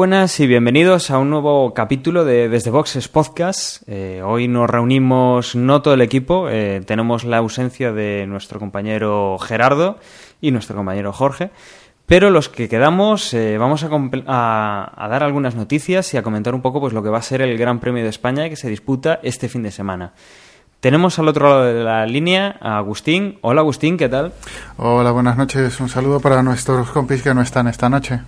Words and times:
buenas 0.00 0.40
y 0.40 0.46
bienvenidos 0.46 1.10
a 1.10 1.18
un 1.18 1.28
nuevo 1.28 1.74
capítulo 1.74 2.24
de 2.24 2.48
Desde 2.48 2.70
Boxes 2.70 3.08
Podcast. 3.08 3.82
Eh, 3.86 4.22
hoy 4.24 4.48
nos 4.48 4.70
reunimos 4.70 5.54
no 5.54 5.82
todo 5.82 5.92
el 5.92 6.00
equipo, 6.00 6.48
eh, 6.48 6.80
tenemos 6.86 7.24
la 7.24 7.36
ausencia 7.36 7.92
de 7.92 8.24
nuestro 8.26 8.58
compañero 8.58 9.36
Gerardo 9.38 9.98
y 10.40 10.52
nuestro 10.52 10.74
compañero 10.74 11.12
Jorge, 11.12 11.50
pero 12.06 12.30
los 12.30 12.48
que 12.48 12.66
quedamos 12.66 13.34
eh, 13.34 13.58
vamos 13.58 13.84
a, 13.84 13.90
a, 14.26 15.04
a, 15.04 15.08
dar 15.08 15.22
algunas 15.22 15.54
noticias 15.54 16.14
y 16.14 16.16
a 16.16 16.22
comentar 16.22 16.54
un 16.54 16.62
poco 16.62 16.80
pues 16.80 16.94
lo 16.94 17.02
que 17.02 17.10
va 17.10 17.18
a 17.18 17.22
ser 17.22 17.42
el 17.42 17.58
Gran 17.58 17.78
Premio 17.78 18.02
de 18.02 18.08
España 18.08 18.48
que 18.48 18.56
se 18.56 18.70
disputa 18.70 19.20
este 19.22 19.50
fin 19.50 19.62
de 19.62 19.70
semana. 19.70 20.14
Tenemos 20.80 21.18
al 21.18 21.28
otro 21.28 21.46
lado 21.46 21.64
de 21.64 21.84
la 21.84 22.06
línea 22.06 22.56
a 22.62 22.78
Agustín. 22.78 23.38
Hola 23.42 23.60
Agustín, 23.60 23.98
¿qué 23.98 24.08
tal? 24.08 24.32
Hola, 24.78 25.10
buenas 25.10 25.36
noches. 25.36 25.78
Un 25.78 25.90
saludo 25.90 26.20
para 26.20 26.42
nuestros 26.42 26.90
compis 26.90 27.22
que 27.22 27.34
no 27.34 27.42
están 27.42 27.68
esta 27.68 27.90
noche. 27.90 28.20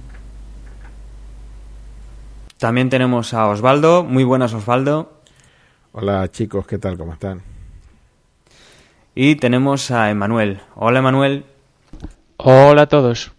También 2.63 2.91
tenemos 2.91 3.35
a 3.35 3.49
Osvaldo. 3.49 4.05
Muy 4.05 4.23
buenas, 4.23 4.55
Osvaldo. 4.55 5.15
Hola 5.91 6.31
chicos, 6.31 6.65
¿qué 6.65 6.79
tal? 6.79 6.97
¿Cómo 6.97 7.13
están? 7.13 7.43
Y 9.17 9.35
tenemos 9.35 9.91
a 9.91 10.11
Emanuel. 10.11 10.61
Hola, 10.77 11.01
Emanuel. 11.01 11.45
Hola 12.37 12.83
a 12.83 12.87
todos. 12.87 13.33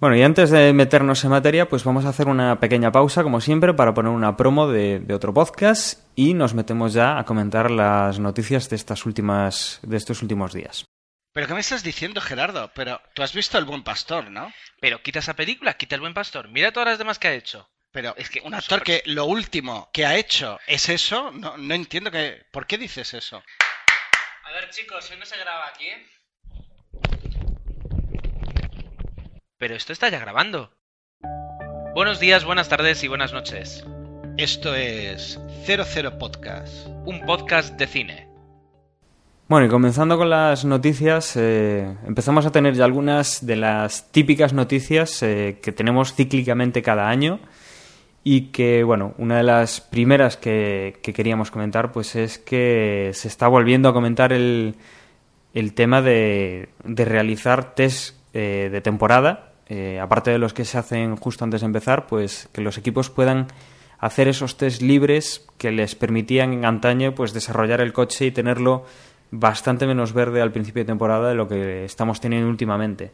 Bueno, 0.00 0.16
y 0.16 0.22
antes 0.22 0.48
de 0.48 0.72
meternos 0.72 1.22
en 1.24 1.30
materia, 1.32 1.68
pues 1.68 1.84
vamos 1.84 2.06
a 2.06 2.08
hacer 2.08 2.26
una 2.26 2.58
pequeña 2.58 2.90
pausa, 2.90 3.22
como 3.22 3.42
siempre, 3.42 3.74
para 3.74 3.92
poner 3.92 4.10
una 4.10 4.38
promo 4.38 4.66
de, 4.66 4.98
de 5.00 5.12
otro 5.12 5.34
podcast 5.34 6.00
y 6.16 6.32
nos 6.32 6.54
metemos 6.54 6.94
ya 6.94 7.18
a 7.18 7.26
comentar 7.26 7.70
las 7.70 8.18
noticias 8.18 8.70
de 8.70 8.76
estas 8.76 9.04
últimas, 9.04 9.78
de 9.82 9.98
estos 9.98 10.22
últimos 10.22 10.54
días. 10.54 10.86
¿Pero 11.34 11.48
qué 11.48 11.54
me 11.54 11.60
estás 11.60 11.82
diciendo, 11.82 12.20
Gerardo? 12.20 12.70
Pero 12.74 13.02
tú 13.12 13.24
has 13.24 13.34
visto 13.34 13.58
El 13.58 13.64
Buen 13.64 13.82
Pastor, 13.82 14.30
¿no? 14.30 14.54
Pero 14.80 15.02
quita 15.02 15.18
esa 15.18 15.34
película, 15.34 15.76
quita 15.76 15.96
El 15.96 16.00
Buen 16.00 16.14
Pastor. 16.14 16.48
Mira 16.48 16.70
todas 16.70 16.90
las 16.90 16.98
demás 16.98 17.18
que 17.18 17.26
ha 17.26 17.34
hecho. 17.34 17.68
Pero 17.90 18.14
es 18.16 18.30
que 18.30 18.40
un 18.40 18.54
actor 18.54 18.84
que 18.84 19.02
lo 19.06 19.24
último 19.24 19.90
que 19.92 20.06
ha 20.06 20.14
hecho 20.14 20.60
es 20.68 20.88
eso, 20.88 21.32
no, 21.32 21.56
no 21.56 21.74
entiendo 21.74 22.12
que... 22.12 22.46
¿Por 22.52 22.68
qué 22.68 22.78
dices 22.78 23.14
eso? 23.14 23.42
A 24.44 24.52
ver, 24.52 24.70
chicos, 24.70 25.10
hoy 25.10 25.18
no 25.18 25.26
se 25.26 25.36
graba 25.36 25.66
aquí, 25.66 25.86
¿eh? 25.86 26.06
Pero 29.58 29.74
esto 29.74 29.92
está 29.92 30.08
ya 30.10 30.20
grabando. 30.20 30.72
Buenos 31.94 32.20
días, 32.20 32.44
buenas 32.44 32.68
tardes 32.68 33.02
y 33.02 33.08
buenas 33.08 33.32
noches. 33.32 33.84
Esto 34.36 34.76
es 34.76 35.40
00 35.66 36.16
Podcast. 36.16 36.86
Un 37.06 37.26
podcast 37.26 37.74
de 37.74 37.86
cine. 37.88 38.33
Bueno, 39.46 39.66
y 39.66 39.68
comenzando 39.68 40.16
con 40.16 40.30
las 40.30 40.64
noticias, 40.64 41.36
eh, 41.36 41.96
empezamos 42.06 42.46
a 42.46 42.50
tener 42.50 42.74
ya 42.74 42.86
algunas 42.86 43.44
de 43.44 43.56
las 43.56 44.10
típicas 44.10 44.54
noticias 44.54 45.22
eh, 45.22 45.58
que 45.62 45.70
tenemos 45.70 46.14
cíclicamente 46.14 46.80
cada 46.80 47.10
año 47.10 47.40
y 48.22 48.46
que, 48.52 48.84
bueno, 48.84 49.12
una 49.18 49.36
de 49.36 49.42
las 49.42 49.82
primeras 49.82 50.38
que, 50.38 50.98
que, 51.02 51.12
queríamos 51.12 51.50
comentar 51.50 51.92
pues 51.92 52.16
es 52.16 52.38
que 52.38 53.10
se 53.12 53.28
está 53.28 53.46
volviendo 53.46 53.90
a 53.90 53.92
comentar 53.92 54.32
el, 54.32 54.76
el 55.52 55.74
tema 55.74 56.00
de, 56.00 56.70
de 56.82 57.04
realizar 57.04 57.74
test 57.74 58.16
eh, 58.32 58.68
de 58.72 58.80
temporada, 58.80 59.52
eh, 59.68 60.00
aparte 60.00 60.30
de 60.30 60.38
los 60.38 60.52
que 60.52 60.64
se 60.64 60.76
hacen 60.78 61.16
justo 61.16 61.44
antes 61.44 61.60
de 61.60 61.66
empezar, 61.66 62.06
pues 62.06 62.48
que 62.52 62.60
los 62.60 62.76
equipos 62.78 63.10
puedan 63.10 63.46
hacer 63.98 64.26
esos 64.26 64.56
test 64.56 64.82
libres 64.82 65.46
que 65.56 65.70
les 65.70 65.94
permitían 65.94 66.52
en 66.52 66.64
antaño 66.64 67.14
pues 67.14 67.32
desarrollar 67.32 67.80
el 67.80 67.92
coche 67.92 68.26
y 68.26 68.30
tenerlo 68.32 68.84
bastante 69.30 69.86
menos 69.86 70.12
verde 70.12 70.40
al 70.40 70.52
principio 70.52 70.82
de 70.82 70.86
temporada 70.86 71.28
de 71.28 71.34
lo 71.34 71.48
que 71.48 71.84
estamos 71.84 72.20
teniendo 72.20 72.48
últimamente. 72.48 73.12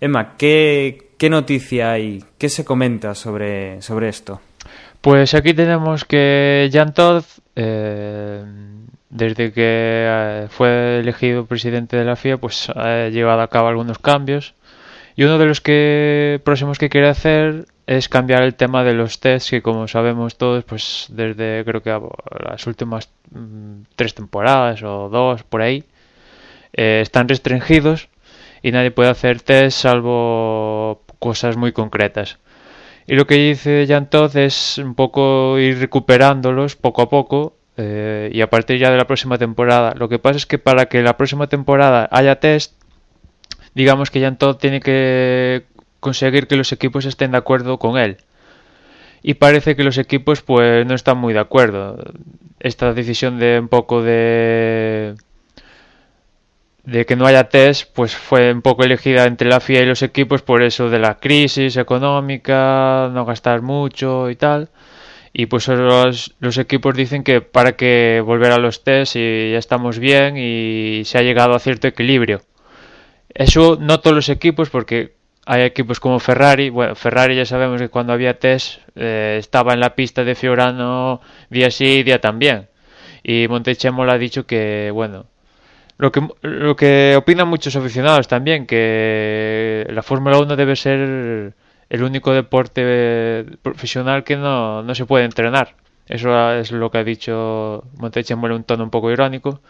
Emma, 0.00 0.36
¿qué, 0.36 1.10
qué 1.18 1.28
noticia 1.28 1.92
hay? 1.92 2.24
¿Qué 2.38 2.48
se 2.48 2.64
comenta 2.64 3.14
sobre, 3.14 3.82
sobre 3.82 4.08
esto? 4.08 4.40
Pues 5.00 5.34
aquí 5.34 5.54
tenemos 5.54 6.04
que 6.04 6.70
Jan 6.72 6.94
Todd, 6.94 7.24
eh, 7.56 8.42
desde 9.08 9.52
que 9.52 9.62
eh, 9.64 10.46
fue 10.50 11.00
elegido 11.00 11.46
presidente 11.46 11.96
de 11.96 12.04
la 12.04 12.16
FIA, 12.16 12.38
pues 12.38 12.70
ha 12.70 13.08
llevado 13.08 13.40
a 13.40 13.48
cabo 13.48 13.68
algunos 13.68 13.98
cambios. 13.98 14.54
Y 15.16 15.24
uno 15.24 15.38
de 15.38 15.46
los 15.46 15.60
que 15.60 16.40
próximos 16.44 16.78
que 16.78 16.88
quiere 16.88 17.08
hacer 17.08 17.66
es 17.86 18.08
cambiar 18.08 18.42
el 18.42 18.54
tema 18.54 18.84
de 18.84 18.94
los 18.94 19.20
tests 19.20 19.50
que 19.50 19.62
como 19.62 19.88
sabemos 19.88 20.36
todos 20.36 20.64
pues 20.64 21.06
desde 21.08 21.64
creo 21.64 21.82
que 21.82 21.98
las 22.46 22.66
últimas 22.66 23.10
mmm, 23.30 23.82
tres 23.96 24.14
temporadas 24.14 24.82
o 24.82 25.08
dos 25.08 25.42
por 25.42 25.62
ahí 25.62 25.84
eh, 26.72 27.00
están 27.02 27.28
restringidos 27.28 28.08
y 28.62 28.72
nadie 28.72 28.90
puede 28.90 29.10
hacer 29.10 29.40
test 29.40 29.78
salvo 29.78 31.02
cosas 31.18 31.56
muy 31.56 31.72
concretas. 31.72 32.38
Y 33.06 33.14
lo 33.14 33.26
que 33.26 33.34
dice 33.34 33.86
Jan 33.88 34.08
Todd 34.08 34.36
es 34.36 34.78
un 34.78 34.94
poco 34.94 35.58
ir 35.58 35.78
recuperándolos 35.78 36.76
poco 36.76 37.02
a 37.02 37.08
poco 37.08 37.56
eh, 37.76 38.30
y 38.32 38.40
a 38.40 38.50
partir 38.50 38.78
ya 38.78 38.90
de 38.90 38.96
la 38.96 39.06
próxima 39.06 39.38
temporada. 39.38 39.94
Lo 39.96 40.08
que 40.08 40.18
pasa 40.18 40.36
es 40.36 40.46
que 40.46 40.58
para 40.58 40.86
que 40.86 41.02
la 41.02 41.16
próxima 41.16 41.48
temporada 41.48 42.08
haya 42.12 42.38
test 42.38 42.74
digamos 43.74 44.10
que 44.10 44.20
Jan 44.20 44.36
Todd 44.36 44.56
tiene 44.56 44.80
que 44.80 45.64
conseguir 46.00 46.46
que 46.46 46.56
los 46.56 46.72
equipos 46.72 47.04
estén 47.04 47.32
de 47.32 47.38
acuerdo 47.38 47.78
con 47.78 47.98
él. 47.98 48.18
Y 49.22 49.34
parece 49.34 49.76
que 49.76 49.84
los 49.84 49.98
equipos 49.98 50.42
pues 50.42 50.86
no 50.86 50.94
están 50.94 51.18
muy 51.18 51.34
de 51.34 51.40
acuerdo. 51.40 51.98
Esta 52.58 52.92
decisión 52.94 53.38
de 53.38 53.60
un 53.60 53.68
poco 53.68 54.02
de 54.02 55.14
de 56.84 57.06
que 57.06 57.14
no 57.16 57.26
haya 57.26 57.44
test, 57.44 57.90
pues 57.94 58.16
fue 58.16 58.52
un 58.52 58.62
poco 58.62 58.82
elegida 58.84 59.24
entre 59.26 59.48
la 59.48 59.60
FIA 59.60 59.82
y 59.82 59.86
los 59.86 60.02
equipos 60.02 60.42
por 60.42 60.62
eso 60.62 60.88
de 60.88 60.98
la 60.98 61.18
crisis 61.18 61.76
económica, 61.76 63.10
no 63.12 63.24
gastar 63.24 63.62
mucho 63.62 64.30
y 64.30 64.36
tal. 64.36 64.70
Y 65.32 65.46
pues 65.46 65.68
los, 65.68 66.34
los 66.40 66.58
equipos 66.58 66.96
dicen 66.96 67.22
que 67.22 67.40
para 67.40 67.72
que 67.76 68.22
volver 68.24 68.52
a 68.52 68.58
los 68.58 68.82
test 68.82 69.16
y 69.16 69.52
ya 69.52 69.58
estamos 69.58 69.98
bien 69.98 70.36
y 70.36 71.02
se 71.04 71.18
ha 71.18 71.22
llegado 71.22 71.54
a 71.54 71.60
cierto 71.60 71.86
equilibrio. 71.86 72.40
Eso 73.34 73.78
no 73.80 74.00
todos 74.00 74.16
los 74.16 74.28
equipos, 74.28 74.70
porque 74.70 75.14
hay 75.46 75.62
equipos 75.62 76.00
como 76.00 76.18
Ferrari. 76.18 76.70
Bueno, 76.70 76.94
Ferrari 76.94 77.36
ya 77.36 77.44
sabemos 77.46 77.80
que 77.80 77.88
cuando 77.88 78.12
había 78.12 78.38
test 78.38 78.80
eh, 78.96 79.36
estaba 79.38 79.74
en 79.74 79.80
la 79.80 79.94
pista 79.94 80.24
de 80.24 80.34
Fiorano 80.34 81.20
día 81.48 81.70
sí, 81.70 82.02
día 82.02 82.20
también. 82.20 82.68
Y 83.22 83.48
Montechemolo 83.48 84.12
ha 84.12 84.18
dicho 84.18 84.46
que, 84.46 84.90
bueno, 84.92 85.26
lo 85.98 86.10
que, 86.12 86.22
lo 86.42 86.76
que 86.76 87.14
opinan 87.16 87.48
muchos 87.48 87.76
aficionados 87.76 88.28
también, 88.28 88.66
que 88.66 89.86
la 89.90 90.02
Fórmula 90.02 90.38
1 90.38 90.56
debe 90.56 90.76
ser 90.76 91.52
el 91.90 92.02
único 92.02 92.32
deporte 92.32 93.44
profesional 93.62 94.24
que 94.24 94.36
no, 94.36 94.82
no 94.82 94.94
se 94.94 95.04
puede 95.04 95.24
entrenar. 95.24 95.74
Eso 96.08 96.52
es 96.54 96.72
lo 96.72 96.90
que 96.90 96.98
ha 96.98 97.04
dicho 97.04 97.84
Montechemolo 97.96 98.54
en 98.54 98.60
un 98.60 98.64
tono 98.64 98.84
un 98.84 98.90
poco 98.90 99.10
irónico 99.10 99.60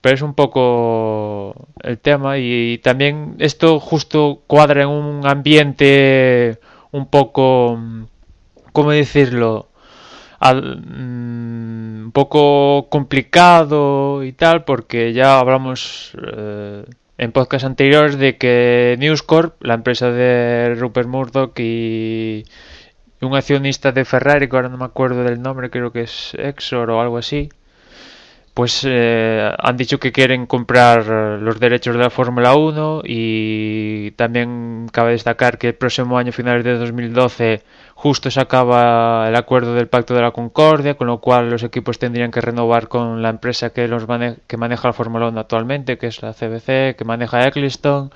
pero 0.00 0.14
es 0.14 0.22
un 0.22 0.34
poco 0.34 1.68
el 1.82 1.98
tema 1.98 2.38
y 2.38 2.78
también 2.78 3.36
esto 3.38 3.80
justo 3.80 4.42
cuadra 4.46 4.82
en 4.82 4.88
un 4.88 5.26
ambiente 5.26 6.58
un 6.92 7.06
poco 7.06 7.78
cómo 8.72 8.90
decirlo 8.92 9.68
mm, 10.40 12.04
un 12.04 12.12
poco 12.12 12.88
complicado 12.90 14.22
y 14.24 14.32
tal 14.32 14.64
porque 14.64 15.12
ya 15.12 15.38
hablamos 15.40 16.12
eh, 16.36 16.84
en 17.18 17.32
podcast 17.32 17.64
anteriores 17.64 18.18
de 18.18 18.36
que 18.36 18.96
News 18.98 19.22
Corp 19.22 19.62
la 19.62 19.74
empresa 19.74 20.10
de 20.10 20.74
Rupert 20.76 21.08
Murdoch 21.08 21.58
y 21.58 22.44
un 23.20 23.34
accionista 23.34 23.90
de 23.92 24.04
Ferrari 24.04 24.48
que 24.48 24.56
ahora 24.56 24.68
no 24.68 24.78
me 24.78 24.84
acuerdo 24.84 25.24
del 25.24 25.42
nombre 25.42 25.70
creo 25.70 25.90
que 25.92 26.02
es 26.02 26.34
Exor 26.34 26.90
o 26.90 27.00
algo 27.00 27.18
así 27.18 27.48
pues 28.58 28.82
eh, 28.84 29.52
han 29.56 29.76
dicho 29.76 30.00
que 30.00 30.10
quieren 30.10 30.46
comprar 30.46 31.06
los 31.06 31.60
derechos 31.60 31.94
de 31.94 32.02
la 32.02 32.10
Fórmula 32.10 32.56
1 32.56 33.02
y 33.04 34.10
también 34.16 34.88
cabe 34.90 35.12
destacar 35.12 35.58
que 35.58 35.68
el 35.68 35.74
próximo 35.76 36.18
año, 36.18 36.32
finales 36.32 36.64
de 36.64 36.76
2012, 36.76 37.62
justo 37.94 38.32
se 38.32 38.40
acaba 38.40 39.28
el 39.28 39.36
acuerdo 39.36 39.74
del 39.74 39.86
Pacto 39.86 40.12
de 40.12 40.22
la 40.22 40.32
Concordia, 40.32 40.94
con 40.94 41.06
lo 41.06 41.20
cual 41.20 41.50
los 41.50 41.62
equipos 41.62 42.00
tendrían 42.00 42.32
que 42.32 42.40
renovar 42.40 42.88
con 42.88 43.22
la 43.22 43.28
empresa 43.28 43.70
que, 43.70 43.86
los 43.86 44.08
mane 44.08 44.38
que 44.48 44.56
maneja 44.56 44.88
la 44.88 44.92
Fórmula 44.92 45.28
1 45.28 45.38
actualmente, 45.38 45.96
que 45.96 46.08
es 46.08 46.20
la 46.20 46.32
CBC, 46.32 46.96
que 46.96 47.04
maneja 47.06 47.46
Eccleston. 47.46 48.10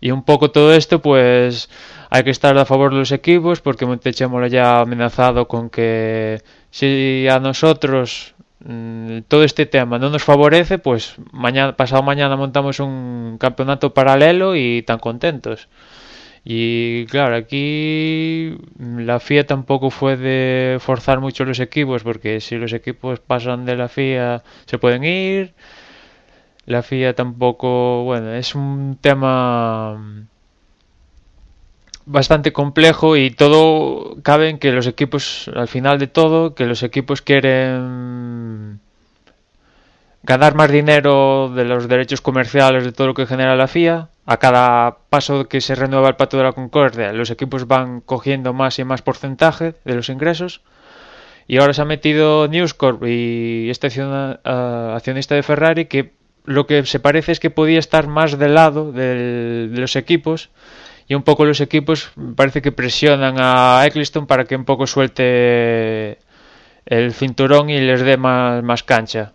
Y 0.00 0.10
un 0.10 0.24
poco 0.24 0.50
todo 0.50 0.72
esto, 0.72 1.02
pues 1.02 1.68
hay 2.08 2.24
que 2.24 2.30
estar 2.30 2.56
a 2.56 2.64
favor 2.64 2.92
de 2.92 3.00
los 3.00 3.12
equipos, 3.12 3.60
porque 3.60 3.84
Montechemolo 3.84 4.46
ya 4.46 4.78
ha 4.78 4.80
amenazado 4.80 5.48
con 5.48 5.68
que 5.68 6.40
si 6.70 7.28
a 7.28 7.38
nosotros 7.40 8.34
todo 9.28 9.44
este 9.44 9.66
tema 9.66 9.98
no 9.98 10.10
nos 10.10 10.22
favorece, 10.22 10.78
pues 10.78 11.16
mañana, 11.32 11.76
pasado 11.76 12.02
mañana 12.02 12.36
montamos 12.36 12.78
un 12.80 13.38
campeonato 13.40 13.94
paralelo 13.94 14.54
y 14.54 14.82
tan 14.82 14.98
contentos. 14.98 15.68
Y 16.44 17.06
claro, 17.06 17.36
aquí 17.36 18.56
la 18.78 19.20
FIA 19.20 19.46
tampoco 19.46 19.90
fue 19.90 20.16
de 20.16 20.78
forzar 20.80 21.20
mucho 21.20 21.44
los 21.44 21.60
equipos, 21.60 22.02
porque 22.02 22.40
si 22.40 22.56
los 22.56 22.72
equipos 22.72 23.20
pasan 23.20 23.64
de 23.66 23.76
la 23.76 23.88
FIA 23.88 24.42
se 24.66 24.78
pueden 24.78 25.04
ir. 25.04 25.54
La 26.66 26.82
FIA 26.82 27.14
tampoco, 27.14 28.04
bueno, 28.04 28.32
es 28.34 28.54
un 28.54 28.98
tema 29.00 30.28
bastante 32.10 32.52
complejo 32.52 33.16
y 33.16 33.30
todo 33.30 34.16
cabe 34.22 34.48
en 34.48 34.58
que 34.58 34.72
los 34.72 34.86
equipos, 34.86 35.48
al 35.54 35.68
final 35.68 35.98
de 35.98 36.08
todo, 36.08 36.54
que 36.54 36.66
los 36.66 36.82
equipos 36.82 37.22
quieren 37.22 38.80
ganar 40.22 40.54
más 40.54 40.70
dinero 40.70 41.50
de 41.54 41.64
los 41.64 41.88
derechos 41.88 42.20
comerciales 42.20 42.84
de 42.84 42.92
todo 42.92 43.06
lo 43.08 43.14
que 43.14 43.26
genera 43.26 43.56
la 43.56 43.68
FIA. 43.68 44.08
A 44.26 44.36
cada 44.36 44.98
paso 45.08 45.48
que 45.48 45.60
se 45.60 45.74
renueva 45.74 46.08
el 46.08 46.16
Pato 46.16 46.36
de 46.36 46.44
la 46.44 46.52
Concordia, 46.52 47.12
los 47.12 47.30
equipos 47.30 47.66
van 47.66 48.00
cogiendo 48.00 48.52
más 48.52 48.78
y 48.78 48.84
más 48.84 49.02
porcentaje 49.02 49.74
de 49.84 49.94
los 49.94 50.08
ingresos. 50.08 50.62
Y 51.48 51.58
ahora 51.58 51.74
se 51.74 51.82
ha 51.82 51.84
metido 51.84 52.46
News 52.46 52.74
Corp 52.74 53.04
y 53.04 53.70
este 53.70 53.88
accionista 54.44 55.34
de 55.34 55.42
Ferrari 55.42 55.86
que 55.86 56.12
lo 56.44 56.66
que 56.66 56.84
se 56.86 57.00
parece 57.00 57.32
es 57.32 57.40
que 57.40 57.50
podía 57.50 57.78
estar 57.78 58.06
más 58.06 58.38
del 58.38 58.54
lado 58.54 58.92
de 58.92 59.68
los 59.72 59.96
equipos 59.96 60.50
y 61.10 61.14
un 61.16 61.24
poco 61.24 61.44
los 61.44 61.60
equipos 61.60 62.12
parece 62.36 62.62
que 62.62 62.70
presionan 62.70 63.34
a 63.40 63.82
Eccleston 63.84 64.28
para 64.28 64.44
que 64.44 64.54
un 64.54 64.64
poco 64.64 64.86
suelte 64.86 66.18
el 66.86 67.12
cinturón 67.12 67.68
y 67.68 67.80
les 67.80 68.02
dé 68.02 68.16
más, 68.16 68.62
más 68.62 68.84
cancha. 68.84 69.32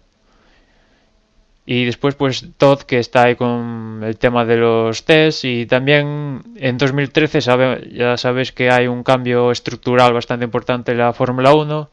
Y 1.65 1.83
después 1.83 2.15
pues 2.15 2.45
Todd 2.57 2.83
que 2.83 2.99
está 2.99 3.23
ahí 3.23 3.35
con 3.35 3.99
el 4.05 4.17
tema 4.17 4.45
de 4.45 4.55
los 4.55 5.03
tests 5.03 5.43
y 5.43 5.65
también 5.65 6.43
en 6.55 6.77
2013 6.77 7.41
sabe, 7.41 7.89
ya 7.91 8.15
sabes 8.15 8.53
que 8.53 8.69
hay 8.69 8.87
un 8.87 9.03
cambio 9.03 9.51
estructural 9.51 10.13
bastante 10.13 10.45
importante 10.45 10.93
en 10.93 10.99
la 10.99 11.11
Fórmula 11.11 11.53
1 11.53 11.89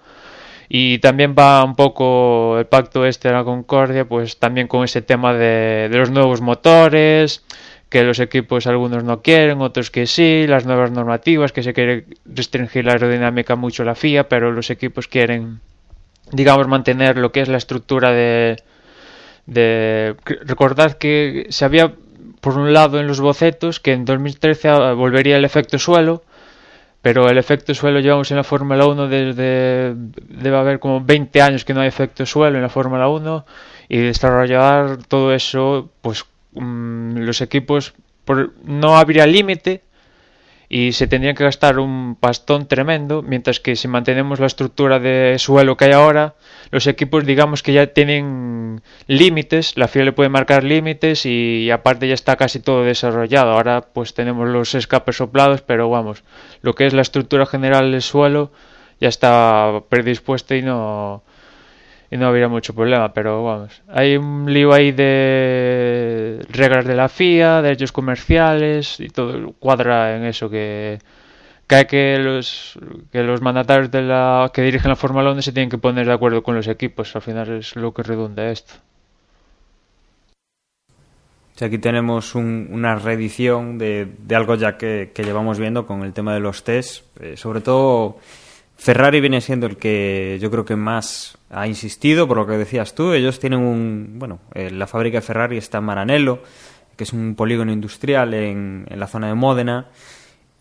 y 0.68 0.98
también 0.98 1.34
va 1.36 1.64
un 1.64 1.74
poco 1.74 2.56
el 2.56 2.66
pacto 2.66 3.04
este 3.04 3.26
de 3.26 3.34
la 3.34 3.42
Concordia 3.42 4.04
pues 4.04 4.38
también 4.38 4.68
con 4.68 4.84
ese 4.84 5.02
tema 5.02 5.32
de, 5.32 5.88
de 5.90 5.98
los 5.98 6.12
nuevos 6.12 6.40
motores 6.40 7.42
que 7.92 8.04
los 8.04 8.20
equipos 8.20 8.66
algunos 8.66 9.04
no 9.04 9.20
quieren, 9.20 9.60
otros 9.60 9.90
que 9.90 10.06
sí, 10.06 10.46
las 10.48 10.64
nuevas 10.64 10.90
normativas, 10.90 11.52
que 11.52 11.62
se 11.62 11.74
quiere 11.74 12.06
restringir 12.24 12.86
la 12.86 12.92
aerodinámica 12.92 13.54
mucho 13.54 13.84
la 13.84 13.94
FIA, 13.94 14.30
pero 14.30 14.50
los 14.50 14.70
equipos 14.70 15.08
quieren, 15.08 15.60
digamos, 16.30 16.66
mantener 16.68 17.18
lo 17.18 17.32
que 17.32 17.42
es 17.42 17.48
la 17.48 17.58
estructura 17.58 18.10
de... 18.10 18.56
de 19.44 20.16
recordad 20.46 20.94
que 20.94 21.46
se 21.50 21.66
había, 21.66 21.92
por 22.40 22.56
un 22.56 22.72
lado, 22.72 22.98
en 22.98 23.06
los 23.06 23.20
bocetos, 23.20 23.78
que 23.78 23.92
en 23.92 24.06
2013 24.06 24.94
volvería 24.94 25.36
el 25.36 25.44
efecto 25.44 25.78
suelo, 25.78 26.22
pero 27.02 27.28
el 27.28 27.36
efecto 27.36 27.74
suelo 27.74 28.00
llevamos 28.00 28.30
en 28.30 28.38
la 28.38 28.44
Fórmula 28.44 28.86
1 28.86 29.08
desde... 29.08 29.94
debe 29.96 30.56
haber 30.56 30.78
como 30.78 31.04
20 31.04 31.42
años 31.42 31.66
que 31.66 31.74
no 31.74 31.82
hay 31.82 31.88
efecto 31.88 32.24
suelo 32.24 32.56
en 32.56 32.62
la 32.62 32.70
Fórmula 32.70 33.08
1 33.08 33.44
y 33.90 33.98
desarrollar 33.98 34.96
todo 35.08 35.34
eso, 35.34 35.90
pues 36.00 36.24
Mm, 36.54 37.18
los 37.18 37.40
equipos 37.40 37.94
por, 38.24 38.52
no 38.64 38.96
habría 38.96 39.26
límite 39.26 39.82
y 40.68 40.92
se 40.92 41.06
tendrían 41.06 41.34
que 41.34 41.44
gastar 41.44 41.78
un 41.78 42.16
pastón 42.18 42.66
tremendo, 42.66 43.22
mientras 43.22 43.60
que 43.60 43.76
si 43.76 43.88
mantenemos 43.88 44.40
la 44.40 44.46
estructura 44.46 44.98
de 44.98 45.36
suelo 45.38 45.76
que 45.76 45.84
hay 45.86 45.92
ahora, 45.92 46.34
los 46.70 46.86
equipos 46.86 47.26
digamos 47.26 47.62
que 47.62 47.74
ya 47.74 47.88
tienen 47.88 48.80
límites, 49.06 49.76
la 49.76 49.88
FIA 49.88 50.04
le 50.04 50.12
puede 50.12 50.30
marcar 50.30 50.64
límites 50.64 51.26
y, 51.26 51.70
aparte 51.70 52.08
ya 52.08 52.14
está 52.14 52.36
casi 52.36 52.60
todo 52.60 52.84
desarrollado. 52.84 53.52
Ahora 53.52 53.82
pues 53.92 54.14
tenemos 54.14 54.48
los 54.48 54.74
escapes 54.74 55.16
soplados, 55.16 55.60
pero 55.62 55.90
vamos, 55.90 56.24
lo 56.62 56.74
que 56.74 56.86
es 56.86 56.94
la 56.94 57.02
estructura 57.02 57.44
general 57.44 57.92
del 57.92 58.02
suelo 58.02 58.50
ya 59.00 59.08
está 59.08 59.82
predispuesta 59.90 60.56
y 60.56 60.62
no 60.62 61.22
y 62.12 62.18
no 62.18 62.26
habría 62.26 62.46
mucho 62.46 62.74
problema, 62.74 63.14
pero 63.14 63.42
vamos, 63.42 63.80
hay 63.88 64.18
un 64.18 64.52
lío 64.52 64.74
ahí 64.74 64.92
de 64.92 66.44
reglas 66.50 66.84
de 66.84 66.94
la 66.94 67.08
FIA, 67.08 67.62
derechos 67.62 67.90
comerciales 67.90 69.00
y 69.00 69.08
todo 69.08 69.52
cuadra 69.58 70.14
en 70.14 70.24
eso 70.24 70.50
que 70.50 70.98
que 71.66 71.86
que 71.86 72.18
los 72.18 72.78
que 73.10 73.22
los 73.22 73.40
mandatarios 73.40 73.90
de 73.90 74.02
la 74.02 74.50
que 74.52 74.60
dirigen 74.60 74.90
la 74.90 74.96
Fórmula 74.96 75.32
1 75.32 75.40
se 75.40 75.52
tienen 75.52 75.70
que 75.70 75.78
poner 75.78 76.04
de 76.06 76.12
acuerdo 76.12 76.42
con 76.42 76.54
los 76.54 76.68
equipos, 76.68 77.16
al 77.16 77.22
final 77.22 77.50
es 77.50 77.76
lo 77.76 77.94
que 77.94 78.02
redunda 78.02 78.50
esto. 78.50 78.74
aquí 81.62 81.78
tenemos 81.78 82.34
una 82.34 82.96
reedición 82.96 83.78
de, 83.78 84.06
de 84.18 84.34
algo 84.34 84.56
ya 84.56 84.76
que, 84.76 85.12
que, 85.14 85.22
llevamos 85.22 85.58
viendo 85.58 85.86
con 85.86 86.02
el 86.02 86.12
tema 86.12 86.34
de 86.34 86.40
los 86.40 86.62
test, 86.62 87.06
eh, 87.20 87.38
sobre 87.38 87.62
todo 87.62 88.18
Ferrari 88.76 89.20
viene 89.20 89.40
siendo 89.40 89.66
el 89.66 89.76
que 89.76 90.38
yo 90.40 90.50
creo 90.50 90.64
que 90.64 90.76
más 90.76 91.38
ha 91.50 91.66
insistido, 91.66 92.26
por 92.26 92.36
lo 92.36 92.46
que 92.46 92.58
decías 92.58 92.94
tú. 92.94 93.12
Ellos 93.12 93.38
tienen 93.38 93.60
un. 93.60 94.14
Bueno, 94.18 94.40
eh, 94.54 94.70
la 94.70 94.86
fábrica 94.86 95.18
de 95.18 95.22
Ferrari 95.22 95.56
está 95.56 95.78
en 95.78 95.84
Maranello, 95.84 96.42
que 96.96 97.04
es 97.04 97.12
un 97.12 97.34
polígono 97.34 97.72
industrial 97.72 98.34
en, 98.34 98.86
la 98.88 99.06
zona 99.06 99.28
de 99.28 99.34
Módena. 99.34 99.88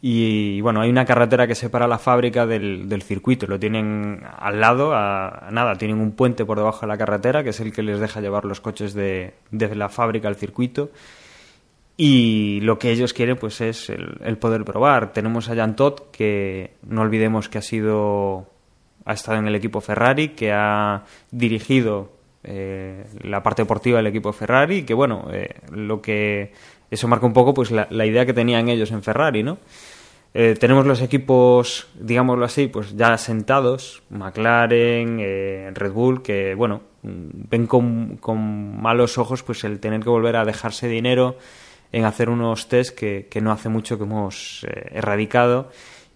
Y, 0.04 0.62
bueno, 0.62 0.82
hay 0.82 0.90
una 0.90 1.06
carretera 1.06 1.46
que 1.46 1.54
separa 1.54 1.88
la 1.88 2.00
fábrica 2.00 2.48
del, 2.48 3.04
circuito. 3.04 3.46
Lo 3.46 3.60
tienen 3.60 4.24
al 4.40 4.60
lado, 4.60 4.94
a, 4.96 5.50
nada, 5.52 5.76
tienen 5.76 6.00
un 6.00 6.14
puente 6.14 6.44
por 6.44 6.58
debajo 6.58 6.82
de 6.82 6.88
la 6.88 6.98
carretera, 6.98 7.44
que 7.44 7.50
es 7.50 7.60
el 7.60 7.72
que 7.72 7.84
les 7.84 8.00
deja 8.00 8.20
llevar 8.20 8.46
los 8.46 8.62
coches 8.62 8.96
de, 8.96 9.36
de 9.52 9.76
la 9.76 9.90
fábrica 9.90 10.28
al 10.28 10.36
circuito 10.36 10.90
y 12.04 12.62
lo 12.62 12.80
que 12.80 12.90
ellos 12.90 13.14
quieren 13.14 13.38
pues 13.38 13.62
es 13.62 13.92
el, 13.92 14.36
poder 14.40 14.66
probar. 14.66 15.14
Tenemos 15.14 15.50
a 15.50 15.56
Jan 15.56 15.76
Todt, 15.76 16.10
que 16.10 16.72
no 16.82 17.02
olvidemos 17.02 17.48
que 17.48 17.60
ha 17.60 17.62
sido 17.62 18.48
ha 19.06 19.14
estado 19.14 19.38
en 19.38 19.46
el 19.46 19.54
equipo 19.54 19.82
Ferrari, 19.82 20.30
que 20.30 20.52
ha 20.52 21.04
dirigido 21.30 22.10
eh, 22.44 23.06
la 23.22 23.44
parte 23.44 23.62
deportiva 23.62 23.98
del 23.98 24.08
equipo 24.08 24.34
Ferrari 24.34 24.78
y 24.78 24.84
que 24.84 24.96
bueno, 24.96 25.28
eh, 25.32 25.54
lo 25.72 26.02
que 26.02 26.54
eso 26.90 27.08
marca 27.08 27.28
un 27.28 27.34
poco 27.34 27.54
pues 27.54 27.70
la, 27.70 27.88
idea 28.04 28.26
que 28.26 28.34
tenían 28.34 28.68
ellos 28.68 28.90
en 28.90 29.04
Ferrari, 29.04 29.44
¿no? 29.44 29.60
Eh, 30.34 30.56
tenemos 30.60 30.88
los 30.88 31.04
equipos, 31.04 31.88
digámoslo 32.00 32.46
así, 32.46 32.66
pues 32.66 32.98
ya 32.98 33.16
sentados, 33.20 34.02
McLaren, 34.10 35.20
Red 35.76 35.92
Bull, 35.92 36.24
que 36.24 36.56
bueno, 36.56 36.82
ven 37.04 37.68
con, 37.68 38.18
con 38.18 38.82
malos 38.82 39.20
ojos 39.20 39.44
pues 39.44 39.64
el 39.66 39.80
tener 39.80 40.02
que 40.02 40.10
volver 40.10 40.36
a 40.38 40.46
dejarse 40.46 40.88
dinero 40.88 41.38
en 41.92 42.06
hacer 42.06 42.30
unos 42.30 42.68
test 42.68 42.98
que, 42.98 43.28
que 43.30 43.42
no 43.42 43.52
hace 43.52 43.70
mucho 43.70 43.98
que 43.98 44.04
hemos 44.04 44.66
eh, 44.70 44.92
erradicado 44.92 45.70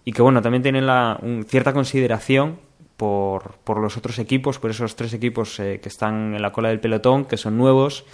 y 0.04 0.12
que 0.12 0.22
bueno 0.22 0.40
también 0.40 0.62
tienen 0.62 0.86
la, 0.86 1.20
cierta 1.46 1.72
consideración 1.72 2.58
por, 2.96 3.56
por, 3.64 3.78
los 3.78 3.96
otros 3.96 4.18
equipos, 4.18 4.58
por 4.58 4.70
esos 4.70 4.96
tres 4.96 5.12
equipos 5.12 5.60
eh, 5.60 5.80
que 5.82 5.88
están 5.88 6.34
en 6.34 6.40
la 6.40 6.52
cola 6.52 6.70
del 6.70 6.80
pelotón, 6.80 7.26
que 7.26 7.36
son 7.36 7.58
nuevos, 7.58 8.06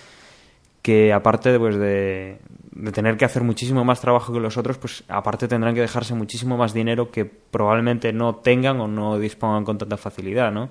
que 0.83 1.13
aparte 1.13 1.57
pues, 1.59 1.77
de, 1.77 2.39
de, 2.73 2.93
tener 2.93 3.17
que 3.17 3.25
hacer 3.25 3.45
muchísimo 3.45 3.85
más 3.85 4.01
trabajo 4.01 4.33
que 4.33 4.41
los 4.41 4.57
otros, 4.57 4.79
pues 4.79 5.05
aparte 5.07 5.47
tendrán 5.47 5.75
que 5.75 5.81
dejarse 5.81 6.15
muchísimo 6.15 6.57
más 6.57 6.75
dinero 6.75 7.13
que 7.13 7.25
probablemente 7.25 8.13
no 8.13 8.37
tengan 8.37 8.81
o 8.81 8.89
no 8.89 9.19
dispongan 9.19 9.65
con 9.65 9.79
tanta 9.79 9.97
facilidad, 9.97 10.51
¿no? 10.51 10.71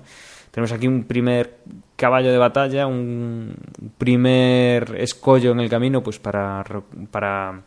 Tenemos 0.52 0.70
aquí 0.70 0.86
un 0.86 1.04
primer 1.04 1.56
caballo 1.96 2.30
de 2.30 2.36
batalla, 2.36 2.86
un 2.86 3.56
primer 3.96 4.94
escollo 4.98 5.50
en 5.52 5.60
el 5.60 5.70
camino 5.70 6.02
pues 6.02 6.18
para, 6.18 6.62
para 7.10 7.62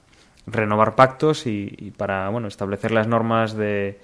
renovar 0.45 0.93
pactos 0.93 1.47
y, 1.47 1.91
para 1.97 2.29
bueno 2.29 2.47
establecer 2.47 2.91
las 2.91 3.07
normas 3.07 3.57
de, 3.57 3.99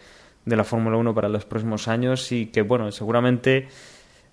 de 0.46 0.56
la 0.56 0.64
Fórmula 0.64 0.98
1 0.98 1.14
para 1.14 1.30
los 1.30 1.46
próximos 1.46 1.88
años 1.88 2.32
y 2.32 2.48
que 2.48 2.64
bueno 2.64 2.92
seguramente 2.92 3.68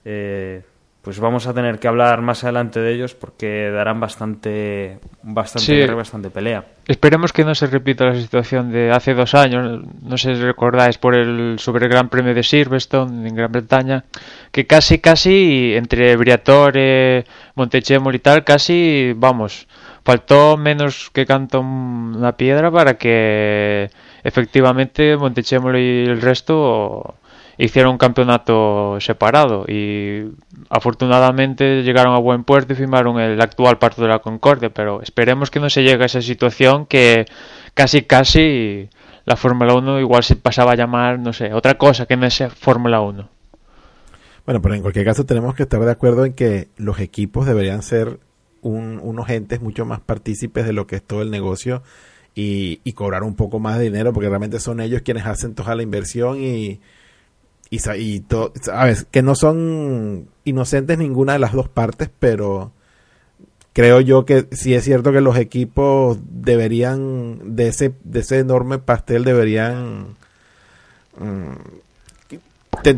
eh, 0.07 0.63
pues 1.09 1.21
vamos 1.21 1.47
a 1.47 1.55
tener 1.55 1.79
que 1.79 1.89
hablar 1.89 2.21
más 2.21 2.45
adelante 2.45 2.81
de 2.81 2.93
ellos 2.93 3.15
porque 3.15 3.71
darán 3.71 3.99
bastante 3.99 4.99
bastante 5.23 5.87
bastante 5.95 6.29
pelea. 6.29 6.67
Esperemos 6.87 7.33
que 7.33 7.45
no 7.45 7.55
se 7.55 7.67
repita 7.67 8.05
la 8.05 8.15
situación 8.15 8.71
de 8.71 8.91
hace 8.91 9.15
dos 9.15 9.35
años, 9.35 9.87
no 10.03 10.19
sé 10.19 10.37
si 10.37 10.43
recordáis 10.43 10.99
por 10.99 11.15
el 11.15 11.57
sobre 11.61 11.87
el 11.87 11.93
Gran 11.93 12.11
Premio 12.11 12.35
de 12.35 12.43
Silverstone 12.43 13.27
en 13.27 13.35
Gran 13.35 13.51
Bretaña, 13.51 14.05
que 14.53 14.67
casi 14.67 14.99
casi 14.99 15.73
entre 15.77 16.15
Briatore, 16.17 17.25
Montechemolo 17.55 18.15
y 18.15 18.21
tal, 18.21 18.45
casi 18.45 19.15
vamos, 19.17 19.67
faltó 20.05 20.59
menos 20.59 21.09
que 21.09 21.25
canto 21.25 21.61
una 21.61 22.37
piedra 22.37 22.71
para 22.71 22.99
que 22.99 23.89
efectivamente 24.25 25.17
Montechemolo 25.17 25.79
y 25.79 26.05
el 26.05 26.21
resto 26.21 27.15
hicieron 27.59 27.93
un 27.93 27.99
campeonato 27.99 28.99
separado 29.01 29.65
y 29.67 30.31
afortunadamente 30.71 31.83
llegaron 31.83 32.15
a 32.15 32.19
buen 32.19 32.45
puerto 32.45 32.73
y 32.73 32.77
firmaron 32.77 33.19
el 33.19 33.41
actual 33.41 33.79
parto 33.79 34.03
de 34.03 34.09
la 34.09 34.21
Concordia, 34.21 34.71
pero 34.71 35.03
esperemos 35.03 35.51
que 35.51 35.59
no 35.59 35.69
se 35.69 35.83
llegue 35.83 36.05
a 36.05 36.07
esa 36.07 36.23
situación 36.23 36.87
que 36.87 37.27
casi 37.75 38.03
casi 38.03 38.89
la 39.25 39.37
Fórmula 39.37 39.75
1 39.75 40.01
igual 40.01 40.23
se 40.23 40.37
pasaba 40.37 40.73
a 40.73 40.77
llamar, 40.77 41.19
no 41.19 41.33
sé, 41.33 41.53
otra 41.53 41.77
cosa 41.77 42.07
que 42.07 42.17
no 42.17 42.31
sea 42.31 42.49
Fórmula 42.49 43.01
1. 43.01 43.29
Bueno, 44.47 44.63
pero 44.63 44.75
en 44.75 44.81
cualquier 44.81 45.05
caso 45.05 45.27
tenemos 45.27 45.55
que 45.55 45.65
estar 45.65 45.81
de 45.85 45.91
acuerdo 45.91 46.25
en 46.25 46.35
que 46.35 46.69
los 46.77 47.01
equipos 47.01 47.45
deberían 47.45 47.83
ser 47.83 48.21
un, 48.63 49.01
unos 49.03 49.29
entes 49.31 49.61
mucho 49.61 49.85
más 49.85 50.01
partícipes 50.01 50.65
de 50.65 50.73
lo 50.73 50.87
que 50.87 50.97
es 50.97 51.03
todo 51.03 51.23
el 51.23 51.31
negocio 51.31 51.83
y, 52.35 52.81
y, 52.85 52.93
cobrar 52.93 53.25
un 53.25 53.35
poco 53.35 53.59
más 53.59 53.79
de 53.79 53.85
dinero 53.85 54.13
porque 54.13 54.29
realmente 54.29 54.61
son 54.61 54.81
ellos 54.81 55.03
quienes 55.03 55.27
hacen 55.27 55.55
toda 55.55 55.75
la 55.75 55.83
inversión 55.83 56.41
y, 56.41 56.81
y, 57.71 57.79
y 57.97 58.21
todo, 58.21 58.53
sabes, 58.61 59.07
que 59.11 59.23
no 59.23 59.35
son 59.35 60.29
inocentes 60.45 60.97
ninguna 60.99 61.35
de 61.35 61.39
las 61.39 61.53
dos 61.53 61.69
partes, 61.69 62.09
pero 62.19 62.73
creo 63.73 64.01
yo 64.01 64.25
que 64.25 64.47
sí 64.53 64.75
es 64.75 64.85
cierto 64.85 65.13
que 65.13 65.21
los 65.21 65.37
equipos 65.37 66.19
deberían, 66.31 67.57
de 67.57 67.69
ese, 67.69 67.93
de 68.05 68.21
ese 68.21 68.39
enorme 68.39 68.79
pastel 68.79 69.25
deberían 69.25 70.17
mm, 71.19 71.53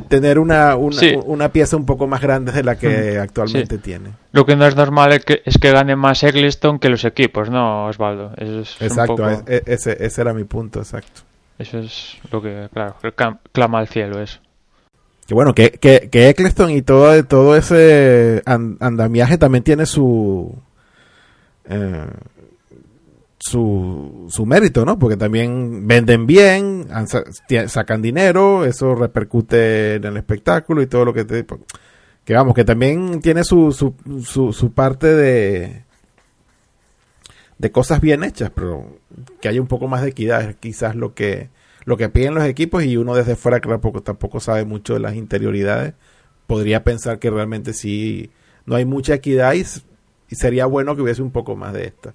tener 0.09 0.39
una, 0.39 0.77
una, 0.77 0.97
Sí. 1.01 1.17
una 1.25 1.51
pieza 1.51 1.77
un 1.77 1.87
poco 1.87 2.07
más 2.07 2.21
grande 2.21 2.53
de 2.53 2.63
la 2.63 2.77
que 2.79 3.17
Mm, 3.19 3.23
actualmente 3.23 3.77
sí. 3.77 3.83
tiene. 3.83 4.11
Lo 4.33 4.45
que 4.47 4.55
no 4.57 4.67
es 4.67 4.77
normal 4.77 5.13
es 5.13 5.25
que, 5.25 5.43
es 5.45 5.59
que 5.59 5.73
gane 5.73 5.97
más 5.97 6.23
Eccleston 6.23 6.79
que 6.79 6.89
los 6.91 7.05
equipos, 7.05 7.51
¿no, 7.51 7.87
Osvaldo? 7.87 8.33
Es 8.37 8.77
Exacto, 8.81 9.17
poco- 9.17 9.29
e- 9.47 9.63
ese, 9.67 9.97
ese 10.05 10.21
era 10.21 10.33
mi 10.35 10.45
punto, 10.45 10.81
exacto. 10.81 11.23
Eso 11.59 11.79
es 11.79 12.17
lo 12.31 12.41
que, 12.41 12.69
claro, 12.73 12.95
clama 13.53 13.79
al 13.81 13.89
cielo 13.89 14.21
eso. 14.21 14.39
Que 15.31 15.35
bueno, 15.35 15.55
que, 15.55 15.71
que, 15.71 16.09
que 16.11 16.29
Eccleston 16.29 16.71
y 16.73 16.83
todo, 16.83 17.25
todo 17.25 17.55
ese 17.55 18.43
an- 18.47 18.77
andamiaje 18.81 19.39
también 19.39 19.63
tiene 19.63 19.87
su, 19.87 20.53
eh, 21.67 22.07
su, 23.39 24.27
su 24.29 24.45
mérito, 24.45 24.85
¿no? 24.85 24.99
Porque 24.99 25.17
también 25.17 25.87
venden 25.87 26.27
bien, 26.27 26.89
sacan 27.69 28.03
dinero, 28.03 28.65
eso 28.65 28.97
repercute 28.97 29.95
en 29.95 30.05
el 30.07 30.17
espectáculo 30.17 30.83
y 30.83 30.89
todo 30.89 31.05
lo 31.05 31.15
que 31.15 31.25
te... 31.25 31.47
Que 32.25 32.35
vamos, 32.35 32.53
que 32.53 32.65
también 32.65 33.21
tiene 33.21 33.45
su, 33.45 33.71
su, 33.71 33.95
su, 34.25 34.53
su 34.53 34.73
parte 34.73 35.15
de, 35.15 35.85
de 37.57 37.71
cosas 37.71 38.01
bien 38.01 38.25
hechas, 38.25 38.51
pero 38.53 38.99
que 39.41 39.47
haya 39.47 39.61
un 39.61 39.69
poco 39.69 39.87
más 39.87 40.03
de 40.03 40.09
equidad 40.09 40.43
es 40.43 40.57
quizás 40.57 40.97
lo 40.97 41.15
que 41.15 41.51
lo 41.85 41.97
que 41.97 42.09
piden 42.09 42.35
los 42.35 42.45
equipos 42.45 42.85
y 42.85 42.97
uno 42.97 43.15
desde 43.15 43.37
fuera 43.37 43.61
que 43.61 43.69
tampoco, 43.69 44.03
tampoco 44.03 44.41
sabe 44.41 44.65
mucho 44.65 44.95
de 44.95 45.01
las 45.01 45.15
interioridades 45.15 45.95
podría 46.51 46.83
pensar 46.83 47.21
que 47.21 47.31
realmente 47.31 47.73
sí 47.73 48.33
no 48.67 48.75
hay 48.75 48.85
mucha 48.85 49.15
equidad 49.15 49.55
y, 49.55 49.65
y 50.29 50.35
sería 50.35 50.67
bueno 50.67 50.97
que 50.97 51.03
hubiese 51.03 51.23
un 51.23 51.31
poco 51.31 51.55
más 51.55 51.73
de 51.73 51.87
esta. 51.87 52.13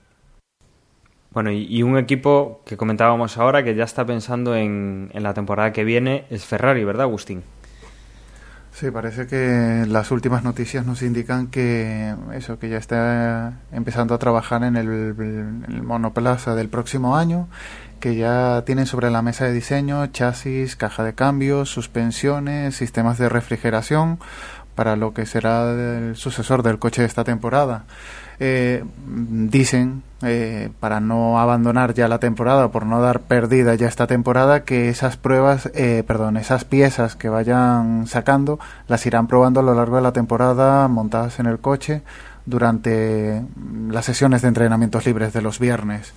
Bueno, 1.31 1.51
y, 1.51 1.65
y 1.69 1.83
un 1.83 1.97
equipo 1.97 2.61
que 2.65 2.75
comentábamos 2.75 3.37
ahora 3.37 3.63
que 3.63 3.75
ya 3.75 3.85
está 3.85 4.05
pensando 4.05 4.53
en, 4.53 5.09
en 5.13 5.23
la 5.23 5.33
temporada 5.33 5.71
que 5.71 5.85
viene 5.85 6.25
es 6.29 6.45
Ferrari, 6.45 6.83
¿verdad, 6.83 7.03
Agustín? 7.03 7.43
Sí, 8.73 8.91
parece 8.91 9.25
que 9.25 9.85
las 9.87 10.11
últimas 10.11 10.43
noticias 10.43 10.85
nos 10.85 11.01
indican 11.01 11.47
que 11.47 12.13
eso, 12.33 12.59
que 12.59 12.67
ya 12.67 12.77
está 12.77 13.61
empezando 13.71 14.13
a 14.13 14.17
trabajar 14.17 14.63
en 14.63 14.75
el, 14.75 14.87
en 15.17 15.65
el 15.69 15.81
monoplaza 15.81 16.55
del 16.55 16.67
próximo 16.67 17.15
año, 17.15 17.47
que 18.05 18.15
ya 18.15 18.61
tienen 18.67 18.85
sobre 18.85 19.09
la 19.09 19.23
mesa 19.23 19.45
de 19.45 19.51
diseño 19.51 20.05
chasis, 20.05 20.75
caja 20.75 21.03
de 21.03 21.15
cambios, 21.15 21.71
suspensiones, 21.71 22.75
sistemas 22.75 23.17
de 23.17 23.29
refrigeración 23.29 24.19
para 24.75 24.95
lo 24.95 25.15
que 25.15 25.25
será 25.25 25.71
el 25.71 26.15
sucesor 26.15 26.61
del 26.61 26.77
coche 26.77 27.01
de 27.01 27.07
esta 27.07 27.23
temporada. 27.23 27.85
Eh, 28.39 28.83
dicen, 29.07 30.03
eh, 30.21 30.69
para 30.79 30.99
no 30.99 31.39
abandonar 31.39 31.95
ya 31.95 32.07
la 32.07 32.19
temporada, 32.19 32.67
por 32.67 32.85
no 32.85 33.01
dar 33.01 33.21
perdida 33.21 33.73
ya 33.73 33.87
esta 33.87 34.05
temporada, 34.05 34.65
que 34.65 34.89
esas 34.89 35.17
pruebas, 35.17 35.71
eh, 35.73 36.03
perdón, 36.05 36.37
esas 36.37 36.63
piezas 36.63 37.15
que 37.15 37.29
vayan 37.29 38.05
sacando, 38.05 38.59
las 38.87 39.03
irán 39.07 39.25
probando 39.25 39.61
a 39.61 39.63
lo 39.63 39.73
largo 39.73 39.95
de 39.95 40.03
la 40.03 40.13
temporada 40.13 40.87
montadas 40.87 41.39
en 41.39 41.47
el 41.47 41.57
coche 41.57 42.03
durante 42.45 43.41
las 43.89 44.05
sesiones 44.05 44.43
de 44.43 44.49
entrenamientos 44.49 45.07
libres 45.07 45.33
de 45.33 45.41
los 45.41 45.57
viernes. 45.57 46.13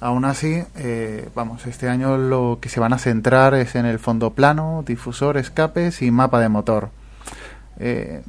Aún 0.00 0.24
así, 0.24 0.62
eh, 0.76 1.28
vamos, 1.34 1.66
este 1.66 1.88
año 1.88 2.18
lo 2.18 2.58
que 2.60 2.68
se 2.68 2.80
van 2.80 2.92
a 2.92 2.98
centrar 2.98 3.54
es 3.54 3.74
en 3.74 3.86
el 3.86 3.98
fondo 3.98 4.30
plano, 4.30 4.84
difusor, 4.86 5.36
escapes 5.36 6.02
y 6.02 6.10
mapa 6.10 6.40
de 6.40 6.48
motor. 6.48 6.90
Eh, 7.78 8.22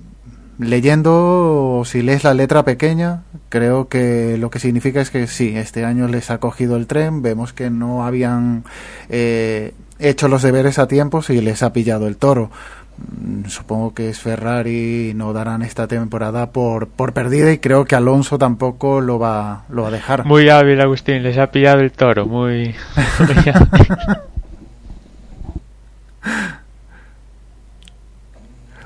leyendo, 0.58 1.84
si 1.86 2.02
lees 2.02 2.24
la 2.24 2.34
letra 2.34 2.64
pequeña, 2.64 3.24
creo 3.50 3.90
que 3.90 4.38
lo 4.38 4.50
que 4.50 4.60
significa 4.60 5.02
es 5.02 5.10
que 5.10 5.28
sí, 5.28 5.58
este 5.58 5.86
año 5.86 6.08
les 6.08 6.32
ha 6.32 6.40
cogido 6.40 6.78
el 6.78 6.88
tren, 6.88 7.22
vemos 7.22 7.52
que 7.52 7.70
no 7.70 8.06
habían 8.06 8.64
eh, 9.10 9.74
hecho 10.00 10.28
los 10.28 10.42
deberes 10.42 10.80
a 10.80 10.88
tiempo 10.88 11.22
y 11.28 11.42
les 11.42 11.64
ha 11.64 11.74
pillado 11.74 12.08
el 12.08 12.18
toro. 12.18 12.52
Mm, 12.98 13.46
Supongo 13.48 13.94
que 13.94 14.10
es 14.10 14.20
Ferrari, 14.20 15.14
no 15.16 15.34
darán 15.34 15.62
esta 15.62 15.88
temporada 15.88 16.52
por, 16.52 16.88
por 16.88 17.14
perdida 17.14 17.52
y 17.52 17.60
creo 17.60 17.86
que 17.86 17.96
Alonso 17.96 18.38
tampoco 18.38 19.02
lo 19.02 19.20
va, 19.20 19.66
lo 19.70 19.84
va 19.84 19.90
a 19.90 19.92
dejar. 19.92 20.26
Muy 20.26 20.50
hábil, 20.50 20.80
Agustín, 20.82 21.24
les 21.24 21.38
ha 21.38 21.52
pillado 21.52 21.82
el 21.82 21.92
toro, 21.92 22.26
muy... 22.26 22.74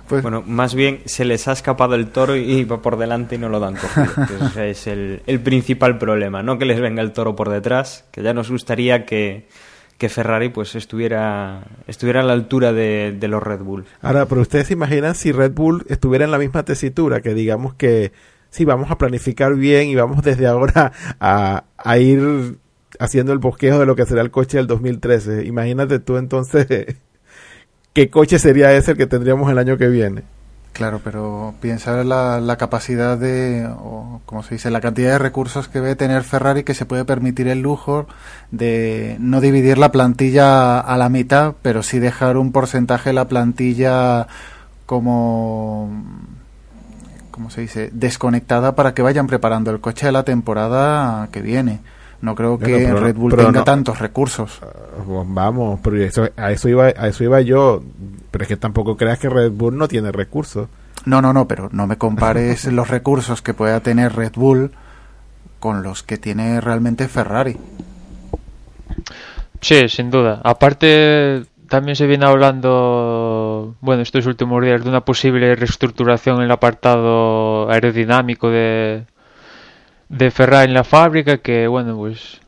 Pues 0.09 0.23
Bueno, 0.23 0.41
más 0.43 0.73
bien 0.73 1.01
se 1.05 1.23
les 1.23 1.47
ha 1.47 1.51
escapado 1.51 1.93
el 1.93 2.07
toro 2.07 2.35
y 2.35 2.63
va 2.63 2.81
por 2.81 2.97
delante 2.97 3.35
y 3.35 3.37
no 3.37 3.47
lo 3.47 3.59
dan 3.59 3.75
cogido. 3.75 4.11
Entonces, 4.17 4.57
ese 4.57 4.69
es 4.71 4.87
el, 4.87 5.21
el 5.27 5.39
principal 5.39 5.99
problema, 5.99 6.41
no 6.41 6.57
que 6.57 6.65
les 6.65 6.81
venga 6.81 7.03
el 7.03 7.11
toro 7.11 7.35
por 7.35 7.47
detrás, 7.49 8.05
que 8.11 8.23
ya 8.23 8.33
nos 8.33 8.49
gustaría 8.49 9.05
que, 9.05 9.47
que 9.99 10.09
Ferrari 10.09 10.49
pues 10.49 10.75
estuviera, 10.75 11.67
estuviera 11.85 12.21
a 12.21 12.23
la 12.23 12.33
altura 12.33 12.71
de, 12.71 13.15
de 13.19 13.27
los 13.27 13.43
Red 13.43 13.59
Bull. 13.59 13.85
Ahora, 14.01 14.25
pero 14.25 14.41
ustedes 14.41 14.67
se 14.67 14.73
imaginan 14.73 15.13
si 15.13 15.33
Red 15.33 15.51
Bull 15.51 15.85
estuviera 15.89 16.23
en 16.23 16.31
la 16.31 16.39
misma 16.39 16.63
tesitura, 16.63 17.21
que 17.21 17.33
digamos 17.33 17.73
que 17.75 18.13
sí, 18.49 18.63
vamos 18.63 18.89
a 18.89 18.97
planificar 18.97 19.55
bien 19.55 19.89
y 19.89 19.95
vamos 19.95 20.23
desde 20.23 20.47
ahora 20.47 20.93
a, 21.19 21.65
a 21.77 21.97
ir 21.97 22.57
haciendo 22.97 23.33
el 23.33 23.39
bosquejo 23.39 23.77
de 23.77 23.85
lo 23.85 23.97
que 23.97 24.05
será 24.05 24.21
el 24.21 24.31
coche 24.31 24.57
del 24.57 24.67
2013. 24.67 25.45
Imagínate 25.45 25.99
tú 25.99 26.15
entonces 26.15 26.65
qué 27.93 28.09
coche 28.09 28.39
sería 28.39 28.73
ese 28.73 28.91
el 28.91 28.97
que 28.97 29.05
tendríamos 29.05 29.51
el 29.51 29.57
año 29.57 29.77
que 29.77 29.89
viene. 29.89 30.23
Claro, 30.79 31.01
pero 31.03 31.55
piensa 31.59 32.05
la, 32.05 32.39
la 32.39 32.55
capacidad 32.55 33.17
de, 33.17 33.67
o 33.67 34.21
como 34.25 34.43
se 34.43 34.55
dice, 34.55 34.71
la 34.71 34.79
cantidad 34.79 35.11
de 35.11 35.19
recursos 35.19 35.67
que 35.67 35.81
debe 35.81 35.97
tener 35.97 36.23
Ferrari 36.23 36.63
que 36.63 36.73
se 36.73 36.85
puede 36.85 37.03
permitir 37.03 37.49
el 37.49 37.59
lujo 37.61 38.07
de 38.51 39.17
no 39.19 39.41
dividir 39.41 39.77
la 39.77 39.91
plantilla 39.91 40.79
a 40.79 40.95
la 40.95 41.09
mitad, 41.09 41.55
pero 41.61 41.83
sí 41.83 41.99
dejar 41.99 42.37
un 42.37 42.53
porcentaje 42.53 43.09
de 43.09 43.13
la 43.13 43.27
plantilla 43.27 44.27
como, 44.85 45.89
como 47.31 47.49
se 47.49 47.59
dice, 47.59 47.89
desconectada 47.91 48.73
para 48.75 48.93
que 48.93 49.01
vayan 49.01 49.27
preparando 49.27 49.71
el 49.71 49.81
coche 49.81 50.05
de 50.05 50.13
la 50.13 50.23
temporada 50.23 51.27
que 51.33 51.41
viene. 51.41 51.81
No 52.21 52.35
creo 52.35 52.57
que 52.57 52.87
no- 52.87 52.99
Red 53.01 53.15
Bull 53.15 53.35
tenga 53.35 53.51
no- 53.51 53.63
tantos 53.65 53.99
recursos. 53.99 54.61
Uh, 55.05 55.23
Vamos, 55.27 55.79
pero 55.83 56.01
eso, 56.01 56.29
a 56.37 56.51
eso 56.51 56.69
iba, 56.69 56.85
a 56.85 57.07
eso 57.09 57.23
iba 57.25 57.41
yo. 57.41 57.83
Pero 58.39 58.45
es 58.45 58.55
que 58.55 58.61
tampoco 58.61 58.95
creas 58.95 59.19
que 59.19 59.27
Red 59.27 59.51
Bull 59.51 59.77
no 59.77 59.89
tiene 59.89 60.13
recursos. 60.13 60.69
No, 61.03 61.21
no, 61.21 61.33
no, 61.33 61.45
pero 61.45 61.67
no 61.73 61.87
me 61.87 61.97
compares 61.97 62.63
los 62.71 62.87
recursos 62.87 63.41
que 63.41 63.53
pueda 63.53 63.81
tener 63.81 64.15
Red 64.15 64.31
Bull 64.35 64.71
con 65.59 65.83
los 65.83 66.03
que 66.03 66.17
tiene 66.17 66.61
realmente 66.61 67.09
Ferrari. 67.09 67.57
Sí, 69.59 69.89
sin 69.89 70.09
duda. 70.09 70.39
Aparte, 70.45 71.47
también 71.67 71.97
se 71.97 72.07
viene 72.07 72.27
hablando, 72.27 73.75
bueno, 73.81 74.03
estos 74.03 74.25
últimos 74.25 74.63
días 74.63 74.85
de 74.85 74.89
una 74.89 75.01
posible 75.01 75.53
reestructuración 75.57 76.37
en 76.37 76.43
el 76.43 76.51
apartado 76.51 77.69
aerodinámico 77.69 78.49
de, 78.49 79.03
de 80.07 80.31
Ferrari 80.31 80.69
en 80.69 80.75
la 80.75 80.85
fábrica, 80.85 81.39
que 81.39 81.67
bueno, 81.67 81.97
pues 81.97 82.39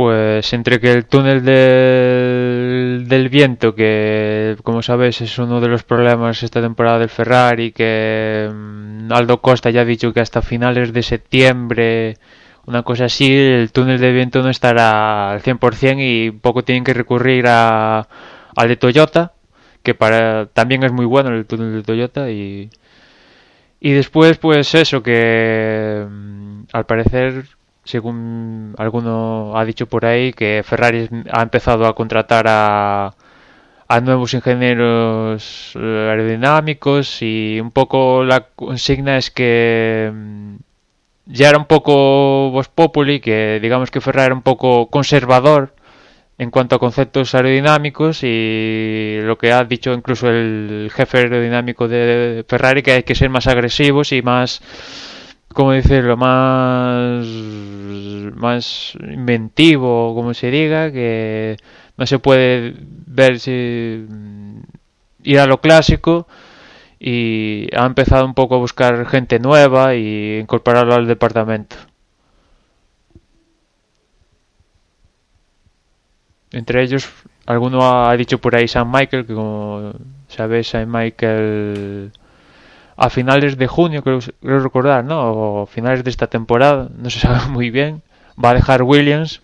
pues 0.00 0.50
entre 0.54 0.80
que 0.80 0.90
el 0.94 1.04
túnel 1.04 1.44
del, 1.44 3.06
del 3.06 3.28
viento, 3.28 3.74
que 3.74 4.56
como 4.62 4.80
sabéis 4.80 5.20
es 5.20 5.38
uno 5.38 5.60
de 5.60 5.68
los 5.68 5.82
problemas 5.82 6.42
esta 6.42 6.62
temporada 6.62 7.00
del 7.00 7.10
Ferrari, 7.10 7.70
que 7.70 8.48
mm, 8.50 9.12
Aldo 9.12 9.42
Costa 9.42 9.68
ya 9.68 9.82
ha 9.82 9.84
dicho 9.84 10.14
que 10.14 10.20
hasta 10.20 10.40
finales 10.40 10.94
de 10.94 11.02
septiembre, 11.02 12.16
una 12.64 12.82
cosa 12.82 13.04
así, 13.04 13.30
el 13.30 13.72
túnel 13.72 14.00
de 14.00 14.10
viento 14.12 14.42
no 14.42 14.48
estará 14.48 15.32
al 15.32 15.42
100% 15.42 15.96
y 16.00 16.30
poco 16.30 16.64
tienen 16.64 16.84
que 16.84 16.94
recurrir 16.94 17.44
a, 17.46 18.08
al 18.56 18.68
de 18.68 18.76
Toyota, 18.76 19.34
que 19.82 19.94
para 19.94 20.46
también 20.46 20.82
es 20.82 20.92
muy 20.92 21.04
bueno 21.04 21.28
el 21.28 21.44
túnel 21.44 21.74
de 21.74 21.82
Toyota 21.82 22.30
y 22.30 22.70
y 23.80 23.92
después 23.92 24.38
pues 24.38 24.74
eso 24.74 25.02
que 25.02 26.06
mm, 26.08 26.62
al 26.72 26.86
parecer 26.86 27.44
según 27.90 28.74
alguno 28.78 29.52
ha 29.56 29.64
dicho 29.64 29.86
por 29.86 30.06
ahí 30.06 30.32
que 30.32 30.62
Ferrari 30.64 31.08
ha 31.32 31.42
empezado 31.42 31.86
a 31.86 31.94
contratar 31.94 32.46
a 32.48 33.14
a 33.90 34.00
nuevos 34.00 34.34
ingenieros 34.34 35.72
eh, 35.74 36.08
aerodinámicos 36.10 37.22
y 37.22 37.58
un 37.60 37.72
poco 37.72 38.22
la 38.22 38.46
consigna 38.54 39.16
es 39.16 39.32
que 39.32 40.12
mm, 40.14 40.56
ya 41.26 41.48
era 41.48 41.58
un 41.58 41.64
poco 41.64 42.50
Vox 42.52 42.68
Populi, 42.68 43.18
que 43.18 43.58
digamos 43.60 43.90
que 43.90 44.00
Ferrari 44.00 44.26
era 44.26 44.34
un 44.36 44.42
poco 44.42 44.88
conservador 44.90 45.74
en 46.38 46.52
cuanto 46.52 46.76
a 46.76 46.78
conceptos 46.78 47.34
aerodinámicos 47.34 48.22
y 48.22 49.18
lo 49.22 49.36
que 49.38 49.52
ha 49.52 49.64
dicho 49.64 49.92
incluso 49.92 50.28
el 50.30 50.90
jefe 50.94 51.18
aerodinámico 51.18 51.88
de 51.88 52.44
Ferrari 52.48 52.84
que 52.84 52.92
hay 52.92 53.02
que 53.02 53.16
ser 53.16 53.28
más 53.28 53.48
agresivos 53.48 54.12
y 54.12 54.22
más 54.22 54.62
como 55.54 55.72
decirlo 55.72 56.16
más 56.16 57.26
más 58.36 58.94
inventivo 59.00 60.14
como 60.14 60.32
se 60.34 60.50
diga 60.50 60.92
que 60.92 61.56
no 61.96 62.06
se 62.06 62.18
puede 62.18 62.74
ver 63.06 63.38
si 63.40 64.06
ir 65.22 65.38
a 65.38 65.46
lo 65.46 65.60
clásico 65.60 66.26
y 66.98 67.68
ha 67.74 67.86
empezado 67.86 68.26
un 68.26 68.34
poco 68.34 68.56
a 68.56 68.58
buscar 68.58 69.06
gente 69.06 69.38
nueva 69.38 69.94
y 69.94 70.38
incorporarlo 70.38 70.94
al 70.94 71.06
departamento. 71.06 71.76
Entre 76.52 76.82
ellos, 76.82 77.08
alguno 77.46 78.06
ha 78.06 78.14
dicho 78.16 78.38
por 78.38 78.54
ahí 78.56 78.68
San 78.68 78.90
Michael, 78.90 79.24
que 79.26 79.34
como 79.34 79.92
sabéis, 80.28 80.68
San 80.68 80.90
Michael 80.90 82.12
a 83.00 83.08
finales 83.08 83.56
de 83.56 83.66
junio, 83.66 84.02
creo, 84.02 84.20
recordar, 84.42 85.02
¿no? 85.04 85.62
O 85.62 85.66
finales 85.66 86.04
de 86.04 86.10
esta 86.10 86.26
temporada, 86.26 86.90
no 86.94 87.08
se 87.08 87.18
sabe 87.26 87.48
muy 87.48 87.70
bien, 87.70 88.02
va 88.42 88.50
a 88.50 88.54
dejar 88.54 88.82
Williams. 88.82 89.40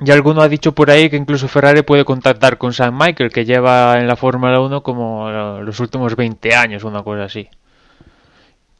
Y 0.00 0.10
alguno 0.10 0.40
ha 0.40 0.48
dicho 0.48 0.72
por 0.72 0.90
ahí 0.90 1.10
que 1.10 1.16
incluso 1.16 1.48
Ferrari 1.48 1.82
puede 1.82 2.06
contactar 2.06 2.56
con 2.56 2.72
San 2.72 2.96
Michael, 2.96 3.30
que 3.30 3.44
lleva 3.44 3.98
en 3.98 4.08
la 4.08 4.16
Fórmula 4.16 4.58
1 4.58 4.82
como 4.82 5.30
los 5.60 5.80
últimos 5.80 6.16
20 6.16 6.54
años, 6.54 6.82
una 6.82 7.02
cosa 7.02 7.24
así. 7.24 7.46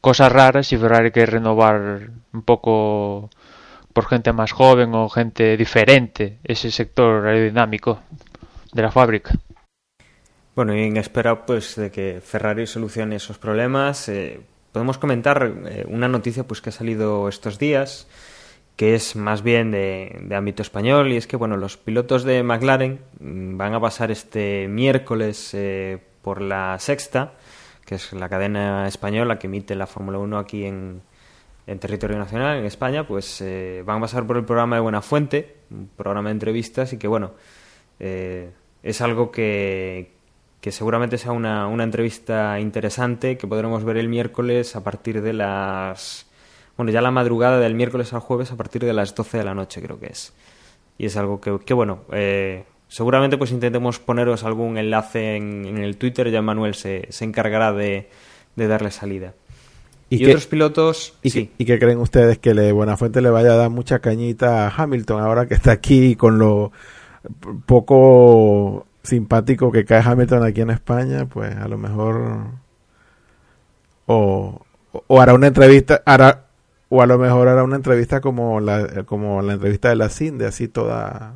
Cosas 0.01 0.31
raras 0.31 0.73
y 0.73 0.77
Ferrari 0.77 1.11
quiere 1.11 1.33
renovar 1.33 2.09
un 2.33 2.41
poco 2.41 3.29
por 3.93 4.07
gente 4.07 4.33
más 4.33 4.51
joven 4.51 4.95
o 4.95 5.07
gente 5.07 5.55
diferente 5.55 6.39
ese 6.43 6.71
sector 6.71 7.27
aerodinámico 7.27 7.99
de 8.73 8.81
la 8.81 8.91
fábrica. 8.91 9.35
Bueno, 10.55 10.75
y 10.75 10.83
en 10.83 10.97
espera 10.97 11.45
pues 11.45 11.75
de 11.75 11.91
que 11.91 12.21
Ferrari 12.23 12.67
solucione 12.67 13.15
esos 13.15 13.37
problemas, 13.37 14.07
eh, 14.09 14.41
podemos 14.71 14.97
comentar 14.97 15.51
eh, 15.65 15.85
una 15.87 16.07
noticia 16.07 16.45
pues 16.45 16.61
que 16.61 16.69
ha 16.69 16.73
salido 16.73 17.27
estos 17.27 17.57
días 17.57 18.07
que 18.75 18.95
es 18.95 19.15
más 19.15 19.43
bien 19.43 19.69
de, 19.69 20.27
ámbito 20.35 20.63
español 20.63 21.11
y 21.11 21.17
es 21.17 21.27
que 21.27 21.37
bueno 21.37 21.57
los 21.57 21.77
pilotos 21.77 22.23
de 22.23 22.41
McLaren 22.41 23.01
mm, 23.19 23.55
van 23.55 23.75
a 23.75 23.79
pasar 23.79 24.09
este 24.09 24.67
miércoles 24.67 25.51
eh, 25.53 25.99
por 26.23 26.41
la 26.41 26.79
sexta 26.79 27.33
que 27.85 27.95
es 27.95 28.13
la 28.13 28.29
cadena 28.29 28.87
española 28.87 29.37
que 29.37 29.47
emite 29.47 29.75
la 29.75 29.85
Fórmula 29.85 30.17
1 30.17 30.39
aquí 30.39 30.65
en, 30.65 31.01
en 31.67 31.79
territorio 31.79 32.17
nacional, 32.17 32.57
en 32.57 32.65
España, 32.65 33.07
pues 33.07 33.41
eh, 33.41 33.83
van 33.85 33.97
a 33.97 34.01
pasar 34.01 34.27
por 34.27 34.37
el 34.37 34.45
programa 34.45 34.75
de 34.75 34.81
Buena 34.81 35.01
Fuente, 35.01 35.57
un 35.71 35.89
programa 35.95 36.29
de 36.29 36.33
entrevistas 36.33 36.93
y 36.93 36.97
que, 36.97 37.07
bueno, 37.07 37.31
eh, 37.99 38.51
es 38.81 39.01
algo 39.01 39.31
que, 39.31 40.11
que 40.63 40.71
seguramente 40.71 41.17
sea 41.17 41.33
una, 41.33 41.67
una, 41.67 41.83
entrevista 41.83 42.57
interesante 42.57 43.37
que 43.37 43.47
podremos 43.47 43.83
ver 43.83 43.97
el 43.97 44.07
miércoles 44.07 44.77
a 44.77 44.81
partir 44.81 45.21
de 45.21 45.33
las... 45.33 46.25
Bueno, 46.77 46.89
ya 46.89 47.01
la 47.01 47.11
madrugada 47.11 47.59
del 47.59 47.75
miércoles 47.75 48.13
al 48.13 48.21
jueves 48.21 48.49
a 48.53 48.55
partir 48.55 48.85
de 48.85 48.93
las 48.93 49.13
12 49.13 49.39
de 49.39 49.43
la 49.43 49.53
noche 49.53 49.81
creo 49.81 49.99
que 49.99 50.05
es. 50.05 50.31
Y 50.97 51.07
es 51.07 51.17
algo 51.17 51.41
que, 51.41 51.59
que 51.65 51.73
bueno, 51.73 52.03
eh, 52.13 52.63
seguramente 52.87 53.37
pues 53.37 53.51
intentemos 53.51 53.99
poneros 53.99 54.45
algún 54.45 54.77
enlace 54.77 55.35
en, 55.35 55.65
en 55.65 55.79
el 55.79 55.97
Twitter, 55.97 56.31
ya 56.31 56.41
Manuel 56.41 56.75
se, 56.75 57.07
se 57.09 57.25
encargará 57.25 57.73
de, 57.73 58.07
de 58.55 58.67
darle 58.69 58.91
salida. 58.91 59.33
Y, 60.09 60.25
otros 60.27 60.47
pilotos. 60.47 61.13
Y, 61.23 61.31
sí. 61.31 61.51
que, 61.57 61.77
creen 61.77 61.97
ustedes 61.97 62.37
que 62.37 62.53
le, 62.53 62.71
Buenafuente 62.71 63.19
le 63.19 63.31
vaya 63.31 63.51
a 63.51 63.57
dar 63.57 63.69
mucha 63.69 63.99
cañita 63.99 64.65
a 64.65 64.73
Hamilton 64.73 65.21
ahora 65.21 65.45
que 65.45 65.55
está 65.55 65.73
aquí 65.73 66.15
con 66.15 66.39
lo 66.39 66.71
poco 67.65 68.85
simpático 69.03 69.71
que 69.71 69.85
cae 69.85 70.01
Hamilton 70.03 70.43
aquí 70.43 70.61
en 70.61 70.71
España? 70.71 71.25
Pues 71.25 71.55
a 71.55 71.67
lo 71.67 71.77
mejor. 71.77 72.45
O, 74.05 74.61
hará 75.09 75.33
una 75.33 75.47
entrevista. 75.47 76.01
Hará, 76.05 76.45
o 76.89 77.01
a 77.01 77.05
lo 77.05 77.17
mejor 77.17 77.47
hará 77.47 77.63
una 77.63 77.75
entrevista 77.75 78.21
como 78.21 78.59
la, 78.59 79.03
como 79.05 79.41
la 79.41 79.53
entrevista 79.53 79.89
de 79.89 79.95
la 79.95 80.09
Cinde, 80.09 80.47
así 80.47 80.67
toda 80.67 81.33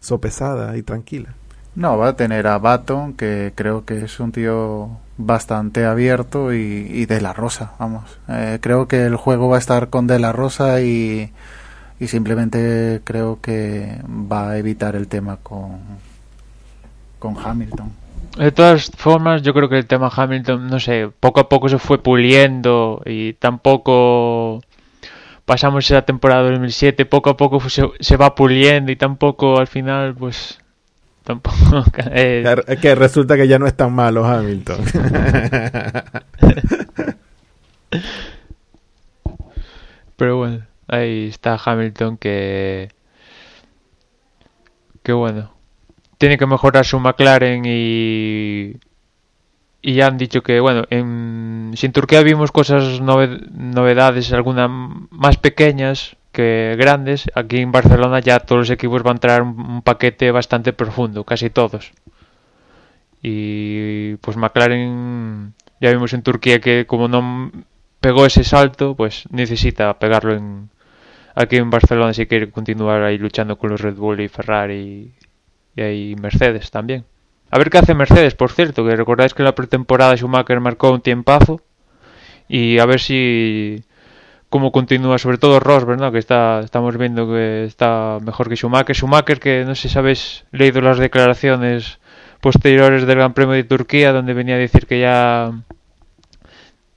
sopesada 0.00 0.76
y 0.76 0.82
tranquila. 0.82 1.34
No, 1.74 1.98
va 1.98 2.08
a 2.08 2.16
tener 2.16 2.46
a 2.46 2.58
Baton, 2.58 3.14
que 3.14 3.52
creo 3.54 3.84
que 3.84 4.04
es 4.04 4.20
un 4.20 4.30
tío 4.30 4.90
bastante 5.16 5.84
abierto 5.84 6.52
y, 6.52 7.06
de 7.06 7.20
la 7.20 7.32
Rosa, 7.32 7.72
vamos. 7.78 8.18
Eh, 8.28 8.58
creo 8.60 8.86
que 8.86 9.04
el 9.06 9.16
juego 9.16 9.48
va 9.48 9.56
a 9.56 9.58
estar 9.58 9.90
con 9.90 10.06
de 10.06 10.20
la 10.20 10.32
Rosa 10.32 10.80
y, 10.82 11.32
y 11.98 12.08
simplemente 12.08 13.00
creo 13.04 13.40
que 13.40 14.00
va 14.08 14.50
a 14.50 14.58
evitar 14.58 14.94
el 14.94 15.08
tema 15.08 15.38
con, 15.38 15.80
con 17.24 17.36
Hamilton. 17.42 17.90
De 18.36 18.52
todas 18.52 18.90
formas, 18.96 19.40
yo 19.40 19.54
creo 19.54 19.70
que 19.70 19.78
el 19.78 19.86
tema 19.86 20.12
Hamilton, 20.14 20.66
no 20.66 20.78
sé, 20.78 21.08
poco 21.20 21.40
a 21.40 21.48
poco 21.48 21.70
se 21.70 21.78
fue 21.78 22.02
puliendo 22.02 23.00
y 23.06 23.32
tampoco 23.32 24.60
pasamos 25.46 25.86
esa 25.86 26.02
temporada 26.02 26.50
2007, 26.50 27.06
poco 27.06 27.30
a 27.30 27.36
poco 27.38 27.60
se, 27.70 27.82
se 27.98 28.16
va 28.18 28.34
puliendo 28.34 28.92
y 28.92 28.96
tampoco 28.96 29.58
al 29.58 29.68
final, 29.68 30.14
pues 30.14 30.58
Tampoco. 31.24 31.56
Es 32.12 32.78
que 32.80 32.94
resulta 32.94 33.36
que 33.36 33.48
ya 33.48 33.58
no 33.58 33.66
es 33.66 33.74
tan 33.74 33.94
malo 33.94 34.26
Hamilton. 34.26 34.84
Pero 40.16 40.36
bueno, 40.36 40.66
ahí 40.86 41.28
está 41.28 41.58
Hamilton 41.64 42.18
que. 42.18 42.90
Que 45.02 45.12
bueno. 45.14 45.53
Tiene 46.24 46.38
que 46.38 46.46
mejorar 46.46 46.86
su 46.86 46.98
McLaren 46.98 47.64
y. 47.66 48.76
Y 49.82 49.92
ya 49.92 50.06
han 50.06 50.16
dicho 50.16 50.42
que, 50.42 50.58
bueno, 50.58 50.84
en, 50.88 51.72
si 51.76 51.84
en 51.84 51.92
Turquía 51.92 52.22
vimos 52.22 52.50
cosas 52.50 53.02
novedades, 53.02 54.32
algunas 54.32 54.70
más 55.10 55.36
pequeñas, 55.36 56.16
que 56.32 56.76
grandes, 56.78 57.30
aquí 57.34 57.58
en 57.58 57.72
Barcelona 57.72 58.20
ya 58.20 58.40
todos 58.40 58.60
los 58.60 58.70
equipos 58.70 59.02
van 59.02 59.18
a 59.18 59.20
traer 59.20 59.42
un, 59.42 59.82
paquete 59.82 60.30
bastante 60.30 60.72
profundo, 60.72 61.24
casi 61.24 61.50
todos. 61.50 61.92
Y 63.20 64.14
pues 64.22 64.38
McLaren 64.38 65.52
ya 65.78 65.90
vimos 65.90 66.14
en 66.14 66.22
Turquía 66.22 66.58
que 66.58 66.86
como 66.86 67.06
no 67.06 67.52
pegó 68.00 68.24
ese 68.24 68.44
salto, 68.44 68.94
pues 68.94 69.24
necesita 69.30 69.98
pegarlo 69.98 70.34
en 70.34 70.70
aquí 71.34 71.56
en 71.56 71.68
Barcelona 71.68 72.14
si 72.14 72.24
quiere 72.24 72.50
continuar 72.50 73.02
ahí 73.02 73.18
luchando 73.18 73.58
con 73.58 73.68
los 73.68 73.82
Red 73.82 73.96
Bull 73.96 74.20
y 74.20 74.28
Ferrari 74.28 75.12
y, 75.76 76.12
y 76.12 76.16
Mercedes 76.16 76.70
también. 76.70 77.04
A 77.50 77.58
ver 77.58 77.70
qué 77.70 77.78
hace 77.78 77.94
Mercedes, 77.94 78.34
por 78.34 78.50
cierto, 78.50 78.84
que 78.84 78.96
recordáis 78.96 79.34
que 79.34 79.42
en 79.42 79.46
la 79.46 79.54
pretemporada 79.54 80.16
Schumacher 80.16 80.60
marcó 80.60 80.90
un 80.90 81.00
tiempazo 81.00 81.60
y 82.48 82.78
a 82.78 82.86
ver 82.86 83.00
si 83.00 83.84
cómo 84.48 84.72
continúa, 84.72 85.18
sobre 85.18 85.38
todo 85.38 85.60
Rosberg, 85.60 86.00
¿no? 86.00 86.12
que 86.12 86.18
está, 86.18 86.60
estamos 86.60 86.96
viendo 86.96 87.26
que 87.26 87.64
está 87.64 88.18
mejor 88.24 88.48
que 88.48 88.56
Schumacher. 88.56 88.94
Schumacher, 88.94 89.40
que 89.40 89.64
no 89.64 89.74
sé 89.74 89.88
si 89.88 89.98
habéis 89.98 90.44
leído 90.52 90.80
las 90.80 90.98
declaraciones 90.98 91.98
posteriores 92.40 93.06
del 93.06 93.16
Gran 93.16 93.34
Premio 93.34 93.54
de 93.54 93.64
Turquía, 93.64 94.12
donde 94.12 94.34
venía 94.34 94.54
a 94.54 94.58
decir 94.58 94.86
que 94.86 95.00
ya. 95.00 95.50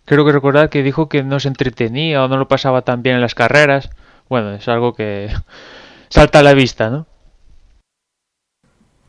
Creo 0.06 0.26
que 0.26 0.32
recordar 0.32 0.70
que 0.70 0.84
dijo 0.84 1.10
que 1.10 1.24
no 1.24 1.40
se 1.40 1.48
entretenía 1.48 2.24
o 2.24 2.28
no 2.28 2.38
lo 2.38 2.48
pasaba 2.48 2.84
tan 2.84 3.02
bien 3.02 3.16
en 3.16 3.22
las 3.22 3.36
carreras. 3.36 3.90
Bueno, 4.30 4.54
es 4.54 4.68
algo 4.68 4.94
que 4.94 5.30
salta 6.10 6.40
a 6.40 6.44
la 6.44 6.54
vista, 6.54 6.90
¿no? 6.90 7.08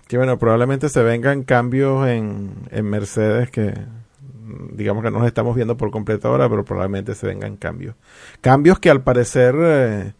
Que 0.08 0.16
bueno, 0.16 0.38
probablemente 0.38 0.88
se 0.88 1.02
vengan 1.02 1.42
cambios 1.44 2.08
en, 2.08 2.54
en 2.70 2.84
Mercedes 2.86 3.50
que 3.50 3.74
digamos 4.72 5.04
que 5.04 5.10
no 5.10 5.18
nos 5.18 5.26
estamos 5.26 5.54
viendo 5.54 5.76
por 5.76 5.90
completo 5.90 6.28
ahora, 6.28 6.48
pero 6.48 6.64
probablemente 6.64 7.14
se 7.14 7.26
vengan 7.26 7.56
cambios. 7.56 7.94
Cambios 8.40 8.78
que 8.78 8.90
al 8.90 9.02
parecer 9.02 9.54
eh, 9.58 10.12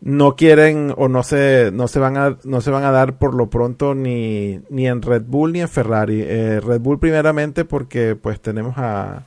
no 0.00 0.36
quieren 0.36 0.94
o 0.96 1.08
no 1.08 1.22
se, 1.22 1.70
no 1.72 1.88
se 1.88 1.98
van 1.98 2.16
a, 2.16 2.38
no 2.44 2.60
se 2.60 2.70
van 2.70 2.84
a 2.84 2.90
dar 2.90 3.18
por 3.18 3.34
lo 3.34 3.50
pronto 3.50 3.94
ni, 3.94 4.60
ni 4.70 4.88
en 4.88 5.02
Red 5.02 5.24
Bull 5.26 5.52
ni 5.52 5.60
en 5.60 5.68
Ferrari. 5.68 6.22
Eh, 6.22 6.60
Red 6.60 6.80
Bull 6.80 6.98
primeramente 6.98 7.64
porque 7.64 8.16
pues 8.16 8.40
tenemos 8.40 8.78
a, 8.78 9.26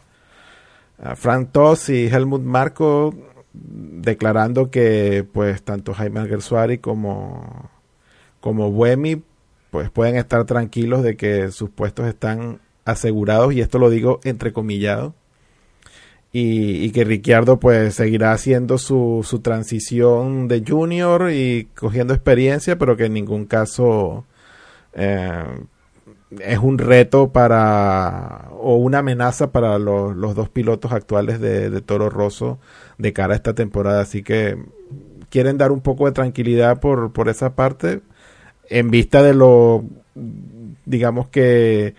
a 1.01 1.15
Frank 1.15 1.49
Toss 1.51 1.89
y 1.89 2.07
Helmut 2.07 2.41
Marko 2.41 3.13
declarando 3.53 4.71
que 4.71 5.23
pues 5.31 5.61
tanto 5.61 5.93
Jaime 5.93 6.21
Alguersuari 6.21 6.79
como 6.79 7.69
como 8.39 8.71
Buemi 8.71 9.21
pues 9.73 9.89
pueden 9.89 10.17
estar 10.17 10.45
tranquilos 10.45 11.01
de 11.01 11.17
que 11.17 11.49
sus 11.49 11.71
puestos 11.71 12.05
están 12.07 12.59
asegurados, 12.85 13.55
y 13.55 13.61
esto 13.61 13.79
lo 13.79 13.89
digo 13.89 14.19
entrecomillado, 14.23 15.15
y, 16.31 16.85
y 16.85 16.91
que 16.91 17.03
Ricciardo 17.03 17.59
pues 17.59 17.95
seguirá 17.95 18.33
haciendo 18.33 18.77
su, 18.77 19.25
su 19.27 19.39
transición 19.39 20.47
de 20.47 20.63
junior 20.63 21.31
y 21.31 21.69
cogiendo 21.75 22.13
experiencia, 22.13 22.77
pero 22.77 22.95
que 22.95 23.05
en 23.05 23.13
ningún 23.13 23.45
caso 23.45 24.25
eh, 24.93 25.43
es 26.39 26.59
un 26.59 26.77
reto 26.77 27.31
para 27.31 28.49
o 28.51 28.75
una 28.75 28.99
amenaza 28.99 29.51
para 29.51 29.79
los, 29.79 30.15
los 30.15 30.35
dos 30.35 30.49
pilotos 30.49 30.91
actuales 30.91 31.39
de, 31.39 31.71
de, 31.71 31.81
Toro 31.81 32.11
Rosso 32.11 32.59
de 32.99 33.11
cara 33.11 33.33
a 33.33 33.37
esta 33.37 33.55
temporada. 33.55 34.01
Así 34.01 34.21
que 34.21 34.55
quieren 35.31 35.57
dar 35.57 35.71
un 35.71 35.81
poco 35.81 36.05
de 36.05 36.11
tranquilidad 36.11 36.79
por, 36.79 37.11
por 37.11 37.27
esa 37.27 37.55
parte 37.55 38.01
en 38.69 38.89
vista 38.89 39.21
de 39.21 39.33
lo, 39.33 39.83
digamos 40.85 41.27
que 41.29 41.95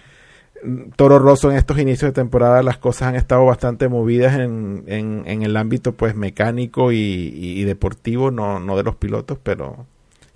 Toro 0.97 1.19
Rosso 1.19 1.51
en 1.51 1.57
estos 1.57 1.79
inicios 1.79 2.11
de 2.11 2.13
temporada 2.13 2.63
las 2.63 2.79
cosas 2.79 3.09
han 3.09 3.17
estado 3.17 3.45
bastante 3.45 3.89
movidas 3.89 4.39
en, 4.39 4.85
en, 4.87 5.43
el 5.43 5.57
ámbito 5.57 5.93
pues 5.93 6.15
mecánico 6.15 6.91
y, 6.91 7.63
deportivo, 7.65 8.31
no, 8.31 8.61
no 8.61 8.77
de 8.77 8.83
los 8.83 8.97
pilotos, 8.97 9.39
pero 9.43 9.87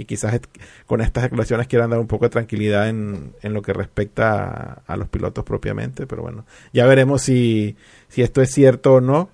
y 0.00 0.04
quizás 0.04 0.40
con 0.86 1.00
estas 1.00 1.24
declaraciones 1.24 1.66
quieran 1.66 1.90
dar 1.90 1.98
un 1.98 2.06
poco 2.06 2.26
de 2.26 2.30
tranquilidad 2.30 2.88
en, 2.88 3.32
en 3.42 3.52
lo 3.52 3.62
que 3.62 3.72
respecta 3.72 4.82
a, 4.86 4.96
los 4.96 5.08
pilotos 5.08 5.44
propiamente, 5.44 6.06
pero 6.06 6.22
bueno, 6.22 6.44
ya 6.72 6.86
veremos 6.86 7.22
si, 7.22 7.76
si 8.08 8.22
esto 8.22 8.40
es 8.40 8.52
cierto 8.52 8.94
o 8.94 9.00
no, 9.00 9.28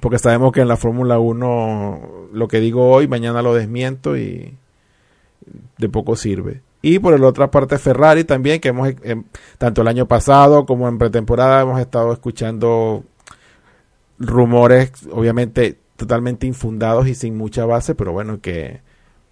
porque 0.00 0.18
sabemos 0.18 0.52
que 0.52 0.62
en 0.62 0.68
la 0.68 0.76
Fórmula 0.76 1.20
1 1.20 2.30
lo 2.32 2.48
que 2.48 2.58
digo 2.58 2.90
hoy, 2.90 3.06
mañana 3.06 3.40
lo 3.40 3.54
desmiento 3.54 4.16
y 4.16 4.56
de 5.78 5.88
poco 5.88 6.16
sirve. 6.16 6.62
Y 6.82 6.98
por 6.98 7.18
la 7.18 7.26
otra 7.28 7.50
parte 7.50 7.78
Ferrari 7.78 8.24
también, 8.24 8.60
que 8.60 8.68
hemos, 8.68 8.88
em, 9.02 9.24
tanto 9.58 9.82
el 9.82 9.88
año 9.88 10.06
pasado 10.08 10.66
como 10.66 10.88
en 10.88 10.98
pretemporada, 10.98 11.62
hemos 11.62 11.80
estado 11.80 12.12
escuchando 12.12 13.04
rumores, 14.18 14.92
obviamente 15.10 15.78
totalmente 15.96 16.46
infundados 16.46 17.06
y 17.08 17.14
sin 17.14 17.36
mucha 17.36 17.64
base, 17.64 17.94
pero 17.94 18.12
bueno, 18.12 18.40
que 18.40 18.80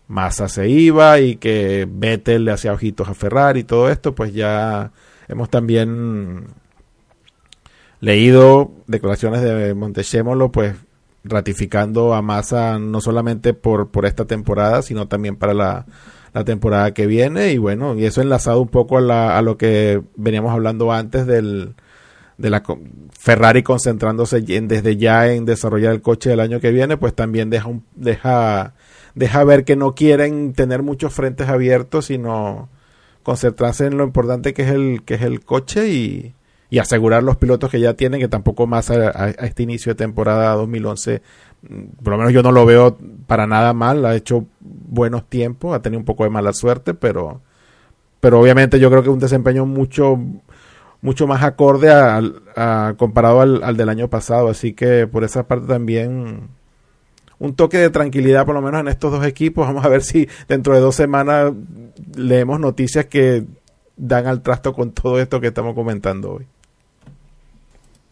Massa 0.06 0.48
se 0.48 0.68
iba 0.68 1.20
y 1.20 1.36
que 1.36 1.88
Vettel 1.90 2.44
le 2.44 2.52
hacía 2.52 2.72
ojitos 2.72 3.08
a 3.08 3.14
Ferrari 3.14 3.60
y 3.60 3.64
todo 3.64 3.90
esto, 3.90 4.14
pues 4.14 4.32
ya 4.32 4.92
hemos 5.28 5.50
también 5.50 6.46
leído 8.00 8.72
declaraciones 8.86 9.42
de 9.42 9.74
Montechémolo, 9.74 10.50
pues 10.50 10.74
ratificando 11.24 12.14
a 12.14 12.22
Massa 12.22 12.78
no 12.78 13.00
solamente 13.00 13.54
por, 13.54 13.90
por 13.90 14.06
esta 14.06 14.24
temporada, 14.24 14.82
sino 14.82 15.08
también 15.08 15.36
para 15.36 15.54
la 15.54 15.86
la 16.32 16.44
temporada 16.44 16.94
que 16.94 17.06
viene. 17.06 17.52
Y 17.52 17.58
bueno, 17.58 17.96
y 17.96 18.04
eso 18.04 18.22
enlazado 18.22 18.60
un 18.60 18.68
poco 18.68 18.98
a, 18.98 19.38
a 19.38 19.42
lo 19.42 19.56
que 19.56 20.02
veníamos 20.16 20.52
hablando 20.52 20.92
antes 20.92 21.26
del, 21.26 21.74
de 22.38 22.50
la 22.50 22.62
Ferrari 23.18 23.62
concentrándose 23.62 24.40
desde 24.40 24.96
ya 24.96 25.32
en 25.32 25.44
desarrollar 25.44 25.92
el 25.92 26.02
coche 26.02 26.30
del 26.30 26.40
año 26.40 26.60
que 26.60 26.70
viene, 26.70 26.96
pues 26.96 27.14
también 27.14 27.50
deja, 27.50 27.68
un, 27.68 27.84
deja, 27.94 28.74
deja 29.14 29.44
ver 29.44 29.64
que 29.64 29.76
no 29.76 29.94
quieren 29.94 30.52
tener 30.52 30.82
muchos 30.82 31.12
frentes 31.12 31.48
abiertos, 31.48 32.06
sino 32.06 32.68
concentrarse 33.22 33.86
en 33.86 33.98
lo 33.98 34.04
importante 34.04 34.54
que 34.54 34.62
es 34.62 34.70
el, 34.70 35.02
que 35.04 35.14
es 35.14 35.22
el 35.22 35.44
coche 35.44 35.88
y, 35.88 36.34
y 36.70 36.78
asegurar 36.78 37.22
los 37.22 37.36
pilotos 37.36 37.70
que 37.70 37.80
ya 37.80 37.94
tienen, 37.94 38.20
que 38.20 38.28
tampoco 38.28 38.66
más 38.66 38.90
a, 38.90 39.10
a, 39.24 39.28
este 39.30 39.64
inicio 39.64 39.92
de 39.92 39.96
temporada 39.96 40.54
2011 40.54 41.20
por 42.02 42.12
lo 42.12 42.18
menos 42.18 42.32
yo 42.32 42.42
no 42.42 42.52
lo 42.52 42.64
veo 42.64 42.96
para 43.26 43.46
nada 43.46 43.72
mal, 43.72 44.04
ha 44.06 44.14
hecho 44.14 44.46
buenos 44.60 45.28
tiempos, 45.28 45.74
ha 45.74 45.82
tenido 45.82 45.98
un 45.98 46.04
poco 46.04 46.24
de 46.24 46.30
mala 46.30 46.52
suerte, 46.52 46.94
pero, 46.94 47.40
pero 48.20 48.40
obviamente 48.40 48.80
yo 48.80 48.90
creo 48.90 49.02
que 49.02 49.10
un 49.10 49.18
desempeño 49.18 49.66
mucho, 49.66 50.18
mucho 51.02 51.26
más 51.26 51.42
acorde 51.42 51.90
a, 51.90 52.94
comparado 52.96 53.40
al, 53.40 53.62
al, 53.62 53.76
del 53.76 53.88
año 53.88 54.08
pasado, 54.08 54.48
así 54.48 54.72
que 54.72 55.06
por 55.06 55.24
esa 55.24 55.46
parte 55.46 55.66
también 55.66 56.48
un 57.38 57.54
toque 57.54 57.78
de 57.78 57.90
tranquilidad 57.90 58.46
por 58.46 58.54
lo 58.54 58.62
menos 58.62 58.80
en 58.80 58.88
estos 58.88 59.12
dos 59.12 59.26
equipos, 59.26 59.66
vamos 59.66 59.84
a 59.84 59.88
ver 59.88 60.02
si 60.02 60.28
dentro 60.48 60.74
de 60.74 60.80
dos 60.80 60.94
semanas 60.94 61.52
leemos 62.16 62.58
noticias 62.58 63.04
que 63.06 63.44
dan 63.96 64.26
al 64.26 64.40
trasto 64.40 64.72
con 64.72 64.92
todo 64.92 65.20
esto 65.20 65.40
que 65.40 65.48
estamos 65.48 65.74
comentando 65.74 66.32
hoy. 66.32 66.46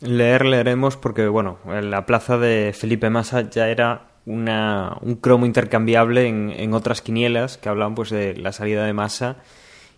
Leer, 0.01 0.45
leeremos 0.45 0.97
porque, 0.97 1.27
bueno, 1.27 1.59
la 1.67 2.07
plaza 2.07 2.39
de 2.39 2.73
Felipe 2.73 3.11
Massa 3.11 3.51
ya 3.51 3.69
era 3.69 4.13
una, 4.27 4.97
un 5.01 5.17
cromo 5.17 5.45
intercambiable 5.45 6.29
en, 6.29 6.51
en, 6.51 6.73
otras 6.73 7.03
quinielas 7.03 7.59
que 7.59 7.69
hablaban 7.69 7.95
pues 7.95 8.11
de 8.11 8.37
la 8.37 8.53
salida 8.53 8.85
de 8.85 8.93
Massa 8.93 9.39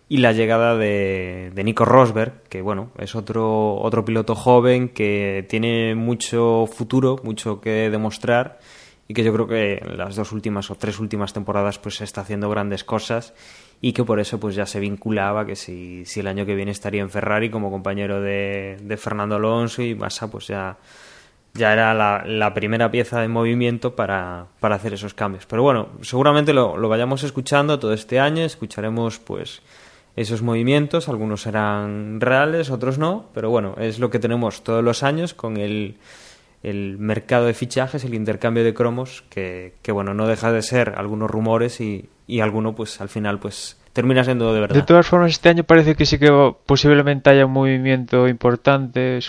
y 0.09 0.17
la 0.17 0.31
llegada 0.31 0.75
de, 0.75 1.51
de, 1.53 1.63
Nico 1.63 1.85
Rosberg, 1.85 2.43
que 2.49 2.61
bueno, 2.61 2.91
es 2.97 3.15
otro, 3.15 3.75
otro 3.75 4.03
piloto 4.03 4.35
joven 4.35 4.89
que 4.89 5.45
tiene 5.47 5.95
mucho 5.95 6.67
futuro, 6.67 7.17
mucho 7.23 7.61
que 7.61 7.89
demostrar 7.89 8.59
y 9.07 9.13
que 9.13 9.23
yo 9.23 9.33
creo 9.33 9.47
que 9.47 9.85
las 9.95 10.15
dos 10.15 10.31
últimas 10.31 10.71
o 10.71 10.75
tres 10.75 10.99
últimas 10.99 11.33
temporadas 11.33 11.77
pues 11.77 12.01
está 12.01 12.21
haciendo 12.21 12.49
grandes 12.49 12.83
cosas 12.83 13.33
y 13.81 13.93
que 13.93 14.03
por 14.03 14.19
eso 14.19 14.39
pues 14.39 14.55
ya 14.55 14.67
se 14.67 14.79
vinculaba 14.79 15.45
que 15.45 15.55
si, 15.55 16.05
si 16.05 16.19
el 16.19 16.27
año 16.27 16.45
que 16.45 16.55
viene 16.55 16.71
estaría 16.71 17.01
en 17.01 17.09
Ferrari 17.09 17.49
como 17.49 17.71
compañero 17.71 18.21
de, 18.21 18.77
de 18.79 18.97
Fernando 18.97 19.35
Alonso 19.35 19.81
y 19.81 19.95
Massa 19.95 20.29
pues 20.29 20.47
ya, 20.47 20.77
ya 21.55 21.73
era 21.73 21.93
la, 22.23 22.53
primera 22.53 22.91
pieza 22.91 23.19
de 23.19 23.27
movimiento 23.27 23.95
para, 23.95 24.45
para, 24.59 24.75
hacer 24.75 24.93
esos 24.93 25.15
cambios. 25.15 25.47
Pero 25.47 25.63
bueno, 25.63 25.89
seguramente 26.01 26.53
lo, 26.53 26.77
lo 26.77 26.89
vayamos 26.89 27.23
escuchando 27.23 27.79
todo 27.79 27.93
este 27.93 28.19
año, 28.19 28.43
escucharemos 28.43 29.17
pues 29.17 29.63
esos 30.15 30.43
movimientos, 30.43 31.09
algunos 31.09 31.41
serán 31.41 32.21
reales, 32.21 32.69
otros 32.69 32.99
no, 32.99 33.29
pero 33.33 33.49
bueno, 33.49 33.75
es 33.79 33.97
lo 33.97 34.09
que 34.09 34.19
tenemos 34.19 34.63
todos 34.63 34.83
los 34.83 35.03
años 35.03 35.33
con 35.33 35.57
el, 35.57 35.97
el 36.63 36.97
mercado 36.99 37.45
de 37.45 37.53
fichajes, 37.53 38.03
el 38.03 38.13
intercambio 38.13 38.63
de 38.63 38.73
cromos, 38.73 39.23
que, 39.29 39.73
que 39.81 39.91
bueno, 39.91 40.13
no 40.13 40.27
deja 40.27 40.51
de 40.51 40.61
ser 40.61 40.93
algunos 40.97 41.31
rumores 41.31 41.81
y, 41.81 42.09
y 42.31 42.39
alguno 42.39 42.73
pues 42.73 43.01
al 43.01 43.09
final 43.09 43.39
pues 43.39 43.77
termina 43.91 44.23
siendo 44.23 44.53
de 44.53 44.61
verdad. 44.61 44.75
De 44.75 44.83
todas 44.83 45.05
formas, 45.05 45.31
este 45.31 45.49
año 45.49 45.65
parece 45.65 45.95
que 45.95 46.05
sí 46.05 46.17
que 46.17 46.31
posiblemente 46.65 47.29
haya 47.29 47.45
un 47.45 47.51
movimiento 47.51 48.29
importante, 48.29 49.19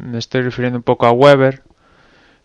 me 0.00 0.18
estoy 0.18 0.42
refiriendo 0.42 0.78
un 0.78 0.84
poco 0.84 1.06
a 1.06 1.10
Weber, 1.10 1.62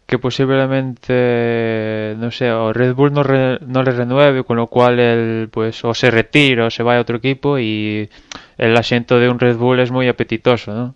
que 0.07 0.17
posiblemente, 0.17 2.15
no 2.17 2.31
sé, 2.31 2.51
o 2.51 2.73
Red 2.73 2.95
Bull 2.95 3.13
no, 3.13 3.23
no 3.23 3.83
le 3.83 3.91
renueve, 3.91 4.43
con 4.43 4.57
lo 4.57 4.65
cual 4.65 4.99
él 4.99 5.49
pues 5.51 5.85
o 5.85 5.93
se 5.93 6.09
retira 6.09 6.65
o 6.65 6.71
se 6.71 6.81
va 6.81 6.97
a 6.97 6.99
otro 6.99 7.17
equipo 7.17 7.59
y 7.59 8.09
el 8.57 8.75
asiento 8.75 9.19
de 9.19 9.29
un 9.29 9.37
Red 9.39 9.57
Bull 9.57 9.79
es 9.79 9.91
muy 9.91 10.07
apetitoso, 10.07 10.73
¿no? 10.73 10.95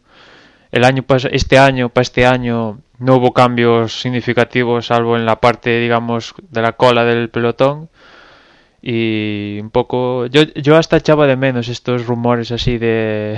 El 0.71 0.83
año 0.83 1.05
este 1.31 1.60
año, 1.60 1.89
para 1.89 2.01
este 2.01 2.25
año, 2.25 2.79
no 2.97 3.17
hubo 3.17 3.31
cambios 3.31 4.01
significativos, 4.01 4.88
salvo 4.88 5.15
en 5.15 5.25
la 5.25 5.36
parte, 5.36 5.79
digamos, 5.79 6.33
de 6.49 6.62
la 6.63 6.71
cola 6.73 7.05
del 7.05 7.29
pelotón 7.29 7.89
y 8.81 9.59
un 9.61 9.69
poco 9.69 10.27
yo, 10.27 10.43
yo 10.55 10.77
hasta 10.77 10.97
echaba 10.97 11.27
de 11.27 11.35
menos 11.35 11.67
estos 11.67 12.05
rumores 12.05 12.51
así 12.51 12.77
de, 12.77 13.37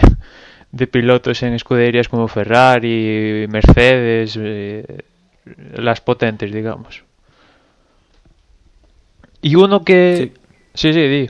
de 0.72 0.88
pilotos 0.88 1.42
en 1.44 1.54
escuderías 1.54 2.10
como 2.10 2.28
Ferrari, 2.28 3.48
Mercedes, 3.50 4.38
eh, 4.40 5.04
las 5.76 6.02
potentes, 6.02 6.52
digamos. 6.52 7.04
Y 9.42 9.56
uno 9.56 9.84
que... 9.84 10.34
Sí, 10.74 10.94
sí, 10.94 11.02
di. 11.02 11.30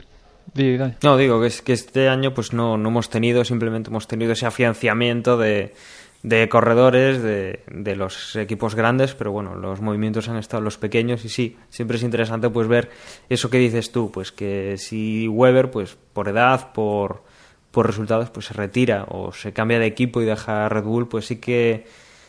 di, 0.54 0.78
No, 1.02 1.16
digo 1.16 1.40
que, 1.40 1.46
es, 1.46 1.62
que 1.62 1.72
este 1.72 2.08
año 2.08 2.34
pues 2.34 2.52
no, 2.52 2.76
no 2.76 2.88
hemos 2.88 3.08
tenido, 3.08 3.44
simplemente 3.44 3.90
hemos 3.90 4.08
tenido 4.08 4.32
ese 4.32 4.46
afianciamiento 4.46 5.38
de, 5.38 5.74
de 6.22 6.48
corredores 6.48 7.22
de, 7.22 7.62
de, 7.70 7.96
los 7.96 8.36
equipos 8.36 8.74
grandes, 8.74 9.14
pero 9.14 9.32
bueno, 9.32 9.54
los 9.54 9.80
movimientos 9.80 10.28
han 10.28 10.36
estado 10.36 10.62
los 10.62 10.76
pequeños 10.76 11.24
y 11.24 11.30
sí, 11.30 11.56
siempre 11.70 11.96
es 11.96 12.02
interesante 12.02 12.50
pues 12.50 12.68
ver 12.68 12.90
eso 13.30 13.48
que 13.48 13.58
dices 13.58 13.90
tú, 13.90 14.10
pues 14.10 14.30
que 14.30 14.76
si 14.76 15.28
Weber 15.28 15.70
pues 15.70 15.96
por 16.12 16.28
edad, 16.28 16.72
por, 16.72 17.22
por 17.70 17.86
resultados 17.86 18.28
pues 18.30 18.46
se 18.46 18.54
retira 18.54 19.06
o 19.08 19.32
se 19.32 19.54
cambia 19.54 19.78
de 19.78 19.86
equipo 19.86 20.20
y 20.20 20.26
deja 20.26 20.68
Red 20.68 20.84
Bull, 20.84 21.08
pues 21.08 21.26
sí 21.26 21.36
que 21.36 21.86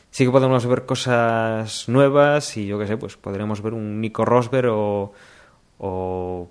sí 0.10 0.25
que 0.25 0.32
podemos 0.32 0.65
ver 0.65 0.86
cosas 0.86 1.89
nuevas 1.89 2.56
y 2.56 2.67
yo 2.67 2.80
qué 2.80 2.88
sé, 2.88 2.95
pues 2.95 3.17
podremos 3.17 3.62
ver 3.62 3.73
un 3.73 3.99
Nico 3.99 4.23
Rosberg 4.23 4.71
o, 4.71 5.13
o 5.80 6.49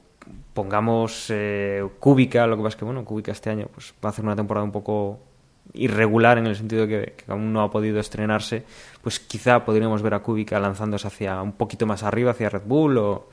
pongamos 0.53 1.27
eh, 1.31 1.87
Kubica, 2.01 2.47
lo 2.47 2.57
que 2.59 2.65
pasa 2.65 2.75
es 2.75 2.77
que 2.77 2.85
bueno, 2.85 3.03
Kubica 3.05 3.33
este 3.33 3.49
año 3.49 3.69
pues 3.73 3.95
va 4.05 4.09
a 4.09 4.13
hacer 4.13 4.27
una 4.27 4.37
temporada 4.37 4.65
un 4.65 4.73
poco 4.73 5.30
irregular 5.75 6.39
en 6.39 6.47
el 6.47 6.57
sentido 6.57 6.87
de 6.87 7.15
que, 7.17 7.25
aún 7.29 7.53
no 7.53 7.63
ha 7.63 7.71
podido 7.71 8.01
estrenarse, 8.01 8.65
pues 9.03 9.21
quizá 9.21 9.65
podríamos 9.65 10.03
ver 10.03 10.15
a 10.15 10.21
Kubica 10.21 10.59
lanzándose 10.59 11.07
hacia 11.07 11.41
un 11.43 11.53
poquito 11.53 11.87
más 11.87 12.03
arriba, 12.03 12.33
hacia 12.33 12.51
Red 12.51 12.63
Bull 12.65 12.99
o, 12.99 13.29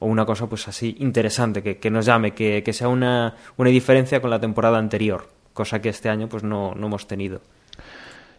una 0.00 0.24
cosa 0.24 0.48
pues 0.48 0.66
así 0.66 0.96
interesante, 1.00 1.62
que, 1.62 1.90
nos 1.90 2.06
llame, 2.06 2.32
que, 2.32 2.72
sea 2.72 2.88
una, 2.88 3.34
una, 3.58 3.68
diferencia 3.68 4.20
con 4.20 4.30
la 4.30 4.40
temporada 4.40 4.78
anterior, 4.78 5.28
cosa 5.52 5.82
que 5.82 5.90
este 5.90 6.08
año 6.08 6.26
pues 6.26 6.42
no, 6.42 6.74
no 6.74 6.86
hemos 6.86 7.06
tenido. 7.06 7.42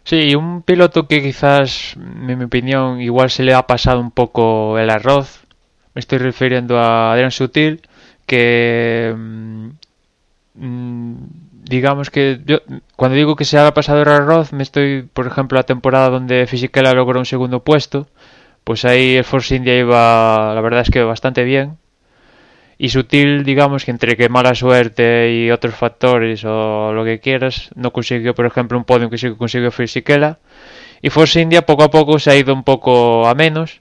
Sí, 0.02 0.34
un 0.34 0.62
piloto 0.62 1.06
que 1.06 1.22
quizás, 1.22 1.94
en 1.94 2.38
mi 2.38 2.44
opinión, 2.44 3.00
igual 3.00 3.30
se 3.30 3.44
le 3.44 3.54
ha 3.54 3.64
pasado 3.64 4.00
un 4.00 4.10
poco 4.10 4.76
el 4.76 4.90
arroz, 4.90 5.44
me 5.94 6.00
estoy 6.00 6.18
refiriendo 6.18 6.78
a 6.78 7.12
Adrian 7.12 7.30
Sutil, 7.30 7.82
que 8.26 9.14
mm, 9.16 9.68
mm, 10.54 11.16
digamos 11.62 12.10
que 12.10 12.40
yo 12.44 12.58
cuando 12.96 13.16
digo 13.16 13.36
que 13.36 13.44
se 13.44 13.58
ha 13.58 13.72
pasado 13.72 14.02
el 14.02 14.08
arroz 14.08 14.52
me 14.52 14.62
estoy 14.62 15.02
por 15.02 15.26
ejemplo 15.26 15.56
la 15.56 15.62
temporada 15.62 16.10
donde 16.10 16.46
Fisichella 16.46 16.92
logró 16.92 17.20
un 17.20 17.26
segundo 17.26 17.62
puesto 17.62 18.08
pues 18.64 18.84
ahí 18.84 19.16
el 19.16 19.24
Force 19.24 19.54
India 19.54 19.78
iba 19.78 20.52
la 20.54 20.60
verdad 20.60 20.82
es 20.82 20.90
que 20.90 21.02
bastante 21.02 21.44
bien. 21.44 21.78
Y 22.78 22.88
sutil 22.88 23.44
digamos 23.44 23.84
que 23.84 23.90
entre 23.92 24.16
que 24.16 24.28
mala 24.28 24.54
suerte 24.54 25.32
y 25.32 25.50
otros 25.50 25.74
factores 25.74 26.44
o 26.44 26.92
lo 26.92 27.04
que 27.04 27.20
quieras 27.20 27.70
no 27.76 27.92
consiguió 27.92 28.34
por 28.34 28.46
ejemplo 28.46 28.76
un 28.78 28.84
podio 28.84 29.08
que 29.10 29.18
sí 29.18 29.30
consiguió 29.36 29.70
Fisichella 29.70 30.38
y 31.00 31.10
Force 31.10 31.40
India 31.40 31.66
poco 31.66 31.84
a 31.84 31.90
poco 31.90 32.18
se 32.18 32.30
ha 32.30 32.36
ido 32.36 32.52
un 32.54 32.64
poco 32.64 33.28
a 33.28 33.34
menos. 33.34 33.80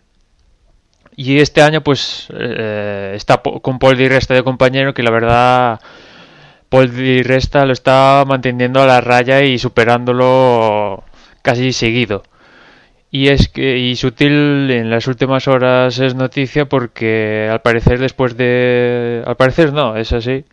Y 1.15 1.39
este 1.39 1.61
año 1.61 1.81
pues 1.81 2.27
eh, 2.33 3.13
está 3.15 3.41
con 3.41 3.79
Paul 3.79 3.97
Di 3.97 4.07
Resta 4.07 4.33
de 4.33 4.43
compañero 4.43 4.93
que 4.93 5.03
la 5.03 5.11
verdad 5.11 5.79
Paul 6.71 6.89
Di 6.95 7.21
Resta 7.21 7.65
lo 7.65 7.73
está 7.73 8.23
manteniendo 8.25 8.81
a 8.81 8.85
la 8.85 9.01
raya 9.01 9.43
y 9.43 9.59
superándolo 9.59 11.03
casi 11.41 11.73
seguido. 11.73 12.23
Y 13.11 13.27
es 13.27 13.49
que 13.49 13.77
y 13.77 13.97
Sutil 13.97 14.71
en 14.71 14.89
las 14.89 15.07
últimas 15.07 15.49
horas 15.49 15.99
es 15.99 16.15
noticia 16.15 16.69
porque 16.69 17.49
al 17.51 17.61
parecer 17.61 17.99
después 17.99 18.37
de 18.37 19.21
al 19.25 19.35
parecer 19.35 19.73
no, 19.73 19.97
es 19.97 20.13
así. 20.13 20.45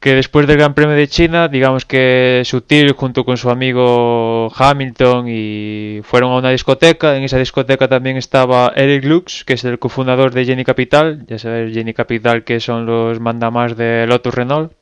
Que 0.00 0.14
después 0.14 0.46
del 0.46 0.58
Gran 0.58 0.74
Premio 0.74 0.94
de 0.94 1.08
China, 1.08 1.48
digamos 1.48 1.84
que 1.84 2.42
Sutil 2.44 2.92
junto 2.92 3.24
con 3.24 3.36
su 3.36 3.50
amigo 3.50 4.52
Hamilton 4.54 5.26
y 5.28 6.00
fueron 6.04 6.30
a 6.32 6.36
una 6.36 6.50
discoteca. 6.50 7.16
En 7.16 7.24
esa 7.24 7.38
discoteca 7.38 7.88
también 7.88 8.16
estaba 8.16 8.72
Eric 8.76 9.04
Lux, 9.04 9.44
que 9.44 9.54
es 9.54 9.64
el 9.64 9.80
cofundador 9.80 10.32
de 10.32 10.44
Jenny 10.44 10.64
Capital. 10.64 11.24
Ya 11.26 11.40
sabes, 11.40 11.74
Jenny 11.74 11.92
Capital 11.92 12.44
que 12.44 12.60
son 12.60 12.86
los 12.86 13.18
mandamás 13.18 13.76
de 13.76 14.06
Lotus 14.06 14.32
Renault. 14.34 14.77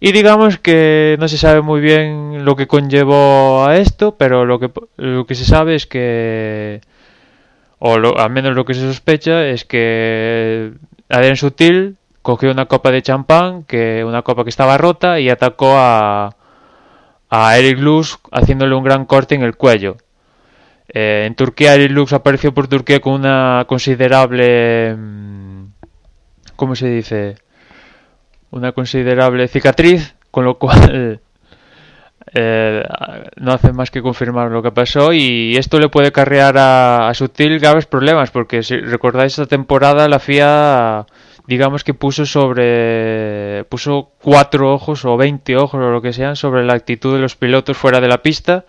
Y 0.00 0.12
digamos 0.12 0.58
que 0.58 1.16
no 1.18 1.28
se 1.28 1.38
sabe 1.38 1.62
muy 1.62 1.80
bien 1.80 2.44
lo 2.44 2.54
que 2.56 2.66
conllevó 2.66 3.64
a 3.66 3.76
esto, 3.76 4.16
pero 4.16 4.44
lo 4.44 4.58
que, 4.60 4.70
lo 4.96 5.26
que 5.26 5.34
se 5.34 5.44
sabe 5.44 5.74
es 5.74 5.86
que, 5.86 6.80
o 7.78 7.98
lo- 7.98 8.18
al 8.18 8.30
menos 8.30 8.54
lo 8.54 8.64
que 8.64 8.74
se 8.74 8.80
sospecha, 8.82 9.46
es 9.46 9.64
que 9.64 10.72
Adrián 11.08 11.36
Sutil 11.36 11.96
cogió 12.22 12.50
una 12.50 12.66
copa 12.66 12.90
de 12.90 13.02
champán, 13.02 13.64
que 13.64 14.04
una 14.04 14.22
copa 14.22 14.44
que 14.44 14.50
estaba 14.50 14.78
rota, 14.78 15.20
y 15.20 15.30
atacó 15.30 15.74
a, 15.78 16.36
a 17.30 17.58
Eric 17.58 17.78
Lux 17.78 18.18
haciéndole 18.32 18.74
un 18.74 18.84
gran 18.84 19.04
corte 19.06 19.34
en 19.34 19.42
el 19.42 19.56
cuello. 19.56 19.96
Eh, 20.88 21.24
en 21.26 21.34
Turquía, 21.34 21.74
Eric 21.74 21.90
Lux 21.92 22.12
apareció 22.12 22.52
por 22.54 22.68
Turquía 22.68 23.00
con 23.00 23.14
una 23.14 23.64
considerable... 23.68 24.94
mm, 24.96 25.64
¿Cómo 26.56 26.74
se 26.76 26.88
dice? 26.88 27.36
Una 28.50 28.72
considerable 28.72 29.48
cicatriz, 29.48 30.14
con 30.30 30.44
lo 30.44 30.58
cual 30.58 31.20
eh, 32.34 32.84
no 33.36 33.52
hace 33.52 33.72
más 33.72 33.90
que 33.90 34.02
confirmar 34.02 34.50
lo 34.50 34.62
que 34.62 34.72
pasó 34.72 35.12
y 35.12 35.56
esto 35.56 35.78
le 35.78 35.88
puede 35.88 36.12
carrear 36.12 36.58
a, 36.58 37.08
a 37.08 37.14
Sutil 37.14 37.58
graves 37.58 37.86
problemas 37.86 38.30
porque 38.30 38.62
si 38.62 38.76
recordáis 38.76 39.32
esta 39.32 39.46
temporada 39.46 40.08
la 40.08 40.18
FIA 40.18 41.06
digamos 41.46 41.84
que 41.84 41.94
puso 41.94 42.26
sobre 42.26 43.64
puso 43.68 44.10
cuatro 44.20 44.74
ojos 44.74 45.04
o 45.04 45.16
20 45.16 45.56
ojos 45.56 45.80
o 45.80 45.90
lo 45.90 46.02
que 46.02 46.12
sean 46.12 46.36
sobre 46.36 46.64
la 46.64 46.74
actitud 46.74 47.14
de 47.14 47.20
los 47.20 47.36
pilotos 47.36 47.76
fuera 47.76 48.00
de 48.00 48.08
la 48.08 48.22
pista 48.22 48.64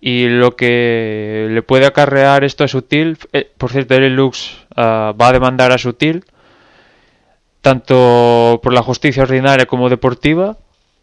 y 0.00 0.28
lo 0.28 0.56
que 0.56 1.46
le 1.50 1.62
puede 1.62 1.86
acarrear 1.86 2.42
esto 2.42 2.64
a 2.64 2.68
Sutil 2.68 3.16
eh, 3.32 3.48
por 3.56 3.70
cierto 3.70 3.94
Eric 3.94 4.12
Lux 4.12 4.66
ah, 4.76 5.14
va 5.18 5.28
a 5.28 5.32
demandar 5.32 5.70
a 5.70 5.78
Sutil 5.78 6.24
tanto 7.62 8.60
por 8.62 8.72
la 8.74 8.82
justicia 8.82 9.22
ordinaria 9.24 9.66
como 9.66 9.88
deportiva 9.88 10.56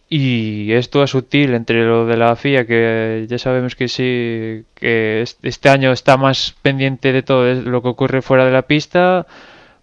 y 0.09 0.71
esto 0.73 1.03
es 1.03 1.11
sutil 1.11 1.53
entre 1.53 1.85
lo 1.85 2.05
de 2.05 2.17
la 2.17 2.35
FIA 2.35 2.65
que 2.65 3.25
ya 3.29 3.37
sabemos 3.39 3.75
que 3.75 3.87
sí 3.87 4.65
que 4.75 5.21
es- 5.21 5.37
este 5.43 5.69
año 5.69 5.91
está 5.91 6.17
más 6.17 6.55
pendiente 6.61 7.13
de 7.13 7.23
todo 7.23 7.53
lo 7.55 7.81
que 7.81 7.89
ocurre 7.89 8.21
fuera 8.21 8.45
de 8.45 8.51
la 8.51 8.63
pista 8.63 9.27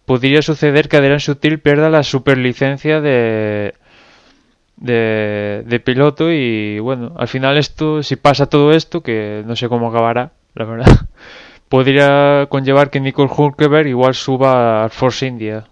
podría 0.07 0.43
suceder 0.43 0.89
que 0.89 0.97
Adrián 0.99 1.21
Sutil 1.21 1.61
pierda 1.61 1.91
la 1.91 2.03
superlicencia 2.05 3.01
de 3.01 3.75
de, 4.77 5.63
de 5.67 5.81
piloto 5.81 6.31
y 6.31 6.79
bueno 6.81 7.13
al 7.17 7.29
final 7.29 7.57
esto 7.57 8.03
si 8.03 8.17
pasa 8.17 8.47
todo 8.47 8.73
esto 8.73 9.03
que 9.03 9.43
no 9.47 9.57
sé 9.57 9.69
cómo 9.69 9.89
acabará 9.89 10.33
la 10.55 10.65
verdad 10.65 10.87
podría 11.69 12.47
conllevar 12.51 12.91
que 12.91 13.01
Nicole 13.01 13.31
Hulkenberg 13.35 13.87
igual 13.89 14.15
suba 14.15 14.85
al 14.85 14.91
Force 14.91 15.27
India 15.27 15.65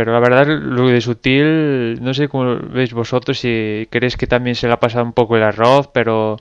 pero 0.00 0.14
la 0.14 0.20
verdad, 0.20 0.46
lo 0.46 0.88
de 0.88 1.02
sutil, 1.02 2.02
no 2.02 2.14
sé 2.14 2.26
cómo 2.28 2.56
veis 2.56 2.94
vosotros, 2.94 3.38
si 3.38 3.86
creéis 3.90 4.16
que 4.16 4.26
también 4.26 4.56
se 4.56 4.66
le 4.66 4.72
ha 4.72 4.80
pasado 4.80 5.04
un 5.04 5.12
poco 5.12 5.36
el 5.36 5.42
arroz, 5.42 5.88
pero 5.92 6.38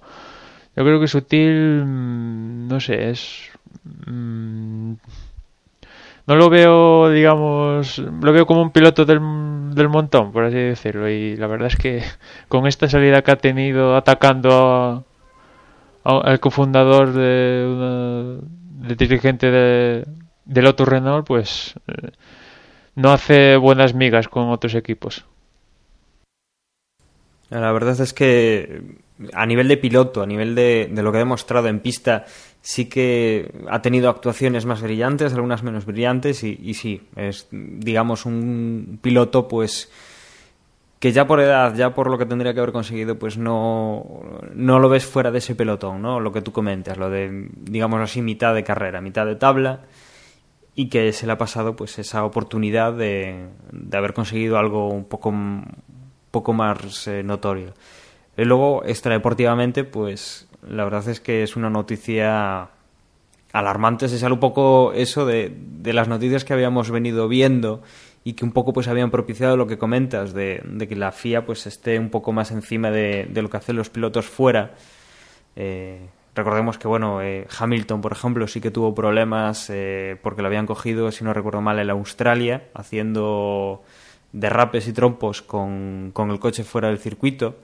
yo 0.77 0.83
creo 0.85 0.97
que 1.01 1.09
sutil, 1.09 1.83
mm, 1.85 2.69
no 2.69 2.79
sé, 2.79 3.09
es... 3.09 3.51
mm, 4.07 4.93
no 6.27 6.35
lo 6.37 6.49
veo, 6.49 7.09
digamos, 7.09 7.97
lo 7.99 8.31
veo 8.31 8.45
como 8.45 8.61
un 8.61 8.71
piloto 8.71 9.03
del, 9.03 9.19
del 9.75 9.89
montón, 9.89 10.31
por 10.31 10.45
así 10.45 10.55
decirlo, 10.55 11.09
y 11.09 11.35
la 11.35 11.47
verdad 11.47 11.67
es 11.67 11.75
que 11.75 12.01
con 12.47 12.65
esta 12.65 12.87
salida 12.87 13.23
que 13.23 13.31
ha 13.31 13.35
tenido 13.39 13.97
atacando 13.97 15.03
al 16.05 16.39
cofundador 16.39 17.11
de 17.11 18.39
dirigente 18.95 19.51
de, 19.51 20.05
Lotus 20.61 20.87
Renault, 20.87 21.27
pues... 21.27 21.75
eh, 21.89 22.11
no 22.99 23.13
hace 23.13 23.55
buenas 23.55 23.93
migas 23.93 24.27
con 24.27 24.49
otros 24.49 24.75
equipos. 24.75 25.25
La 27.49 27.71
verdad 27.71 27.99
es 27.99 28.13
que 28.13 28.81
a 29.33 29.45
nivel 29.45 29.67
de 29.69 29.77
piloto, 29.77 30.21
a 30.21 30.25
nivel 30.25 30.53
de, 30.53 30.89
de 30.91 31.01
lo 31.01 31.11
que 31.11 31.17
ha 31.17 31.19
demostrado 31.19 31.67
en 31.67 31.79
pista, 31.79 32.25
sí 32.61 32.89
que 32.89 33.51
ha 33.69 33.81
tenido 33.81 34.09
actuaciones 34.09 34.65
más 34.65 34.81
brillantes, 34.81 35.33
algunas 35.33 35.63
menos 35.63 35.85
brillantes, 35.85 36.43
y, 36.43 36.73
sí, 36.73 37.07
es, 37.15 37.47
digamos, 37.51 38.25
un 38.25 38.99
piloto, 39.01 39.47
pues, 39.47 39.89
que 40.99 41.13
ya 41.13 41.25
por 41.25 41.39
edad, 41.39 41.73
ya 41.75 41.95
por 41.95 42.11
lo 42.11 42.17
que 42.17 42.25
tendría 42.25 42.53
que 42.53 42.59
haber 42.59 42.73
conseguido, 42.73 43.17
pues 43.17 43.37
no, 43.37 44.21
no 44.53 44.79
lo 44.79 44.89
ves 44.89 45.05
fuera 45.05 45.31
de 45.31 45.37
ese 45.37 45.55
pelotón, 45.55 46.01
¿no? 46.01 46.19
Lo 46.19 46.33
que 46.33 46.41
tú 46.41 46.51
comentas, 46.51 46.97
lo 46.97 47.09
de, 47.09 47.47
digamos 47.61 48.01
así, 48.01 48.21
mitad 48.21 48.53
de 48.53 48.63
carrera, 48.63 48.99
mitad 49.01 49.25
de 49.25 49.35
tabla, 49.35 49.85
y 50.79 50.87
que 50.87 51.11
se 51.11 51.25
le 51.25 51.33
ha 51.33 51.37
pasado, 51.37 51.75
pues, 51.75 51.99
esa 51.99 52.23
oportunidad 52.23 52.93
de, 52.93 53.49
de 53.73 53.97
haber 53.97 54.13
conseguido 54.13 54.57
algo 54.57 54.87
un 54.87 55.03
poco 55.03 55.33
poco 56.31 56.53
más 56.53 57.05
eh, 57.05 57.21
notorio. 57.21 57.73
Y 58.37 58.45
luego, 58.45 58.85
extradeportivamente, 58.85 59.83
pues 59.83 60.47
la 60.65 60.85
verdad 60.85 61.05
es 61.09 61.19
que 61.19 61.43
es 61.43 61.57
una 61.57 61.69
noticia 61.69 62.69
alarmante. 63.51 64.07
Se 64.07 64.17
sale 64.17 64.35
un 64.35 64.39
poco 64.39 64.93
eso 64.93 65.25
de, 65.25 65.53
de 65.53 65.91
las 65.91 66.07
noticias 66.07 66.45
que 66.45 66.53
habíamos 66.53 66.91
venido 66.91 67.27
viendo 67.27 67.81
y 68.23 68.35
que 68.35 68.45
un 68.45 68.53
poco 68.53 68.71
pues 68.71 68.87
habían 68.87 69.11
propiciado 69.11 69.57
lo 69.57 69.67
que 69.67 69.77
comentas 69.77 70.31
de, 70.31 70.61
de 70.63 70.87
que 70.87 70.95
la 70.95 71.11
FIA 71.11 71.45
pues 71.45 71.67
esté 71.67 71.99
un 71.99 72.09
poco 72.09 72.31
más 72.31 72.51
encima 72.51 72.89
de, 72.89 73.27
de 73.29 73.41
lo 73.41 73.49
que 73.49 73.57
hacen 73.57 73.75
los 73.75 73.89
pilotos 73.89 74.27
fuera. 74.27 74.75
Eh, 75.57 76.07
recordemos 76.39 76.77
que 76.77 76.87
bueno 76.87 77.21
eh, 77.21 77.45
Hamilton 77.59 78.01
por 78.01 78.13
ejemplo 78.13 78.47
sí 78.47 78.61
que 78.61 78.71
tuvo 78.71 78.95
problemas 78.95 79.69
eh, 79.69 80.17
porque 80.23 80.41
lo 80.41 80.47
habían 80.47 80.65
cogido 80.65 81.11
si 81.11 81.23
no 81.23 81.33
recuerdo 81.33 81.61
mal 81.61 81.77
en 81.77 81.89
Australia 81.89 82.63
haciendo 82.73 83.83
derrapes 84.31 84.87
y 84.87 84.93
trompos 84.93 85.41
con, 85.41 86.11
con, 86.13 86.31
el 86.31 86.39
coche 86.39 86.63
fuera 86.63 86.89
del 86.89 86.99
circuito. 86.99 87.55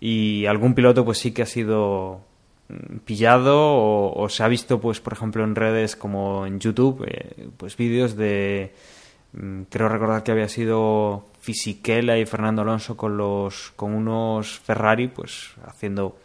Y 0.00 0.46
algún 0.46 0.74
piloto 0.74 1.04
pues 1.04 1.18
sí 1.18 1.32
que 1.32 1.42
ha 1.42 1.46
sido 1.46 2.20
pillado 3.04 3.56
o, 3.56 4.26
se 4.28 4.42
ha 4.42 4.48
visto 4.48 4.80
pues 4.80 5.00
por 5.00 5.12
ejemplo 5.12 5.44
en 5.44 5.54
redes 5.54 5.96
como 5.96 6.46
en 6.46 6.60
YouTube 6.60 7.04
eh, 7.06 7.48
pues 7.56 7.76
vídeos 7.76 8.16
de 8.16 8.72
mm, 9.32 9.62
creo 9.68 9.88
recordar 9.88 10.22
que 10.22 10.32
había 10.32 10.48
sido 10.48 11.26
Fisichella 11.40 12.16
y 12.16 12.24
Fernando 12.24 12.62
Alonso 12.62 12.96
con 12.96 13.18
los 13.18 13.72
con 13.76 13.94
unos 13.94 14.58
Ferrari 14.60 15.08
pues 15.08 15.50
haciendo 15.66 16.16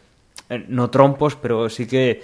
no 0.67 0.89
trompos 0.89 1.35
pero 1.35 1.69
sí 1.69 1.87
que 1.87 2.21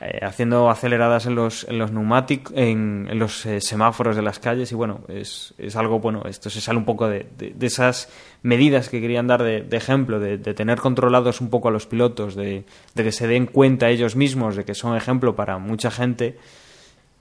eh, 0.00 0.18
haciendo 0.22 0.70
aceleradas 0.70 1.26
en 1.26 1.36
los, 1.36 1.68
en 1.68 1.78
los 1.78 1.92
neumáticos, 1.92 2.52
en, 2.56 3.08
los 3.16 3.46
eh, 3.46 3.60
semáforos 3.60 4.16
de 4.16 4.22
las 4.22 4.40
calles. 4.40 4.72
Y 4.72 4.74
bueno, 4.74 5.02
es, 5.06 5.54
es, 5.56 5.76
algo, 5.76 6.00
bueno, 6.00 6.24
esto 6.28 6.50
se 6.50 6.60
sale 6.60 6.78
un 6.78 6.84
poco 6.84 7.08
de, 7.08 7.28
de, 7.38 7.54
esas 7.64 8.10
medidas 8.42 8.88
que 8.88 9.00
querían 9.00 9.28
dar 9.28 9.44
de, 9.44 9.64
ejemplo, 9.70 10.18
de, 10.18 10.36
tener 10.38 10.80
controlados 10.80 11.40
un 11.40 11.48
poco 11.48 11.68
a 11.68 11.70
los 11.70 11.86
pilotos, 11.86 12.34
de, 12.34 12.64
que 12.96 13.12
se 13.12 13.28
den 13.28 13.46
cuenta 13.46 13.88
ellos 13.88 14.16
mismos 14.16 14.56
de 14.56 14.64
que 14.64 14.74
son 14.74 14.96
ejemplo 14.96 15.36
para 15.36 15.58
mucha 15.58 15.92
gente. 15.92 16.38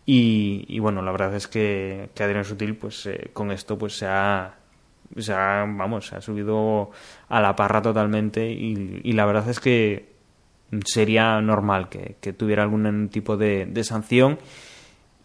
Y, 0.07 0.65
y 0.67 0.79
bueno, 0.79 1.03
la 1.03 1.11
verdad 1.11 1.35
es 1.35 1.47
que, 1.47 2.09
que 2.15 2.23
Adrián 2.23 2.43
Sutil 2.43 2.75
pues 2.75 3.05
eh, 3.05 3.29
con 3.33 3.51
esto 3.51 3.77
pues 3.77 3.95
se 3.95 4.07
ha, 4.07 4.55
se 5.15 5.31
ha, 5.31 5.63
vamos, 5.67 6.07
se 6.07 6.15
ha 6.15 6.21
subido 6.21 6.89
a 7.29 7.39
la 7.39 7.55
parra 7.55 7.83
totalmente. 7.83 8.51
Y, 8.51 8.99
y 9.03 9.11
la 9.11 9.27
verdad 9.27 9.47
es 9.47 9.59
que 9.59 10.12
sería 10.85 11.39
normal 11.41 11.89
que, 11.89 12.15
que 12.19 12.33
tuviera 12.33 12.63
algún 12.63 13.09
tipo 13.09 13.37
de, 13.37 13.65
de 13.65 13.83
sanción 13.83 14.39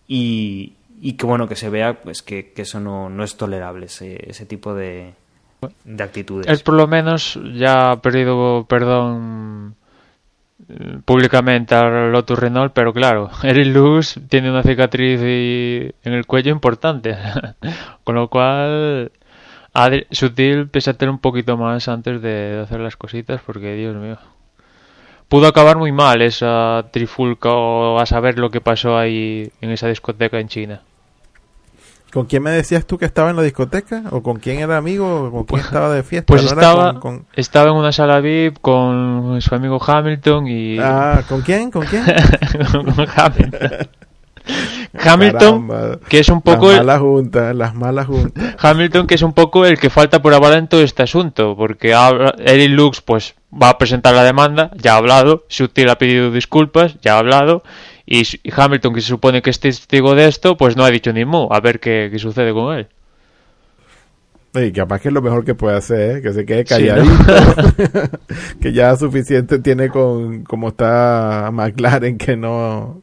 y, 0.07 0.75
y, 1.01 1.13
que 1.15 1.27
bueno 1.27 1.49
que 1.49 1.57
se 1.57 1.71
vea 1.71 2.01
pues 2.03 2.23
que, 2.23 2.53
que 2.53 2.63
eso 2.63 2.81
no, 2.81 3.09
no, 3.09 3.25
es 3.25 3.37
tolerable 3.37 3.87
ese, 3.87 4.31
ese 4.31 4.47
tipo 4.47 4.75
de, 4.75 5.13
de, 5.85 6.03
actitudes. 6.03 6.47
Él 6.47 6.61
por 6.65 6.75
lo 6.75 6.87
menos 6.87 7.39
ya 7.55 7.93
ha 7.93 8.01
pedido 8.01 8.67
perdón 8.69 9.75
públicamente 11.05 11.75
al 11.75 12.13
Lotus 12.13 12.39
Renault 12.39 12.73
pero 12.75 12.93
claro 12.93 13.31
Eric 13.43 13.69
Luz 13.69 14.21
tiene 14.29 14.51
una 14.51 14.63
cicatriz 14.63 15.21
y, 15.23 15.95
en 16.03 16.13
el 16.13 16.27
cuello 16.27 16.53
importante. 16.53 17.17
Con 18.05 18.15
lo 18.15 18.29
cual 18.29 19.13
Sutil 20.11 20.69
pésate 20.69 21.09
un 21.09 21.19
poquito 21.19 21.57
más 21.57 21.89
antes 21.89 22.21
de 22.23 22.61
hacer 22.63 22.81
las 22.81 22.97
cositas 22.97 23.41
porque 23.45 23.75
Dios 23.75 23.95
mío 23.97 24.19
pudo 25.29 25.47
acabar 25.47 25.77
muy 25.77 25.93
mal 25.93 26.23
esa 26.23 26.87
trifulca 26.91 27.51
o 27.51 27.99
a 27.99 28.07
saber 28.07 28.39
lo 28.39 28.51
que 28.51 28.61
pasó 28.61 28.97
ahí 28.97 29.51
en 29.61 29.71
esa 29.71 29.89
discoteca 29.89 30.39
en 30.41 30.49
China. 30.49 30.83
¿Con 32.13 32.25
quién 32.25 32.43
me 32.43 32.51
decías 32.51 32.87
tú 32.87 32.97
que 32.97 33.05
estaba 33.05 33.29
en 33.29 33.37
la 33.37 33.43
discoteca? 33.43 34.05
¿O 34.13 34.23
con 34.23 34.39
quién 34.39 34.61
era 34.61 34.79
amigo? 34.79 35.25
¿O 35.27 35.31
con 35.31 35.45
quién 35.45 35.61
estaba 35.61 35.91
de 35.93 36.03
fiesta? 36.03 36.27
Pues 36.27 36.43
¿No 36.45 36.53
era 36.53 36.61
estaba, 36.63 36.93
con- 36.95 37.01
con- 37.01 37.27
estaba 37.35 37.71
en 37.71 37.77
una 37.77 37.93
sala 37.93 38.21
VIP 38.21 38.59
con 38.63 39.39
su 39.43 39.55
amigo 39.55 39.79
Hamilton 39.87 40.47
y... 40.49 40.79
Ah, 40.81 41.23
¿con 41.29 41.43
quién? 41.43 41.71
¿Con 41.71 41.85
quién? 41.85 42.05
con 42.73 43.07
Hamilton. 43.15 43.61
Hamilton, 44.99 45.69
Caramba. 45.69 46.01
que 46.09 46.19
es 46.19 46.29
un 46.29 46.43
poco 46.43 46.69
Las 46.69 46.79
malas 46.79 47.01
juntas, 47.01 47.55
las 47.55 47.75
malas 47.75 48.07
juntas. 48.07 48.57
Hamilton, 48.59 49.07
que 49.07 49.15
es 49.15 49.23
un 49.23 49.33
poco 49.33 49.67
el 49.67 49.79
que 49.79 49.91
falta 49.91 50.23
por 50.23 50.35
hablar 50.35 50.55
en 50.55 50.69
todo 50.69 50.83
este 50.83 51.03
asunto, 51.03 51.55
porque 51.57 51.95
Eric 52.39 52.71
Lux 52.71 53.01
pues 53.01 53.35
va 53.51 53.71
a 53.71 53.79
presentar 53.79 54.15
la 54.15 54.25
demanda, 54.25 54.71
ya 54.77 54.95
ha 54.95 54.97
hablado, 54.97 55.45
Sutil 55.49 55.89
ha 55.91 55.99
pedido 55.99 56.31
disculpas, 56.31 56.97
ya 57.01 57.15
ha 57.15 57.19
hablado, 57.19 57.63
y, 58.07 58.25
Hamilton, 58.51 58.95
que 58.95 59.01
se 59.01 59.09
supone 59.09 59.43
que 59.43 59.51
es 59.51 59.61
testigo 59.61 60.15
de 60.15 60.29
esto, 60.29 60.57
pues 60.57 60.77
no 60.77 60.85
ha 60.85 60.91
dicho 60.91 61.13
ni 61.13 61.25
mu, 61.25 61.49
a 61.51 61.61
ver 61.61 61.79
qué, 61.81 62.09
qué 62.11 62.19
sucede 62.19 62.53
con 62.53 62.77
él. 62.77 62.89
Y 64.55 64.73
capaz 64.73 65.01
que 65.01 65.09
es 65.09 65.15
lo 65.15 65.23
mejor 65.23 65.45
que 65.45 65.55
puede 65.55 65.77
hacer, 65.77 66.17
¿eh? 66.17 66.23
que 66.23 66.33
se 66.33 66.47
quede 66.47 66.65
Sí, 66.67 66.85
¿no? 66.85 66.95
calladito. 66.95 68.19
que 68.61 68.73
ya 68.73 68.97
suficiente 68.97 69.59
tiene 69.59 69.89
con 69.91 70.43
como 70.45 70.69
está 70.69 71.51
McLaren, 71.53 72.17
que 72.17 72.37
no 72.37 73.03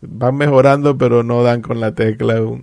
van 0.00 0.36
mejorando, 0.36 0.96
pero 0.96 1.22
no 1.22 1.42
dan 1.42 1.62
con 1.62 1.80
la 1.80 1.94
tecla 1.94 2.38
aún. 2.38 2.62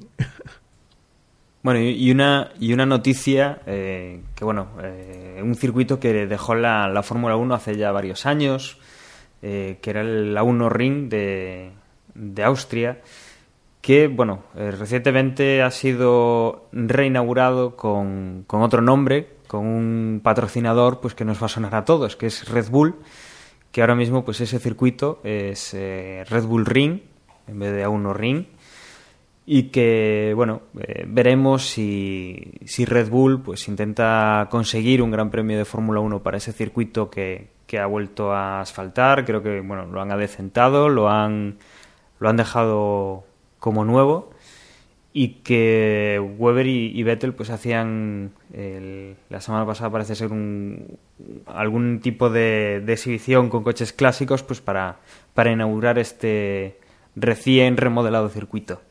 Bueno, 1.66 1.80
y 1.80 2.12
una, 2.12 2.52
y 2.60 2.74
una 2.74 2.86
noticia 2.86 3.60
eh, 3.66 4.22
que, 4.36 4.46
bueno, 4.46 4.68
eh, 4.84 5.42
un 5.44 5.56
circuito 5.56 6.00
que 6.00 6.28
dejó 6.28 6.54
la, 6.54 6.88
la 6.88 7.02
Fórmula 7.02 7.38
1 7.38 7.56
hace 7.56 7.76
ya 7.76 7.92
varios 7.92 8.28
años, 8.28 8.78
eh, 9.42 9.80
que 9.82 9.90
era 9.90 10.02
el 10.02 10.36
la 10.36 10.44
1 10.44 10.70
Ring 10.70 11.10
de, 11.10 11.72
de 12.14 12.44
Austria, 12.44 13.02
que, 13.82 14.08
bueno, 14.08 14.44
recientemente 14.54 15.64
ha 15.64 15.72
sido 15.72 16.68
reinaugurado 16.72 17.76
con, 17.76 18.44
con 18.46 18.62
otro 18.62 18.84
nombre, 18.84 19.30
con 19.48 19.66
un 19.66 20.22
patrocinador 20.24 21.02
pues 21.02 21.16
que 21.16 21.26
nos 21.26 21.42
va 21.42 21.48
a 21.48 21.50
sonar 21.50 21.74
a 21.74 21.84
todos, 21.84 22.16
que 22.16 22.28
es 22.28 22.48
Red 22.48 22.70
Bull, 22.70 22.94
que 23.72 23.82
ahora 23.82 23.96
mismo 23.96 24.24
pues 24.24 24.40
ese 24.40 24.60
circuito 24.60 25.20
es 25.24 25.74
Red 25.74 26.46
Bull 26.46 26.68
Ring 26.68 27.00
en 27.48 27.60
vez 27.60 27.74
de 27.74 27.86
A1 27.86 28.14
Ring. 28.14 28.46
Y 29.48 29.64
que 29.70 30.34
bueno 30.36 30.62
eh, 30.80 31.06
veremos 31.08 31.68
si, 31.70 32.54
si 32.66 32.84
Red 32.86 33.10
Bull 33.10 33.42
pues 33.44 33.68
intenta 33.68 34.48
conseguir 34.50 35.04
un 35.04 35.12
gran 35.12 35.30
premio 35.30 35.56
de 35.58 35.66
Fórmula 35.66 36.00
1 36.00 36.24
para 36.24 36.38
ese 36.38 36.52
circuito 36.52 37.12
que, 37.12 37.50
que 37.68 37.78
ha 37.78 37.86
vuelto 37.86 38.34
a 38.34 38.62
asfaltar. 38.62 39.24
Creo 39.24 39.44
que 39.44 39.62
bueno 39.62 39.86
lo 39.86 40.02
han 40.02 40.12
adecentado 40.12 40.90
lo 40.90 41.10
han 41.10 41.58
lo 42.20 42.30
han 42.30 42.38
dejado 42.38 43.24
como 43.60 43.86
nuevo. 43.86 44.32
Y 45.14 45.36
que 45.46 46.20
Weber 46.40 46.66
y, 46.68 46.88
y 47.00 47.04
Vettel 47.04 47.34
pues 47.34 47.50
hacían 47.52 48.32
el- 48.52 49.16
la 49.30 49.40
semana 49.42 49.66
pasada 49.66 49.90
parece 49.92 50.16
ser 50.16 50.32
un 50.32 50.98
algún 51.46 52.00
tipo 52.02 52.30
de, 52.32 52.82
de 52.84 52.94
exhibición 52.94 53.50
con 53.50 53.64
coches 53.64 53.94
clásicos 53.94 54.42
pues 54.44 54.60
para 54.60 54.98
para 55.36 55.52
inaugurar 55.52 56.00
este 56.00 56.80
recién 57.16 57.78
remodelado 57.78 58.30
circuito 58.30 58.82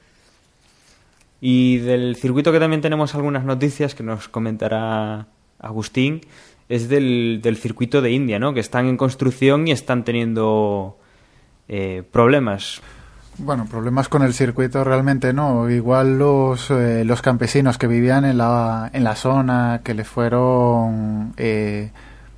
y 1.47 1.77
del 1.77 2.17
circuito 2.17 2.53
que 2.53 2.59
también 2.59 2.81
tenemos 2.81 3.15
algunas 3.15 3.45
noticias 3.45 3.95
que 3.95 4.03
nos 4.03 4.29
comentará 4.29 5.27
Agustín 5.59 6.23
es 6.71 6.89
del, 6.89 7.41
del 7.43 7.59
circuito 7.59 8.01
de 8.01 8.13
India, 8.13 8.39
¿no? 8.39 8.55
Que 8.55 8.61
están 8.61 8.87
en 8.87 8.97
construcción 8.97 9.69
y 9.69 9.73
están 9.73 10.05
teniendo 10.05 10.99
eh, 11.69 12.03
problemas. 12.11 12.81
Bueno, 13.37 13.67
problemas 13.67 14.09
con 14.09 14.23
el 14.23 14.33
circuito 14.33 14.85
realmente 14.85 15.35
no. 15.35 15.69
Igual 15.69 16.19
los, 16.19 16.71
eh, 16.71 17.05
los 17.05 17.21
campesinos 17.21 17.77
que 17.77 17.89
vivían 17.89 18.25
en 18.25 18.39
la, 18.39 18.89
en 18.95 19.05
la 19.05 19.15
zona, 19.15 19.83
que 19.85 19.93
les 19.93 20.09
fueron 20.09 21.35
eh, 21.37 21.91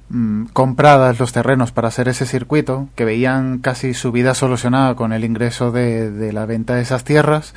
mm, 0.08 0.46
compradas 0.52 1.18
los 1.18 1.32
terrenos 1.32 1.72
para 1.72 1.88
hacer 1.88 2.08
ese 2.08 2.26
circuito, 2.26 2.88
que 2.94 3.04
veían 3.04 3.58
casi 3.58 3.94
su 3.94 4.12
vida 4.12 4.34
solucionada 4.34 4.94
con 4.94 5.12
el 5.12 5.24
ingreso 5.24 5.72
de, 5.72 6.10
de 6.10 6.32
la 6.32 6.46
venta 6.46 6.74
de 6.74 6.82
esas 6.82 7.04
tierras, 7.04 7.54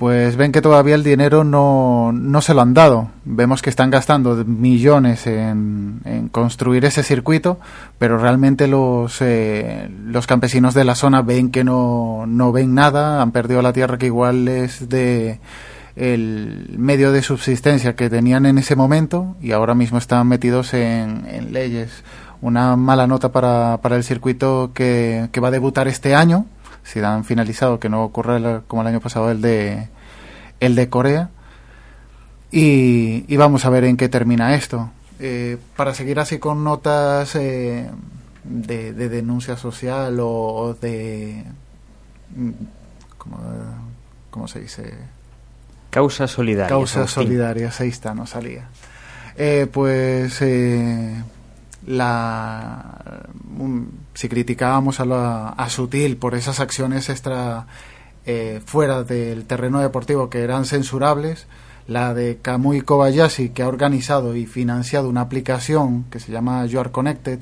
pues 0.00 0.36
ven 0.36 0.50
que 0.50 0.62
todavía 0.62 0.94
el 0.94 1.04
dinero 1.04 1.44
no, 1.44 2.10
no 2.10 2.40
se 2.40 2.54
lo 2.54 2.62
han 2.62 2.72
dado. 2.72 3.10
Vemos 3.26 3.60
que 3.60 3.68
están 3.68 3.90
gastando 3.90 4.34
millones 4.46 5.26
en, 5.26 6.00
en 6.06 6.30
construir 6.30 6.86
ese 6.86 7.02
circuito, 7.02 7.60
pero 7.98 8.16
realmente 8.16 8.66
los, 8.66 9.20
eh, 9.20 9.90
los 10.06 10.26
campesinos 10.26 10.72
de 10.72 10.84
la 10.84 10.94
zona 10.94 11.20
ven 11.20 11.50
que 11.50 11.64
no, 11.64 12.24
no 12.26 12.50
ven 12.50 12.74
nada, 12.74 13.20
han 13.20 13.30
perdido 13.32 13.60
la 13.60 13.74
tierra 13.74 13.98
que 13.98 14.06
igual 14.06 14.48
es 14.48 14.88
de 14.88 15.38
el 15.96 16.74
medio 16.78 17.12
de 17.12 17.22
subsistencia 17.22 17.96
que 17.96 18.08
tenían 18.10 18.46
en 18.46 18.58
ese 18.58 18.76
momento 18.76 19.36
y 19.40 19.52
ahora 19.52 19.74
mismo 19.74 19.98
están 19.98 20.26
metidos 20.28 20.72
en, 20.74 21.52
leyes. 21.52 21.90
Una 22.42 22.76
mala 22.76 23.06
nota 23.06 23.32
para, 23.32 23.78
para 23.82 23.96
el 23.96 24.04
circuito 24.04 24.70
que, 24.74 25.28
que 25.32 25.40
va 25.40 25.48
a 25.48 25.50
debutar 25.50 25.88
este 25.88 26.14
año, 26.14 26.46
si 26.84 27.00
dan 27.00 27.24
finalizado, 27.24 27.78
que 27.78 27.88
no 27.90 28.02
ocurra 28.02 28.36
el- 28.38 28.62
como 28.66 28.82
el 28.82 28.88
año 28.88 29.00
pasado 29.00 29.30
el 29.30 29.40
de, 29.42 29.88
el 30.60 30.74
de 30.74 30.88
Corea. 30.88 31.28
Y, 32.50 33.24
y 33.32 33.36
vamos 33.36 33.64
a 33.64 33.70
ver 33.70 33.84
en 33.84 33.96
qué 33.96 34.08
termina 34.08 34.54
esto. 34.54 34.90
Eh, 35.20 35.58
para 35.76 35.92
seguir 35.94 36.18
así 36.18 36.38
con 36.38 36.64
notas 36.64 37.34
eh, 37.36 37.90
de, 38.42 38.92
de 38.94 39.08
denuncia 39.08 39.56
social 39.56 40.18
o, 40.20 40.28
o 40.28 40.74
de... 40.74 41.44
mm, 42.34 42.50
¿Cómo, 43.18 43.38
cómo 44.30 44.48
se 44.48 44.60
dice? 44.60 44.94
Causa 45.90 46.26
solidaria. 46.28 46.68
Causas 46.68 47.10
solidarias, 47.10 47.80
ahí 47.80 47.88
está, 47.88 48.14
no 48.14 48.26
salía. 48.26 48.68
Eh, 49.36 49.66
pues 49.72 50.40
eh, 50.42 51.22
la 51.86 53.22
un- 53.58 54.00
si 54.14 54.28
criticábamos 54.28 55.00
a, 55.00 55.04
la, 55.04 55.48
a 55.50 55.68
Sutil 55.70 56.16
por 56.16 56.34
esas 56.34 56.60
acciones 56.60 57.08
extra 57.08 57.66
eh, 58.26 58.60
fuera 58.64 59.02
del 59.02 59.44
terreno 59.46 59.80
deportivo 59.80 60.28
que 60.30 60.40
eran 60.42 60.64
censurables, 60.66 61.46
la 61.86 62.12
de 62.14 62.38
Kamui 62.40 62.82
Kobayashi 62.82 63.48
que 63.50 63.62
ha 63.62 63.68
organizado 63.68 64.36
y 64.36 64.46
financiado 64.46 65.08
una 65.08 65.22
aplicación 65.22 66.04
que 66.10 66.20
se 66.20 66.30
llama 66.32 66.64
You 66.66 66.80
Are 66.80 66.90
Connected, 66.90 67.40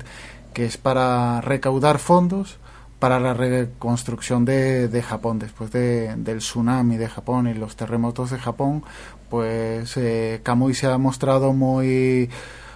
que 0.53 0.65
es 0.65 0.77
para 0.77 1.41
recaudar 1.41 1.99
fondos 1.99 2.57
para 2.99 3.19
la 3.19 3.33
reconstrucción 3.33 4.45
de, 4.45 4.87
de 4.89 5.01
Japón 5.01 5.39
después 5.39 5.71
de- 5.71 6.15
del 6.17 6.39
tsunami 6.39 6.97
de 6.97 7.07
Japón 7.07 7.47
y 7.47 7.53
los 7.53 7.75
terremotos 7.75 8.31
de 8.31 8.37
Japón 8.39 8.83
pues 9.29 9.95
eh, 9.97 10.41
Kamui 10.43 10.73
se 10.73 10.87
ha 10.87 10.97
mostrado 10.97 11.53
muy 11.53 12.29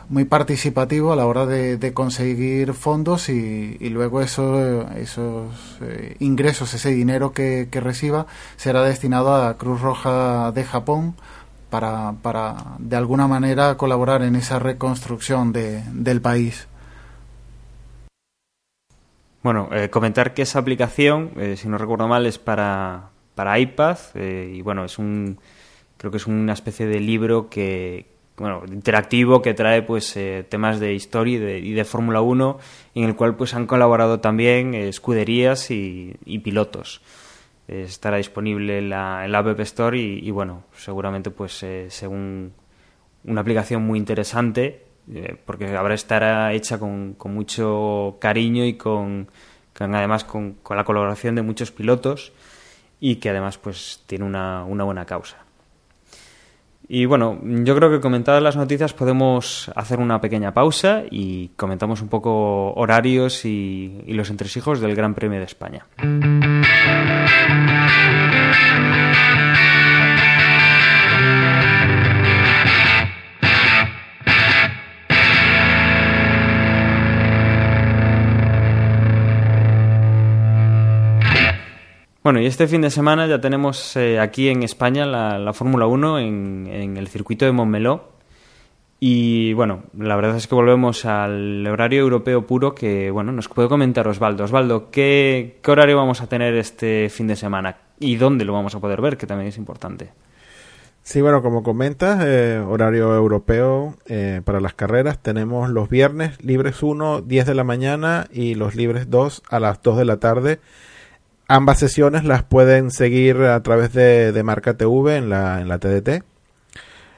muy 0.09 0.25
participativo 0.25 1.13
a 1.13 1.15
la 1.15 1.25
hora 1.25 1.45
de, 1.45 1.93
conseguir 1.93 2.73
fondos 2.73 3.29
y, 3.29 3.77
y 3.79 3.89
luego 3.89 4.21
eso, 4.21 4.87
esos 4.91 5.77
eh, 5.81 6.17
ingresos, 6.19 6.73
ese 6.73 6.89
dinero 6.91 7.31
que, 7.31 7.69
que 7.71 7.79
reciba 7.79 8.27
será 8.57 8.83
destinado 8.83 9.33
a 9.33 9.57
Cruz 9.57 9.81
Roja 9.81 10.51
de 10.51 10.65
Japón 10.65 11.15
para, 11.69 12.13
para 12.21 12.75
de 12.79 12.95
alguna 12.97 13.27
manera 13.27 13.75
colaborar 13.77 14.21
en 14.23 14.35
esa 14.35 14.59
reconstrucción 14.59 15.53
de, 15.53 15.81
del 15.93 16.21
país. 16.21 16.67
Bueno, 19.43 19.69
eh, 19.73 19.89
comentar 19.89 20.33
que 20.33 20.41
esa 20.41 20.59
aplicación, 20.59 21.31
eh, 21.37 21.57
si 21.57 21.67
no 21.67 21.77
recuerdo 21.77 22.07
mal, 22.07 22.25
es 22.25 22.39
para, 22.39 23.11
para 23.35 23.59
iPad 23.59 23.97
eh, 24.15 24.51
y 24.55 24.61
bueno, 24.61 24.85
es 24.85 24.97
un 24.97 25.39
creo 25.97 26.11
que 26.11 26.17
es 26.17 26.27
una 26.27 26.53
especie 26.53 26.85
de 26.85 26.99
libro 26.99 27.49
que 27.49 28.07
bueno, 28.37 28.63
interactivo 28.67 29.41
que 29.41 29.53
trae 29.53 29.83
pues 29.83 30.15
eh, 30.17 30.45
temas 30.47 30.79
de 30.79 30.93
historia 30.93 31.35
y 31.35 31.39
de, 31.39 31.59
y 31.59 31.71
de 31.73 31.85
Fórmula 31.85 32.21
1 32.21 32.57
en 32.95 33.03
el 33.03 33.15
cual 33.15 33.35
pues 33.35 33.53
han 33.53 33.67
colaborado 33.67 34.19
también 34.19 34.73
eh, 34.73 34.87
escuderías 34.87 35.69
y, 35.71 36.15
pilotos. 36.43 37.01
Estará 37.67 38.17
disponible 38.17 38.79
en 38.79 38.89
la, 38.89 39.23
en 39.23 39.31
la 39.31 39.39
App 39.39 39.59
Store 39.61 39.97
y, 39.97 40.19
y, 40.27 40.31
bueno, 40.31 40.63
seguramente 40.75 41.31
pues 41.31 41.65
según 41.87 42.51
una 43.23 43.41
aplicación 43.41 43.83
muy 43.83 43.97
interesante 43.97 44.83
eh, 45.11 45.35
porque 45.45 45.75
habrá 45.75 45.93
estará 45.93 46.53
hecha 46.53 46.79
con, 46.79 47.15
mucho 47.25 48.17
cariño 48.19 48.65
y 48.65 48.73
con, 48.73 49.27
además 49.77 50.23
con, 50.23 50.53
con, 50.55 50.77
la 50.77 50.83
colaboración 50.83 51.35
de 51.35 51.41
muchos 51.41 51.71
pilotos 51.71 52.31
y 52.99 53.17
que 53.17 53.29
además 53.29 53.57
pues 53.57 54.01
tiene 54.07 54.25
una, 54.25 54.63
una 54.63 54.83
buena 54.83 55.05
causa. 55.05 55.37
Y 56.87 57.05
bueno, 57.05 57.39
yo 57.43 57.75
creo 57.75 57.89
que 57.89 58.01
comentadas 58.01 58.43
las 58.43 58.57
noticias 58.57 58.93
podemos 58.93 59.71
hacer 59.75 59.99
una 59.99 60.19
pequeña 60.19 60.53
pausa 60.53 61.03
y 61.09 61.49
comentamos 61.55 62.01
un 62.01 62.09
poco 62.09 62.73
horarios 62.73 63.45
y, 63.45 64.03
y 64.05 64.13
los 64.13 64.29
entresijos 64.29 64.81
del 64.81 64.95
Gran 64.95 65.13
Premio 65.15 65.39
de 65.39 65.45
España. 65.45 65.85
Bueno, 82.33 82.45
y 82.45 82.47
este 82.47 82.67
fin 82.67 82.81
de 82.81 82.89
semana 82.89 83.27
ya 83.27 83.39
tenemos 83.39 83.95
eh, 83.95 84.19
aquí 84.19 84.49
en 84.49 84.63
España 84.63 85.05
la, 85.05 85.37
la 85.37 85.53
Fórmula 85.53 85.85
1 85.85 86.17
en, 86.17 86.97
el 86.97 87.07
circuito 87.07 87.45
de 87.45 87.51
Montmeló. 87.51 88.09
Y 88.99 89.53
bueno, 89.53 89.83
la 89.95 90.15
verdad 90.15 90.35
es 90.35 90.47
que 90.47 90.55
volvemos 90.55 91.05
al 91.05 91.67
horario 91.67 92.01
europeo 92.01 92.47
puro 92.47 92.73
que, 92.73 93.11
bueno, 93.11 93.31
nos 93.31 93.49
puede 93.49 93.69
comentar 93.69 94.07
Osvaldo. 94.07 94.45
Osvaldo, 94.45 94.89
¿qué, 94.89 95.59
qué 95.61 95.71
horario 95.71 95.95
vamos 95.95 96.21
a 96.21 96.27
tener 96.27 96.55
este 96.55 97.07
fin 97.11 97.27
de 97.27 97.35
semana? 97.35 97.77
¿Y 97.99 98.15
dónde 98.15 98.45
lo 98.45 98.53
vamos 98.53 98.73
a 98.73 98.79
poder 98.79 98.99
ver? 98.99 99.15
Que 99.15 99.27
también 99.27 99.49
es 99.49 99.57
importante. 99.59 100.09
Sí, 101.03 101.21
bueno, 101.21 101.43
como 101.43 101.61
comentas, 101.61 102.23
eh, 102.25 102.57
horario 102.57 103.13
europeo 103.13 103.93
eh, 104.07 104.41
para 104.43 104.59
las 104.59 104.73
carreras. 104.73 105.21
Tenemos 105.21 105.69
los 105.69 105.87
viernes 105.87 106.43
libres 106.43 106.81
1, 106.81 107.21
10 107.21 107.45
de 107.45 107.53
la 107.53 107.63
mañana 107.63 108.25
y 108.31 108.55
los 108.55 108.73
libres 108.73 109.11
2 109.11 109.43
a 109.51 109.59
las 109.59 109.83
2 109.83 109.97
de 109.99 110.05
la 110.05 110.17
tarde. 110.17 110.59
Ambas 111.47 111.79
sesiones 111.79 112.23
las 112.23 112.43
pueden 112.43 112.89
seguir 112.91 113.37
a 113.37 113.61
través 113.63 113.93
de, 113.93 114.31
de 114.31 114.43
Marca 114.43 114.75
TV 114.75 115.17
en 115.17 115.29
la, 115.29 115.61
en 115.61 115.67
la 115.67 115.79
TDT. 115.79 116.23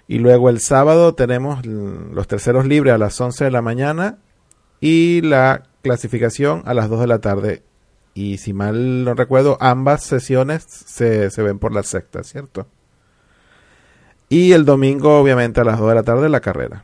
Y 0.08 0.20
luego 0.20 0.50
el 0.50 0.60
sábado 0.60 1.16
tenemos 1.16 1.66
los 1.66 2.28
terceros 2.28 2.66
libres 2.66 2.94
a 2.94 2.98
las 2.98 3.20
11 3.20 3.46
de 3.46 3.52
la 3.52 3.62
mañana 3.62 4.18
y 4.80 5.22
la 5.22 5.64
clasificación 5.82 6.64
a 6.66 6.74
las 6.74 6.90
2 6.90 7.02
de 7.02 7.08
la 7.08 7.20
tarde. 7.20 7.64
Y 8.14 8.38
si 8.38 8.54
mal 8.54 9.04
no 9.04 9.14
recuerdo, 9.14 9.58
ambas 9.60 10.04
sesiones 10.04 10.64
se, 10.68 11.30
se 11.30 11.44
ven 11.44 11.60
por 11.60 11.74
la 11.74 11.84
sexta, 11.84 12.24
¿cierto? 12.24 12.68
Y 14.30 14.54
el 14.54 14.66
domingo, 14.66 15.20
obviamente, 15.20 15.62
a 15.62 15.64
las 15.64 15.80
2 15.80 15.90
de 15.90 15.96
la 15.96 16.04
tarde, 16.04 16.30
la 16.30 16.40
carrera. 16.40 16.84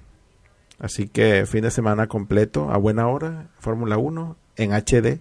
Así 0.80 1.08
que 1.08 1.46
fin 1.46 1.62
de 1.62 1.72
semana 1.72 2.08
completo, 2.08 2.72
a 2.72 2.78
buena 2.78 3.08
hora, 3.08 3.50
Fórmula 3.60 3.98
1, 3.98 4.36
en 4.58 4.72
HD. 4.74 5.20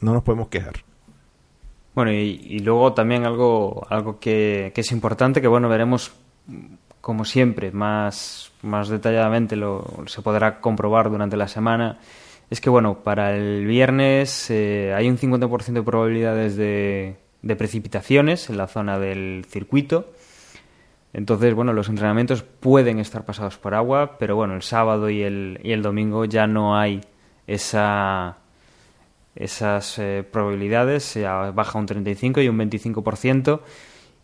No 0.00 0.12
nos 0.12 0.22
podemos 0.22 0.48
quejar. 0.48 0.84
Bueno, 1.96 2.12
y, 2.12 2.42
y 2.46 2.58
luego 2.58 2.92
también 2.92 3.24
algo, 3.24 3.86
algo 3.88 4.20
que, 4.20 4.70
que 4.74 4.82
es 4.82 4.92
importante, 4.92 5.40
que 5.40 5.48
bueno, 5.48 5.68
veremos 5.70 6.12
como 7.00 7.24
siempre, 7.24 7.72
más, 7.72 8.52
más 8.60 8.90
detalladamente 8.90 9.56
lo, 9.56 10.04
se 10.06 10.20
podrá 10.20 10.60
comprobar 10.60 11.08
durante 11.08 11.38
la 11.38 11.48
semana, 11.48 11.98
es 12.50 12.60
que 12.60 12.68
bueno, 12.68 13.02
para 13.02 13.34
el 13.34 13.64
viernes 13.64 14.50
eh, 14.50 14.92
hay 14.94 15.08
un 15.08 15.16
50% 15.16 15.72
de 15.72 15.82
probabilidades 15.82 16.56
de, 16.56 17.16
de 17.40 17.56
precipitaciones 17.56 18.50
en 18.50 18.58
la 18.58 18.66
zona 18.66 18.98
del 18.98 19.46
circuito. 19.48 20.12
Entonces, 21.14 21.54
bueno, 21.54 21.72
los 21.72 21.88
entrenamientos 21.88 22.42
pueden 22.42 22.98
estar 22.98 23.24
pasados 23.24 23.56
por 23.56 23.74
agua, 23.74 24.18
pero 24.18 24.36
bueno, 24.36 24.54
el 24.54 24.62
sábado 24.62 25.08
y 25.08 25.22
el, 25.22 25.60
y 25.62 25.72
el 25.72 25.80
domingo 25.80 26.26
ya 26.26 26.46
no 26.46 26.76
hay 26.76 27.00
esa, 27.46 28.36
esas 29.36 29.98
eh, 29.98 30.24
probabilidades, 30.30 31.04
se 31.04 31.22
baja 31.24 31.78
un 31.78 31.86
35 31.86 32.40
y 32.40 32.48
un 32.48 32.58
25% 32.58 33.60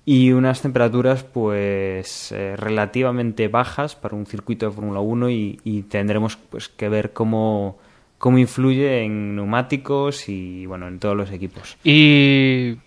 y 0.04 0.32
unas 0.32 0.62
temperaturas 0.62 1.22
pues 1.22 2.32
eh, 2.32 2.56
relativamente 2.56 3.48
bajas 3.48 3.94
para 3.94 4.16
un 4.16 4.26
circuito 4.26 4.66
de 4.66 4.72
Fórmula 4.72 5.00
1 5.00 5.30
y, 5.30 5.84
tendremos 5.88 6.36
pues 6.36 6.68
que 6.68 6.88
ver 6.88 7.12
cómo, 7.12 7.78
cómo 8.18 8.38
influye 8.38 9.04
en 9.04 9.36
neumáticos 9.36 10.28
y 10.28 10.66
bueno, 10.66 10.88
en 10.88 10.98
todos 10.98 11.16
los 11.16 11.30
equipos. 11.30 11.76
Y 11.84 12.78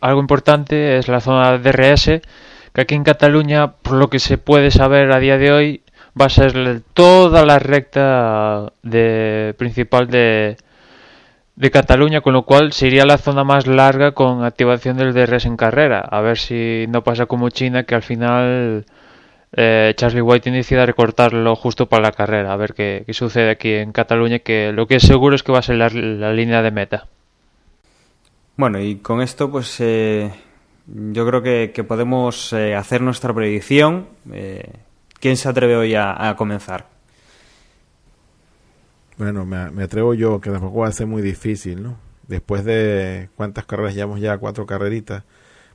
algo 0.00 0.20
importante 0.20 0.98
es 0.98 1.08
la 1.08 1.20
zona 1.20 1.58
DRS, 1.58 2.20
que 2.72 2.80
aquí 2.80 2.94
en 2.94 3.04
Cataluña, 3.04 3.72
por 3.72 3.94
lo 3.94 4.10
que 4.10 4.18
se 4.18 4.38
puede 4.38 4.70
saber 4.70 5.12
a 5.12 5.20
día 5.20 5.38
de 5.38 5.52
hoy, 5.52 5.82
va 6.20 6.26
a 6.26 6.30
ser 6.30 6.82
toda 6.94 7.44
la 7.44 7.58
recta 7.58 8.72
de, 8.82 9.54
principal 9.56 10.08
de, 10.08 10.56
de 11.56 11.70
Cataluña, 11.70 12.20
con 12.20 12.34
lo 12.34 12.42
cual 12.42 12.72
sería 12.72 13.06
la 13.06 13.16
zona 13.16 13.42
más 13.42 13.66
larga 13.66 14.12
con 14.12 14.44
activación 14.44 14.98
del 14.98 15.14
DRS 15.14 15.46
en 15.46 15.56
carrera. 15.56 16.00
A 16.00 16.20
ver 16.20 16.36
si 16.36 16.84
no 16.88 17.02
pasa 17.02 17.26
como 17.26 17.48
China, 17.48 17.84
que 17.84 17.94
al 17.94 18.02
final 18.02 18.84
eh, 19.52 19.94
Charlie 19.96 20.20
White 20.20 20.50
decide 20.50 20.84
recortarlo 20.84 21.56
justo 21.56 21.86
para 21.86 22.02
la 22.02 22.12
carrera. 22.12 22.52
A 22.52 22.56
ver 22.56 22.74
qué, 22.74 23.04
qué 23.06 23.14
sucede 23.14 23.50
aquí 23.50 23.72
en 23.72 23.92
Cataluña, 23.92 24.40
que 24.40 24.70
lo 24.72 24.86
que 24.86 24.96
es 24.96 25.02
seguro 25.02 25.34
es 25.34 25.42
que 25.42 25.52
va 25.52 25.60
a 25.60 25.62
ser 25.62 25.76
la, 25.76 25.88
línea 25.88 26.60
de 26.60 26.70
meta. 26.70 27.06
Bueno, 28.58 28.78
y 28.78 28.96
con 28.96 29.22
esto, 29.22 29.50
pues 29.50 29.80
eh, 29.80 30.30
yo 30.86 31.26
creo 31.26 31.42
que, 31.42 31.72
que 31.74 31.84
podemos 31.84 32.52
eh, 32.52 32.74
hacer 32.74 33.00
nuestra 33.00 33.32
predicción. 33.32 34.08
Eh, 34.30 34.72
¿Quién 35.20 35.38
se 35.38 35.48
atreve 35.48 35.76
hoy 35.76 35.94
a, 35.94 36.28
a 36.28 36.36
comenzar? 36.36 36.95
Bueno, 39.18 39.46
me, 39.46 39.70
me 39.70 39.84
atrevo 39.84 40.14
yo, 40.14 40.40
que 40.40 40.50
tampoco 40.50 40.80
va 40.80 40.88
a 40.88 40.92
ser 40.92 41.06
muy 41.06 41.22
difícil, 41.22 41.82
¿no? 41.82 41.96
Después 42.28 42.64
de 42.64 43.28
cuántas 43.36 43.64
carreras 43.64 43.94
llevamos 43.94 44.20
ya, 44.20 44.36
cuatro 44.38 44.66
carreritas. 44.66 45.22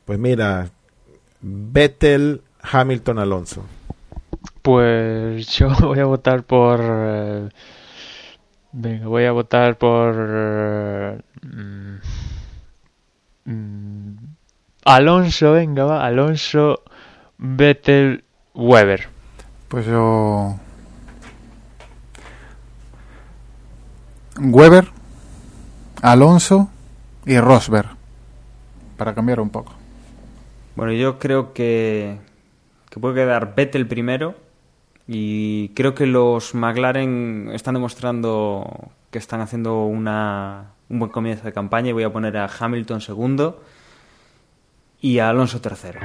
Pues 0.06 0.20
mira, 0.20 0.70
Vettel, 1.42 2.42
Hamilton, 2.62 3.20
Alonso. 3.20 3.66
Pues 4.62 5.48
yo 5.58 5.70
voy 5.82 6.00
a 6.00 6.06
votar 6.06 6.44
por... 6.44 6.80
eh, 6.84 7.50
venga, 8.74 9.08
voy 9.08 9.26
a 9.26 9.32
votar 9.32 9.78
por... 9.78 10.16
eh, 10.18 11.22
mm, 11.42 11.96
mm, 13.46 14.16
Alonso, 14.86 15.54
venga, 15.54 15.86
va. 15.86 16.06
Alonso, 16.06 16.82
Vettel, 17.38 18.24
Weber. 18.54 19.08
Pues 19.68 19.86
yo. 19.86 20.56
Weber, 24.44 24.88
Alonso 26.02 26.70
y 27.26 27.38
Rosberg. 27.39 27.89
Para 28.98 29.14
cambiar 29.14 29.39
un 29.39 29.50
poco. 29.50 29.74
Bueno, 30.76 30.94
yo 30.94 31.20
creo 31.20 31.54
que, 31.54 32.18
que 32.89 33.00
puede 33.00 33.16
quedar 33.16 33.54
Vettel 33.56 33.88
primero 33.88 34.36
y 35.08 35.70
creo 35.70 35.94
que 35.94 36.08
los 36.08 36.56
McLaren 36.56 37.52
están 37.54 37.76
demostrando 37.76 38.92
que 39.12 39.20
están 39.20 39.42
haciendo 39.42 39.86
una, 39.86 40.72
un 40.89 41.00
buen 41.00 41.12
comienzo 41.12 41.44
de 41.44 41.54
campaña 41.54 41.89
y 41.89 41.94
voy 41.94 42.04
a 42.04 42.14
poner 42.14 42.38
a 42.38 42.48
Hamilton 42.48 43.02
segundo 43.02 43.62
y 45.02 45.20
a 45.20 45.30
Alonso 45.30 45.62
tercero. 45.62 46.00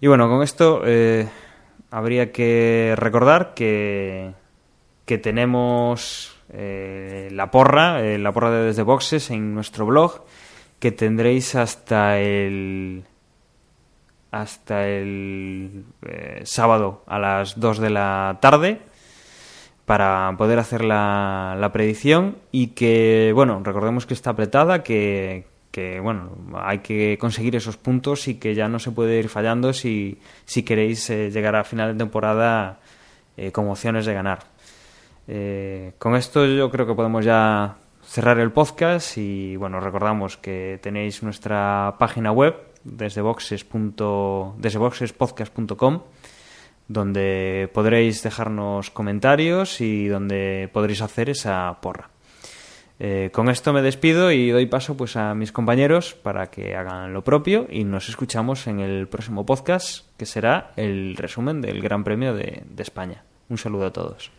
Y 0.00 0.06
bueno, 0.06 0.28
con 0.28 0.42
esto 0.42 0.82
eh, 0.84 1.28
habría 1.90 2.30
que 2.30 2.94
recordar 2.96 3.54
que, 3.54 4.32
que 5.04 5.18
tenemos 5.18 6.36
eh, 6.50 7.28
la 7.32 7.50
porra, 7.50 8.02
eh, 8.02 8.18
la 8.18 8.32
porra 8.32 8.50
de 8.50 8.64
Desde 8.66 8.82
Boxes 8.82 9.30
en 9.30 9.54
nuestro 9.54 9.86
blog, 9.86 10.24
que 10.78 10.92
tendréis 10.92 11.54
hasta 11.54 12.18
el 12.18 13.04
hasta 14.30 14.86
el 14.86 15.84
eh, 16.06 16.42
sábado 16.44 17.02
a 17.06 17.18
las 17.18 17.58
2 17.58 17.78
de 17.78 17.90
la 17.90 18.38
tarde 18.40 18.80
para 19.86 20.34
poder 20.36 20.58
hacer 20.58 20.84
la, 20.84 21.56
la 21.58 21.72
predicción 21.72 22.36
y 22.52 22.68
que, 22.68 23.32
bueno, 23.34 23.62
recordemos 23.64 24.04
que 24.04 24.12
está 24.12 24.30
apretada, 24.30 24.82
que, 24.82 25.46
que, 25.78 26.00
bueno, 26.00 26.30
hay 26.54 26.78
que 26.78 27.16
conseguir 27.20 27.54
esos 27.54 27.76
puntos 27.76 28.26
y 28.26 28.34
que 28.34 28.54
ya 28.56 28.66
no 28.68 28.80
se 28.80 28.90
puede 28.90 29.16
ir 29.18 29.28
fallando 29.28 29.72
si, 29.72 30.18
si 30.44 30.64
queréis 30.64 31.08
eh, 31.10 31.30
llegar 31.30 31.54
a 31.54 31.62
final 31.62 31.92
de 31.92 31.98
temporada 31.98 32.80
eh, 33.36 33.52
con 33.52 33.68
opciones 33.68 34.04
de 34.04 34.14
ganar. 34.14 34.40
Eh, 35.28 35.92
con 35.98 36.16
esto 36.16 36.44
yo 36.46 36.68
creo 36.70 36.84
que 36.84 36.94
podemos 36.94 37.24
ya 37.24 37.76
cerrar 38.02 38.40
el 38.40 38.50
podcast 38.50 39.18
y, 39.18 39.54
bueno, 39.54 39.78
recordamos 39.78 40.36
que 40.36 40.80
tenéis 40.82 41.22
nuestra 41.22 41.94
página 41.98 42.32
web 42.32 42.56
desde 42.82 43.20
boxes. 43.20 43.64
desde 44.56 44.78
boxespodcast.com 44.78 46.02
donde 46.88 47.70
podréis 47.72 48.22
dejarnos 48.22 48.90
comentarios 48.90 49.80
y 49.80 50.08
donde 50.08 50.70
podréis 50.72 51.02
hacer 51.02 51.28
esa 51.30 51.76
porra. 51.82 52.08
Eh, 53.00 53.30
con 53.32 53.48
esto 53.48 53.72
me 53.72 53.80
despido 53.80 54.32
y 54.32 54.50
doy 54.50 54.66
paso 54.66 54.96
pues 54.96 55.16
a 55.16 55.32
mis 55.34 55.52
compañeros 55.52 56.14
para 56.14 56.48
que 56.50 56.74
hagan 56.74 57.12
lo 57.12 57.22
propio 57.22 57.68
y 57.70 57.84
nos 57.84 58.08
escuchamos 58.08 58.66
en 58.66 58.80
el 58.80 59.06
próximo 59.06 59.46
podcast 59.46 60.06
que 60.16 60.26
será 60.26 60.72
el 60.76 61.14
resumen 61.16 61.60
del 61.60 61.80
Gran 61.80 62.02
Premio 62.02 62.34
de, 62.34 62.64
España. 62.78 63.22
Un 63.48 63.56
saludo 63.58 63.86
a 63.86 63.92
todos. 63.92 64.32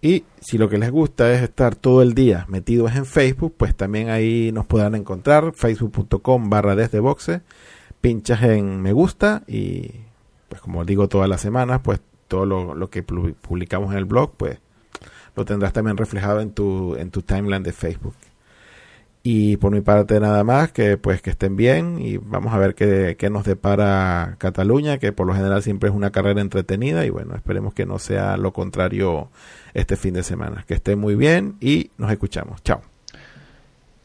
Y 0.00 0.24
si 0.40 0.56
lo 0.58 0.68
que 0.70 0.78
les 0.78 0.90
gusta 0.90 1.32
es 1.32 1.42
estar 1.42 1.76
todo 1.76 2.00
el 2.02 2.14
día 2.14 2.46
metidos 2.48 2.96
en 2.96 3.04
Facebook, 3.04 3.54
pues 3.58 3.74
también 3.74 4.08
ahí 4.08 4.50
nos 4.52 4.64
podrán 4.66 4.94
encontrar, 4.94 5.52
facebook.com 5.54 6.48
barra 6.50 6.74
desde 6.74 6.98
boxe, 6.98 7.42
pinchas 8.00 8.42
en 8.42 8.80
me 8.80 8.92
gusta 8.92 9.42
y 9.46 9.90
pues 10.48 10.60
como 10.62 10.84
digo 10.86 11.08
todas 11.08 11.28
las 11.28 11.40
semanas, 11.42 11.82
pues 11.84 12.00
todo 12.26 12.46
lo, 12.46 12.74
lo 12.74 12.88
que 12.90 13.06
pu- 13.06 13.34
publicamos 13.34 13.92
en 13.92 13.98
el 13.98 14.06
blog, 14.06 14.32
pues 14.36 14.58
lo 15.36 15.44
tendrás 15.44 15.72
también 15.72 15.96
reflejado 15.96 16.40
en 16.40 16.50
tu, 16.50 16.96
en 16.96 17.10
tu 17.10 17.22
timeline 17.22 17.62
de 17.62 17.72
Facebook. 17.72 18.14
Y 19.24 19.56
por 19.58 19.70
mi 19.70 19.82
parte 19.82 20.18
nada 20.18 20.42
más, 20.42 20.72
que 20.72 20.96
pues 20.98 21.22
que 21.22 21.30
estén 21.30 21.56
bien 21.56 21.98
y 22.00 22.16
vamos 22.16 22.52
a 22.52 22.58
ver 22.58 22.74
qué, 22.74 23.16
qué 23.16 23.30
nos 23.30 23.44
depara 23.44 24.34
Cataluña, 24.38 24.98
que 24.98 25.12
por 25.12 25.28
lo 25.28 25.34
general 25.34 25.62
siempre 25.62 25.90
es 25.90 25.94
una 25.94 26.10
carrera 26.10 26.40
entretenida 26.40 27.06
y 27.06 27.10
bueno, 27.10 27.36
esperemos 27.36 27.72
que 27.72 27.86
no 27.86 28.00
sea 28.00 28.36
lo 28.36 28.52
contrario 28.52 29.28
este 29.74 29.96
fin 29.96 30.14
de 30.14 30.24
semana. 30.24 30.64
Que 30.66 30.74
estén 30.74 30.98
muy 30.98 31.14
bien 31.14 31.54
y 31.60 31.90
nos 31.98 32.10
escuchamos. 32.10 32.62
Chao. 32.64 32.91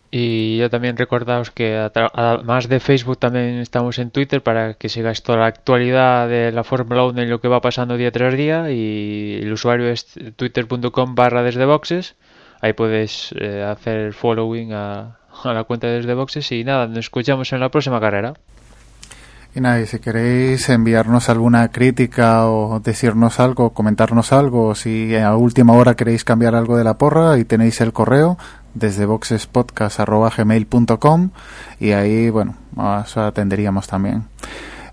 Y 0.09 0.57
yo 0.57 0.69
también 0.69 0.95
recordaos 0.95 1.51
que 1.51 1.75
además 1.75 2.69
de 2.69 2.79
Facebook 2.79 3.17
también 3.17 3.59
estamos 3.59 3.99
en 3.99 4.09
Twitter 4.09 4.41
para 4.41 4.75
que 4.75 4.87
sigáis 4.87 5.21
toda 5.21 5.39
la 5.39 5.47
actualidad 5.47 6.29
de 6.29 6.51
la 6.53 6.63
Fórmula 6.63 7.03
1 7.05 7.23
y 7.23 7.25
lo 7.27 7.41
que 7.41 7.49
va 7.49 7.59
pasando 7.59 7.97
día 7.97 8.11
tras 8.11 8.35
día. 8.35 8.71
Y 8.71 9.39
el 9.41 9.51
usuario 9.51 9.89
es 9.89 10.07
twitter.com 10.35 11.15
barra 11.15 11.43
desde 11.43 11.65
boxes. 11.65 12.15
Ahí 12.61 12.73
puedes 12.73 13.35
eh, 13.37 13.63
hacer 13.63 14.13
following 14.13 14.71
a, 14.73 15.17
la 15.43 15.63
cuenta 15.65 15.87
desde 15.87 16.13
boxes. 16.13 16.51
Y 16.53 16.63
nada, 16.63 16.87
nos 16.87 16.99
escuchamos 16.99 17.51
en 17.51 17.59
la 17.59 17.69
próxima 17.69 17.99
carrera. 17.99 18.33
Y 19.55 19.59
nada, 19.59 19.81
y 19.81 19.87
si 19.87 19.99
queréis 19.99 20.69
enviarnos 20.69 21.29
alguna 21.29 21.69
crítica 21.69 22.47
o 22.47 22.79
decirnos 22.79 23.39
algo, 23.39 23.71
comentarnos 23.71 24.31
algo, 24.31 24.75
si 24.75 25.15
a 25.15 25.35
última 25.35 25.73
hora 25.73 25.95
queréis 25.95 26.23
cambiar 26.23 26.53
algo 26.53 26.77
de 26.77 26.83
la 26.83 26.97
porra 26.97 27.39
y 27.39 27.45
tenéis 27.45 27.81
el 27.81 27.91
correo 27.91 28.37
desde 28.77 29.05
boxespodcast.gmail.com 29.05 31.29
y 31.79 31.91
ahí, 31.91 32.29
bueno, 32.29 32.55
os 32.75 33.15
atenderíamos 33.17 33.87
también. 33.87 34.25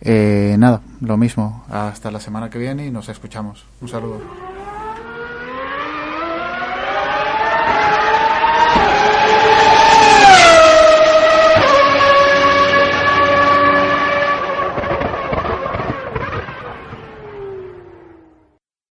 Eh, 0.01 0.57
nada, 0.59 0.81
lo 1.01 1.17
mismo. 1.17 1.65
Hasta 1.71 2.11
la 2.11 2.19
semana 2.21 2.51
que 2.51 2.59
viene 2.59 2.87
y 2.87 2.91
nos 2.91 3.09
escuchamos. 3.09 3.65
Un 3.81 3.89
saludo. 3.89 4.21